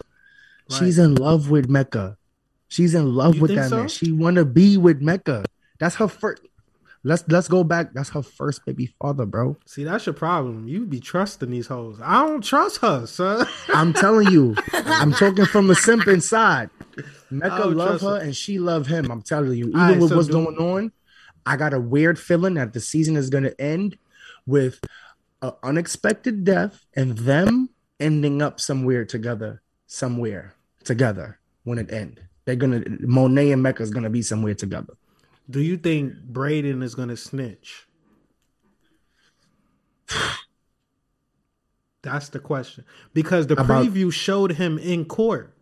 [0.72, 2.18] She's in love with Mecca.
[2.70, 3.78] She's in love You with that so?
[3.80, 3.88] man.
[3.90, 5.44] She wanna be with Mecca.
[5.80, 6.42] That's her first.
[7.08, 7.94] Let's let's go back.
[7.94, 9.58] That's her first baby father, bro.
[9.68, 10.68] See, that's your problem.
[10.68, 12.00] You be trusting these hoes.
[12.02, 13.48] I don't trust her, son.
[13.70, 16.72] I'm telling you, I'm talking from the simp inside.
[17.30, 18.18] Mecca love her her.
[18.18, 19.12] and she love him.
[19.12, 20.92] I'm telling you, even Alright, with so what's going on,
[21.46, 24.00] I got a weird feeling that the season is gonna end
[24.48, 24.80] with
[25.44, 27.70] an unexpected death and them
[28.00, 32.20] ending up somewhere together, somewhere together when it end.
[32.46, 34.96] They're gonna Monet and Mecca is gonna be somewhere together.
[35.50, 37.88] Do you think Braden is gonna snitch?
[42.02, 42.86] That's the question.
[43.14, 45.56] Because the About- preview showed him in court.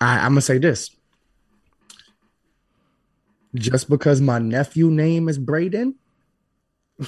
[0.00, 0.90] I, I'm gonna say this.
[3.54, 5.94] Just because my nephew name is Braden,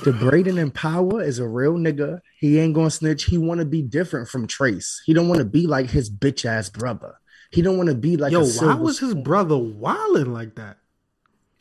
[0.03, 2.21] the Braden in power is a real nigga.
[2.39, 3.25] He ain't gonna snitch.
[3.25, 5.03] He want to be different from Trace.
[5.07, 7.15] He don't want to be like his bitch ass brother.
[7.51, 10.79] He don't want to be like Yo, why was his brother wilding like that?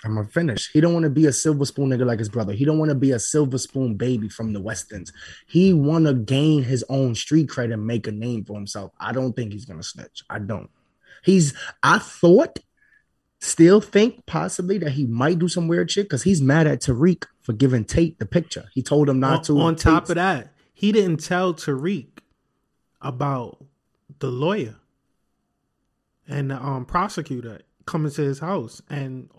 [0.04, 0.70] I'm gonna finish.
[0.72, 2.54] He don't want to be a silver spoon nigga like his brother.
[2.54, 5.14] He don't want to be a silver spoon baby from the West Westons.
[5.48, 8.92] He want to gain his own street cred and make a name for himself.
[9.00, 10.24] I don't think he's gonna snitch.
[10.30, 10.70] I don't.
[11.24, 11.54] He's.
[11.82, 12.60] I thought,
[13.40, 17.26] still think possibly that he might do some weird shit because he's mad at Tariq
[17.42, 18.66] for giving Tate the picture.
[18.74, 19.54] He told him not to.
[19.54, 22.08] on, on top Tate's- of that, he didn't tell Tariq
[23.02, 23.64] about
[24.20, 24.76] the lawyer
[26.28, 29.30] and the um, prosecutor coming to his house and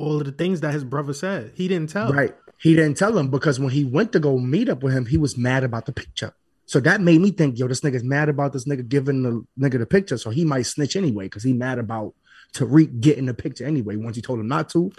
[0.00, 1.52] all of the things that his brother said.
[1.54, 2.12] He didn't tell.
[2.12, 2.34] Right.
[2.58, 5.16] He didn't tell him because when he went to go meet up with him, he
[5.16, 6.34] was mad about the picture.
[6.66, 9.78] So that made me think, yo, this nigga's mad about this nigga giving the nigga
[9.78, 10.18] the picture.
[10.18, 12.14] So he might snitch anyway because he mad about
[12.52, 13.96] Tariq getting the picture anyway.
[13.96, 14.92] Once he told him not to,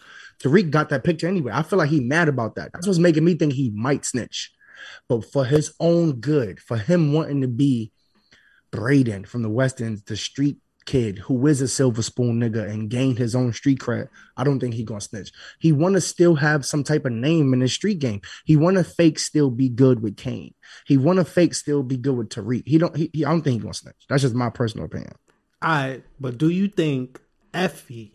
[0.44, 1.52] Tariq got that picture anyway.
[1.54, 2.72] I feel like he mad about that.
[2.74, 4.52] That's what's making me think he might snitch.
[5.08, 7.92] But for his own good, for him wanting to be
[8.72, 12.90] Braden from the West End, the street kid who is a silver spoon nigga and
[12.90, 15.32] gained his own street cred, I don't think he gonna snitch.
[15.60, 18.22] He want to still have some type of name in the street game.
[18.46, 20.54] He want to fake still be good with Cane.
[20.86, 22.64] He want to fake still be good with Tariq.
[22.66, 22.96] He don't.
[22.96, 23.96] He, he- I don't think he gonna snitch.
[24.10, 25.14] That's just my personal opinion.
[25.62, 27.22] All right, but do you think
[27.54, 28.14] Effie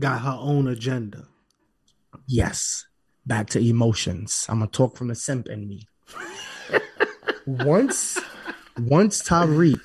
[0.00, 1.28] got her own agenda?
[2.26, 2.84] Yes.
[3.26, 4.46] Back to emotions.
[4.48, 5.86] I'm gonna talk from the simp in me.
[7.46, 8.18] once,
[8.78, 9.80] once Tariq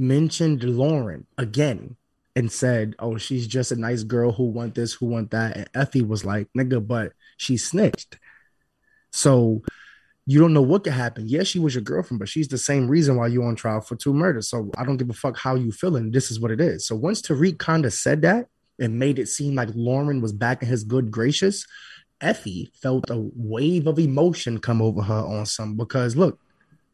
[0.00, 1.96] mentioned Lauren again
[2.34, 5.70] and said, "Oh, she's just a nice girl who want this, who want that," and
[5.74, 8.18] Effie was like, "Nigga, but she snitched."
[9.12, 9.62] So
[10.26, 11.28] you don't know what could happen.
[11.28, 13.96] Yes, she was your girlfriend, but she's the same reason why you're on trial for
[13.96, 14.48] two murders.
[14.48, 16.12] So I don't give a fuck how you feeling.
[16.12, 16.86] This is what it is.
[16.86, 18.46] So once Tariq kind of said that
[18.78, 21.66] and made it seem like Lauren was back in his good gracious,
[22.20, 26.38] Effie felt a wave of emotion come over her on some because look,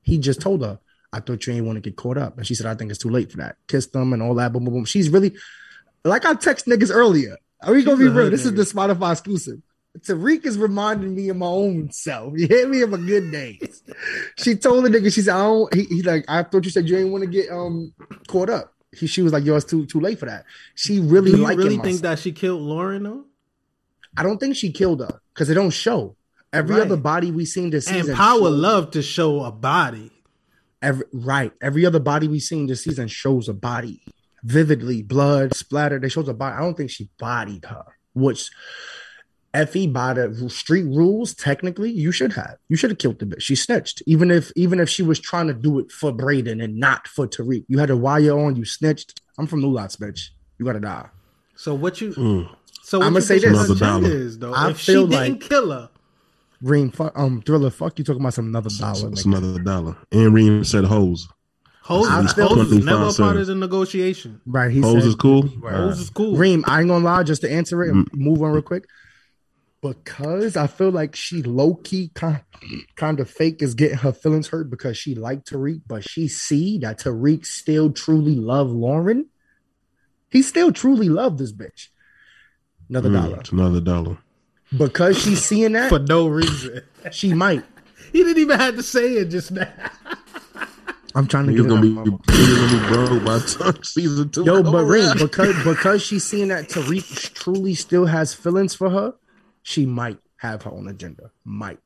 [0.02, 0.78] he just told her,
[1.16, 2.36] I thought you ain't want to get caught up.
[2.36, 3.56] And she said, I think it's too late for that.
[3.68, 4.52] Kissed them and all that.
[4.52, 4.84] Boom, boom, boom.
[4.84, 5.34] She's really
[6.04, 7.36] like I text niggas earlier.
[7.62, 8.30] Are we gonna be real?
[8.30, 9.60] This is the Spotify exclusive.
[10.00, 12.34] Tariq is reminding me of my own self.
[12.36, 13.82] You hear me of my good days.
[14.36, 16.86] she told the nigga, she said, I don't he, he like, I thought you said
[16.86, 17.94] you ain't want to get um
[18.28, 18.74] caught up.
[18.92, 20.44] He, she was like, yo, it's too too late for that.
[20.74, 23.24] She really Do you really think that she killed Lauren though?
[24.18, 26.14] I don't think she killed her because it don't show.
[26.52, 26.84] Every Right.
[26.84, 28.16] other body we seen this And season.
[28.16, 30.10] Power showed- love to show a body.
[30.86, 31.52] Every, right.
[31.60, 34.02] Every other body we've seen this season shows a body
[34.44, 36.02] vividly, blood splattered.
[36.02, 36.54] They shows a body.
[36.56, 37.84] I don't think she bodied her,
[38.14, 38.50] which
[39.54, 42.56] Effie by the street rules, technically, you should have.
[42.68, 43.40] You should have killed the bitch.
[43.40, 44.02] She snitched.
[44.06, 47.26] Even if even if she was trying to do it for Braden and not for
[47.26, 47.64] Tariq.
[47.66, 49.20] You had a wire on, you snitched.
[49.38, 50.28] I'm from New Lots, bitch.
[50.58, 51.08] You gotta die.
[51.54, 52.48] So what you Mm.
[52.82, 53.46] so what I'ma say this.
[53.46, 54.14] Another agenda dollar.
[54.14, 54.52] is though?
[54.52, 55.88] I if she feel didn't like- kill her,
[56.62, 59.08] Reem, fuck um thriller, fuck you talking about some another dollar.
[59.10, 59.38] It's nigga.
[59.38, 59.96] another dollar.
[60.12, 61.28] And Reem said hoes.
[61.82, 64.40] Hoes, I is- feel- never a 25 part of the negotiation.
[64.46, 64.72] Right.
[64.72, 65.46] He Hoes said, is cool.
[65.46, 66.36] Hose is cool.
[66.36, 68.14] Reem, I ain't gonna lie, just to answer it and Mm.
[68.18, 68.86] move on real quick.
[69.82, 72.40] Because I feel like she low key kind,
[72.96, 76.78] kind of fake is getting her feelings hurt because she liked Tariq, but she see
[76.78, 79.26] that Tariq still truly love Lauren.
[80.28, 81.88] He still truly love this bitch.
[82.88, 83.36] Another Mm, dollar.
[83.40, 84.18] It's another dollar.
[84.76, 86.82] Because she's seeing that, for no reason.
[87.12, 87.64] she might.
[88.12, 89.68] He didn't even have to say it just now.
[91.14, 92.20] I'm trying to Niggas get it gonna out be my mouth.
[92.26, 94.44] niggas gonna be broke by the time season two.
[94.44, 95.18] Yo, come but Reem, around.
[95.18, 99.14] because because she's seeing that Tariq truly still has feelings for her,
[99.62, 101.30] she might have her own agenda.
[101.44, 101.78] Might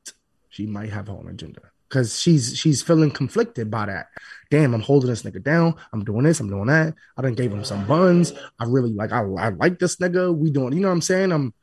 [0.49, 4.07] she might have her own agenda because she's she's feeling conflicted by that.
[4.49, 5.75] Damn, I'm holding this nigga down.
[5.93, 6.41] I'm doing this.
[6.41, 6.93] I'm doing that.
[7.15, 8.33] I done gave him some buns.
[8.59, 9.13] I really like.
[9.13, 10.35] I, I like this nigga.
[10.35, 10.73] We doing.
[10.73, 11.31] You know what I'm saying?
[11.31, 11.53] I'm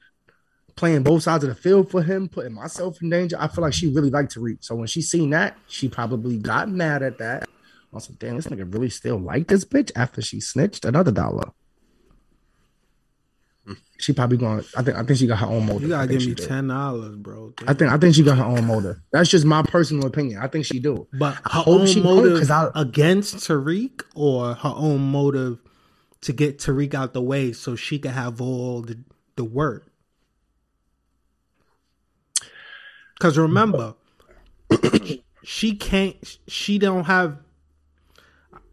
[0.79, 3.37] playing both sides of the field for him, putting myself in danger.
[3.39, 4.59] I feel like she really liked Tariq.
[4.65, 7.49] So when she seen that, she probably got mad at that.
[7.95, 11.51] I said, damn, this nigga really still like this bitch after she snitched another dollar.
[14.01, 14.65] She probably going.
[14.77, 14.97] I think.
[14.97, 15.83] I think she got her own motive.
[15.83, 17.53] You gotta give me ten dollars, bro.
[17.67, 17.91] I think.
[17.91, 18.97] I think she got her own motive.
[19.13, 20.41] That's just my personal opinion.
[20.41, 21.09] I think she do.
[21.19, 25.59] But her hope own she don't, I- against Tariq, or her own motive
[26.21, 29.01] to get Tariq out the way so she can have all the
[29.35, 29.91] the work.
[33.19, 33.95] Because remember,
[35.43, 36.17] she can't.
[36.47, 37.39] She don't have.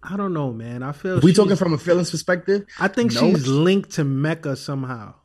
[0.04, 0.84] I don't know, man.
[0.84, 2.66] I feel we talking from a feelings perspective.
[2.80, 3.22] I think No.
[3.22, 5.16] she's linked to Mecca somehow.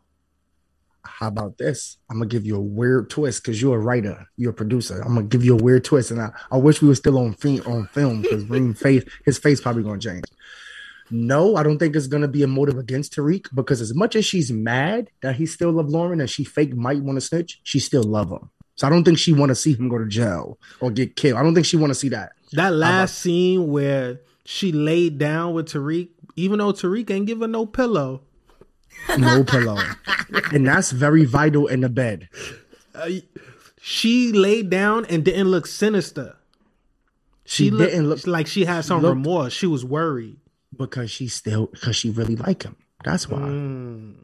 [1.04, 1.98] How about this?
[2.10, 5.00] I'm gonna give you a weird twist because you're a writer, you're a producer.
[5.02, 7.34] I'm gonna give you a weird twist, and I, I wish we were still on
[7.34, 10.24] film on film because Reem face his face probably gonna change.
[11.10, 14.24] No, I don't think it's gonna be a motive against Tariq because as much as
[14.24, 17.80] she's mad that he still love Lauren and she fake might want to snitch, she
[17.80, 18.48] still love him.
[18.80, 21.38] So I don't think she want to see him go to jail or get killed.
[21.38, 22.32] I don't think she want to see that.
[22.52, 27.46] That last scene where she laid down with Tariq, even though Tariq ain't give her
[27.46, 28.22] no pillow.
[29.18, 29.76] No pillow,
[30.52, 32.30] and that's very vital in the bed.
[33.82, 36.36] She laid down and didn't look sinister.
[37.44, 39.52] She, She looked didn't look like she had some looked- remorse.
[39.52, 40.38] She was worried.
[40.74, 42.76] because she still because she really like him.
[43.04, 43.40] That's why.
[43.40, 44.19] Mm.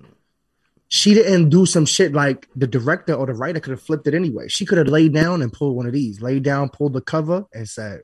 [0.88, 4.14] She didn't do some shit like the director or the writer could have flipped it
[4.14, 4.46] anyway.
[4.48, 7.44] She could have laid down and pulled one of these, laid down, pulled the cover,
[7.52, 8.02] and said,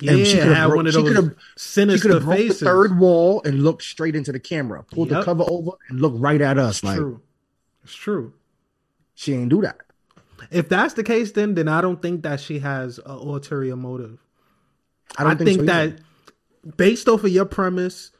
[0.00, 2.48] Yeah, And she could've had broke- one of she those she sinister could have the
[2.54, 6.40] third wall and looked straight into the camera, pulled the cover over and looked right
[6.40, 6.76] at us.
[6.76, 7.20] It's like true.
[7.82, 8.32] It's true.
[9.14, 9.78] she ain't do that.
[10.52, 14.18] If that's the case, then then I don't think that she has an ulterior motive.
[15.18, 18.12] I I, don't think, think, so that based off of your premise,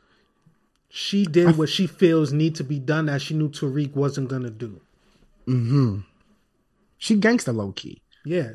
[0.94, 4.50] she did what she feels need to be done that she knew Tariq wasn't gonna
[4.50, 4.78] do.
[5.46, 6.00] Hmm.
[6.98, 8.02] she gangster low key.
[8.26, 8.50] Yeah.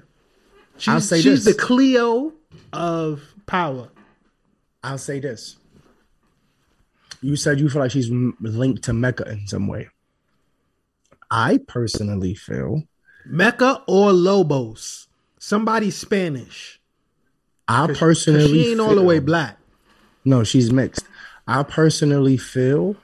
[0.86, 1.56] I'll She's, say she's this.
[1.56, 2.34] the Cleo
[2.72, 3.90] of power.
[4.84, 5.58] I'll say this.
[7.24, 9.90] You said you feel like she's linked to Mecca in some way.
[11.32, 12.84] I personally feel
[13.26, 15.08] Mecca or Lobos.
[15.40, 16.80] Somebody Spanish.
[17.68, 19.58] I personally she ain't all the way black.
[20.24, 21.04] No, she's mixed.
[21.48, 22.96] I personally feel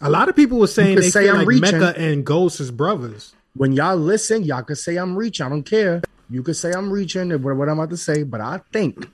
[0.00, 1.80] A lot of people were saying they say feel I'm like reaching.
[1.80, 3.34] Mecca and Ghost is brothers.
[3.56, 5.46] when y'all listen, y'all can say I'm reaching.
[5.46, 6.02] I don't care.
[6.30, 9.08] You could say I'm reaching and what, what I'm about to say, but I think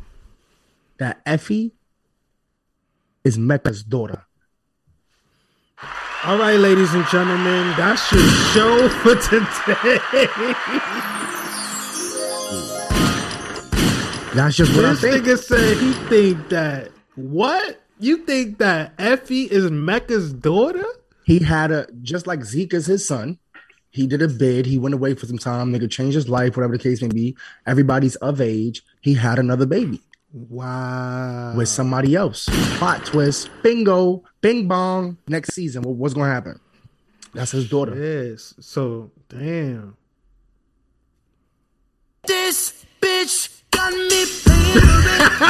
[0.98, 1.72] that Effie
[3.24, 4.24] is Mecca's daughter.
[6.24, 9.98] All right, ladies and gentlemen, that's your show for today.
[14.34, 15.24] That's just what I this think.
[15.24, 17.80] nigga said he think that what?
[17.98, 20.84] You think that Effie is Mecca's daughter?
[21.24, 23.38] He had a just like Zeke is his son.
[23.90, 24.66] He did a bid.
[24.66, 25.72] He went away for some time.
[25.72, 27.36] Nigga changed his life, whatever the case may be.
[27.66, 28.82] Everybody's of age.
[29.00, 30.00] He had another baby
[30.32, 31.54] Wow.
[31.56, 32.48] with somebody else.
[32.78, 33.50] Plot twist.
[33.64, 34.22] Bingo.
[34.40, 35.18] Bing bong.
[35.28, 35.82] Next season.
[35.82, 36.60] What's gonna happen?
[37.34, 37.96] That's his daughter.
[38.30, 38.54] Yes.
[38.60, 39.96] So damn.
[42.26, 44.80] This bitch got me paying,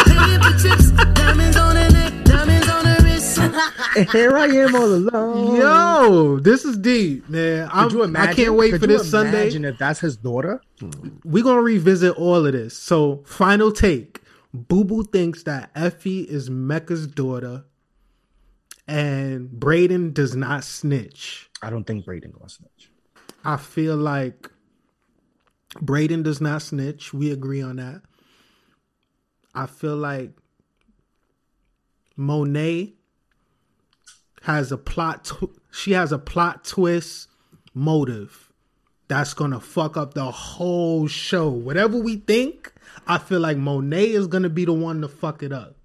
[0.06, 4.12] paying for diamonds on her neck, diamonds on her wrist.
[4.12, 5.56] Here I am all alone.
[5.56, 7.68] Yo, this is deep, man.
[7.72, 8.34] I'm, Could you I imagine?
[8.36, 9.42] can't wait Could for you this Sunday.
[9.42, 10.60] Imagine if that's his daughter.
[11.24, 12.76] We're gonna revisit all of this.
[12.76, 14.20] So, final take.
[14.52, 17.64] Boo Boo thinks that Effie is Mecca's daughter,
[18.88, 21.48] and Braden does not snitch.
[21.62, 22.90] I don't think Braden gonna snitch.
[23.44, 24.50] I feel like
[25.80, 27.12] Braden does not snitch.
[27.14, 28.02] We agree on that.
[29.60, 30.30] I feel like
[32.16, 32.94] Monet
[34.40, 35.26] has a plot.
[35.26, 37.28] Tw- she has a plot twist
[37.74, 38.50] motive
[39.08, 41.50] that's gonna fuck up the whole show.
[41.50, 42.72] Whatever we think,
[43.06, 45.76] I feel like Monet is gonna be the one to fuck it up.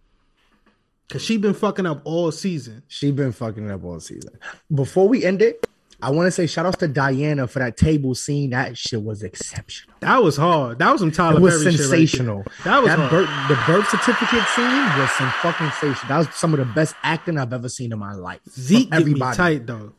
[1.10, 2.81] Cause she been fucking up all season.
[2.88, 4.39] She been fucking up all season.
[4.73, 5.68] Before we end it,
[6.06, 8.52] I want to say shout outs to Diana for that table scene.
[8.52, 9.95] That shit was exceptional.
[10.02, 10.77] That was hard.
[10.77, 12.44] That was some Tyler It was Perry shit right sensational.
[12.64, 13.10] that was hard.
[13.10, 16.07] birth, the birth certificate scene was some fucking sensational.
[16.07, 18.40] That was some of the best acting I've ever seen in my life.
[18.48, 19.94] Zeke get me tight though.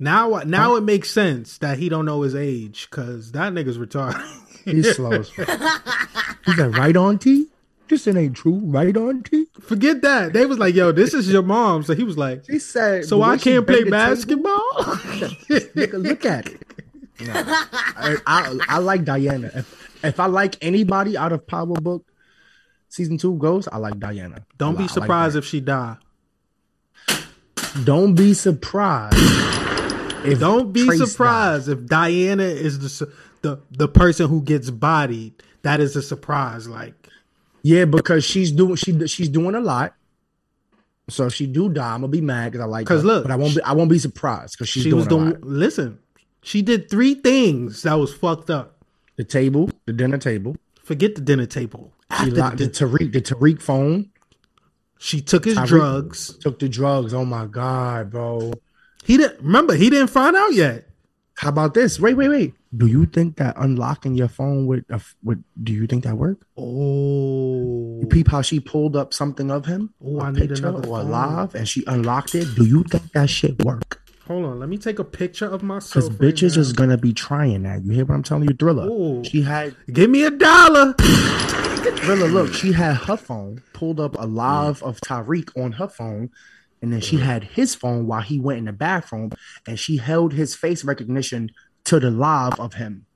[0.00, 4.20] Now, now it makes sense that he don't know his age because that nigga's retarded.
[4.64, 5.12] He's slow.
[5.12, 5.48] as fuck.
[6.46, 7.46] He's like, right on T?
[7.88, 8.60] This ain't true.
[8.64, 9.46] Right on T?
[9.60, 10.32] Forget that.
[10.32, 13.22] They was like, "Yo, this is your mom." So he was like, He said, "So
[13.22, 14.44] I can't play banged the table,
[15.88, 16.62] basketball." Look at it.
[17.20, 17.32] No.
[17.34, 19.50] I, I, I like Diana.
[19.54, 22.04] If, if I like anybody out of Power Book
[22.88, 24.44] season two goes, I like Diana.
[24.56, 25.40] don't be surprised her.
[25.40, 25.96] if she die.
[27.84, 29.16] Don't be surprised
[30.24, 33.12] if Don't be Trace surprised if Diana is the
[33.42, 35.34] the the person who gets bodied.
[35.62, 36.68] That is a surprise.
[36.68, 37.07] Like
[37.62, 39.94] Yeah, because she's doing she she's doing a lot.
[41.10, 42.84] So if she do die, I'm gonna be mad because I like.
[42.86, 45.06] Because look, but I won't be I won't be surprised because she's she doing was
[45.06, 45.30] a doing.
[45.30, 45.42] lot.
[45.44, 45.98] Listen,
[46.42, 48.76] she did three things that was fucked up.
[49.16, 50.56] The table, the dinner table.
[50.84, 51.92] Forget the dinner table.
[52.20, 54.10] She locked the, the Tariq, the Tariq phone.
[54.98, 56.38] she took his Tariq- drugs.
[56.38, 57.12] Took the drugs.
[57.14, 58.52] Oh my god, bro.
[59.04, 59.74] He didn't remember.
[59.74, 60.87] He didn't find out yet.
[61.38, 62.00] How about this?
[62.00, 62.54] Wait, wait, wait.
[62.76, 66.16] Do you think that unlocking your phone with a f- with do you think that
[66.16, 66.42] worked?
[66.56, 70.66] Oh, You peep how she pulled up something of him, Oh, a I need picture
[70.68, 71.10] another or phone.
[71.10, 72.46] live, and she unlocked it.
[72.56, 74.02] Do you think that shit work?
[74.26, 74.60] hold on.
[74.60, 76.04] Let me take a picture of myself.
[76.04, 76.60] Because right bitches now.
[76.60, 77.82] is gonna be trying that.
[77.84, 78.86] You hear what I'm telling you, Thriller?
[78.86, 79.22] Ooh.
[79.24, 80.92] She had Give me a dollar.
[80.98, 82.28] Thriller.
[82.28, 86.30] Look, she had her phone pulled up a live of Tariq on her phone,
[86.82, 87.26] and then she mm-hmm.
[87.26, 89.32] had his phone while he went in the bathroom,
[89.66, 91.50] and she held his face recognition
[91.84, 93.06] to the live of him.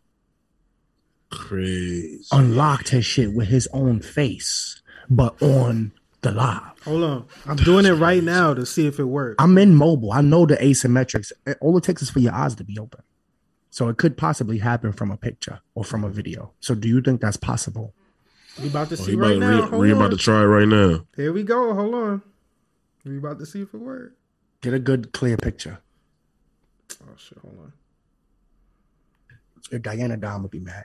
[1.30, 2.24] Crazy.
[2.32, 6.60] Unlocked his shit with his own face, but on the live.
[6.84, 7.26] Hold on.
[7.46, 9.36] I'm doing it right now to see if it works.
[9.38, 10.12] I'm in mobile.
[10.12, 11.32] I know the asymmetrics.
[11.60, 13.02] All it takes is for your eyes to be open.
[13.70, 16.52] So it could possibly happen from a picture or from a video.
[16.60, 17.94] So do you think that's possible?
[18.60, 19.54] We about to Oh, see he right about, now.
[19.54, 19.96] we, Hold we on.
[19.96, 21.06] about to try it right now.
[21.16, 21.72] Here we go.
[21.74, 22.22] Hold on.
[23.04, 24.14] We about to see if it works.
[24.60, 25.78] Get a good, clear picture.
[27.02, 27.38] Oh shit.
[27.38, 27.72] Hold on.
[29.70, 30.84] If Diana Dom would be mad.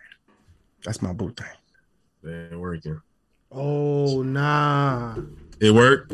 [0.83, 1.47] That's my boo thing.
[2.23, 3.01] It ain't working.
[3.51, 5.15] Oh nah.
[5.59, 6.13] It worked.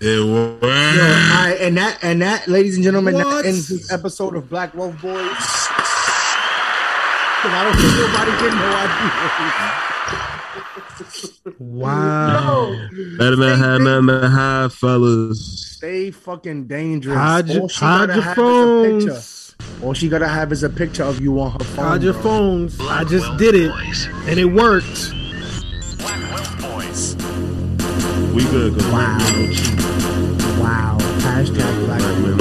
[0.00, 0.64] It worked.
[0.64, 3.42] All right, and that and that, ladies and gentlemen, What?
[3.42, 5.12] that ends this episode of Black Wealth Boys.
[7.40, 9.89] 'Cause I don't think nobody get no idea.
[11.58, 12.76] Wow.
[13.18, 15.76] Better not have nothing to hide, fellas.
[15.76, 17.16] Stay fucking dangerous.
[17.16, 19.14] Hide your, hide your have is a picture.
[19.14, 19.56] phones.
[19.82, 21.84] All she gotta have is a picture of you on her phone.
[21.86, 22.22] Hide your bro.
[22.22, 22.80] phones.
[22.80, 23.70] I just did it,
[24.28, 25.12] and it worked.
[28.34, 28.74] We good.
[28.74, 29.18] Cause Wow.
[30.60, 30.98] Wow.
[31.20, 32.39] Hashtag Black Wealth.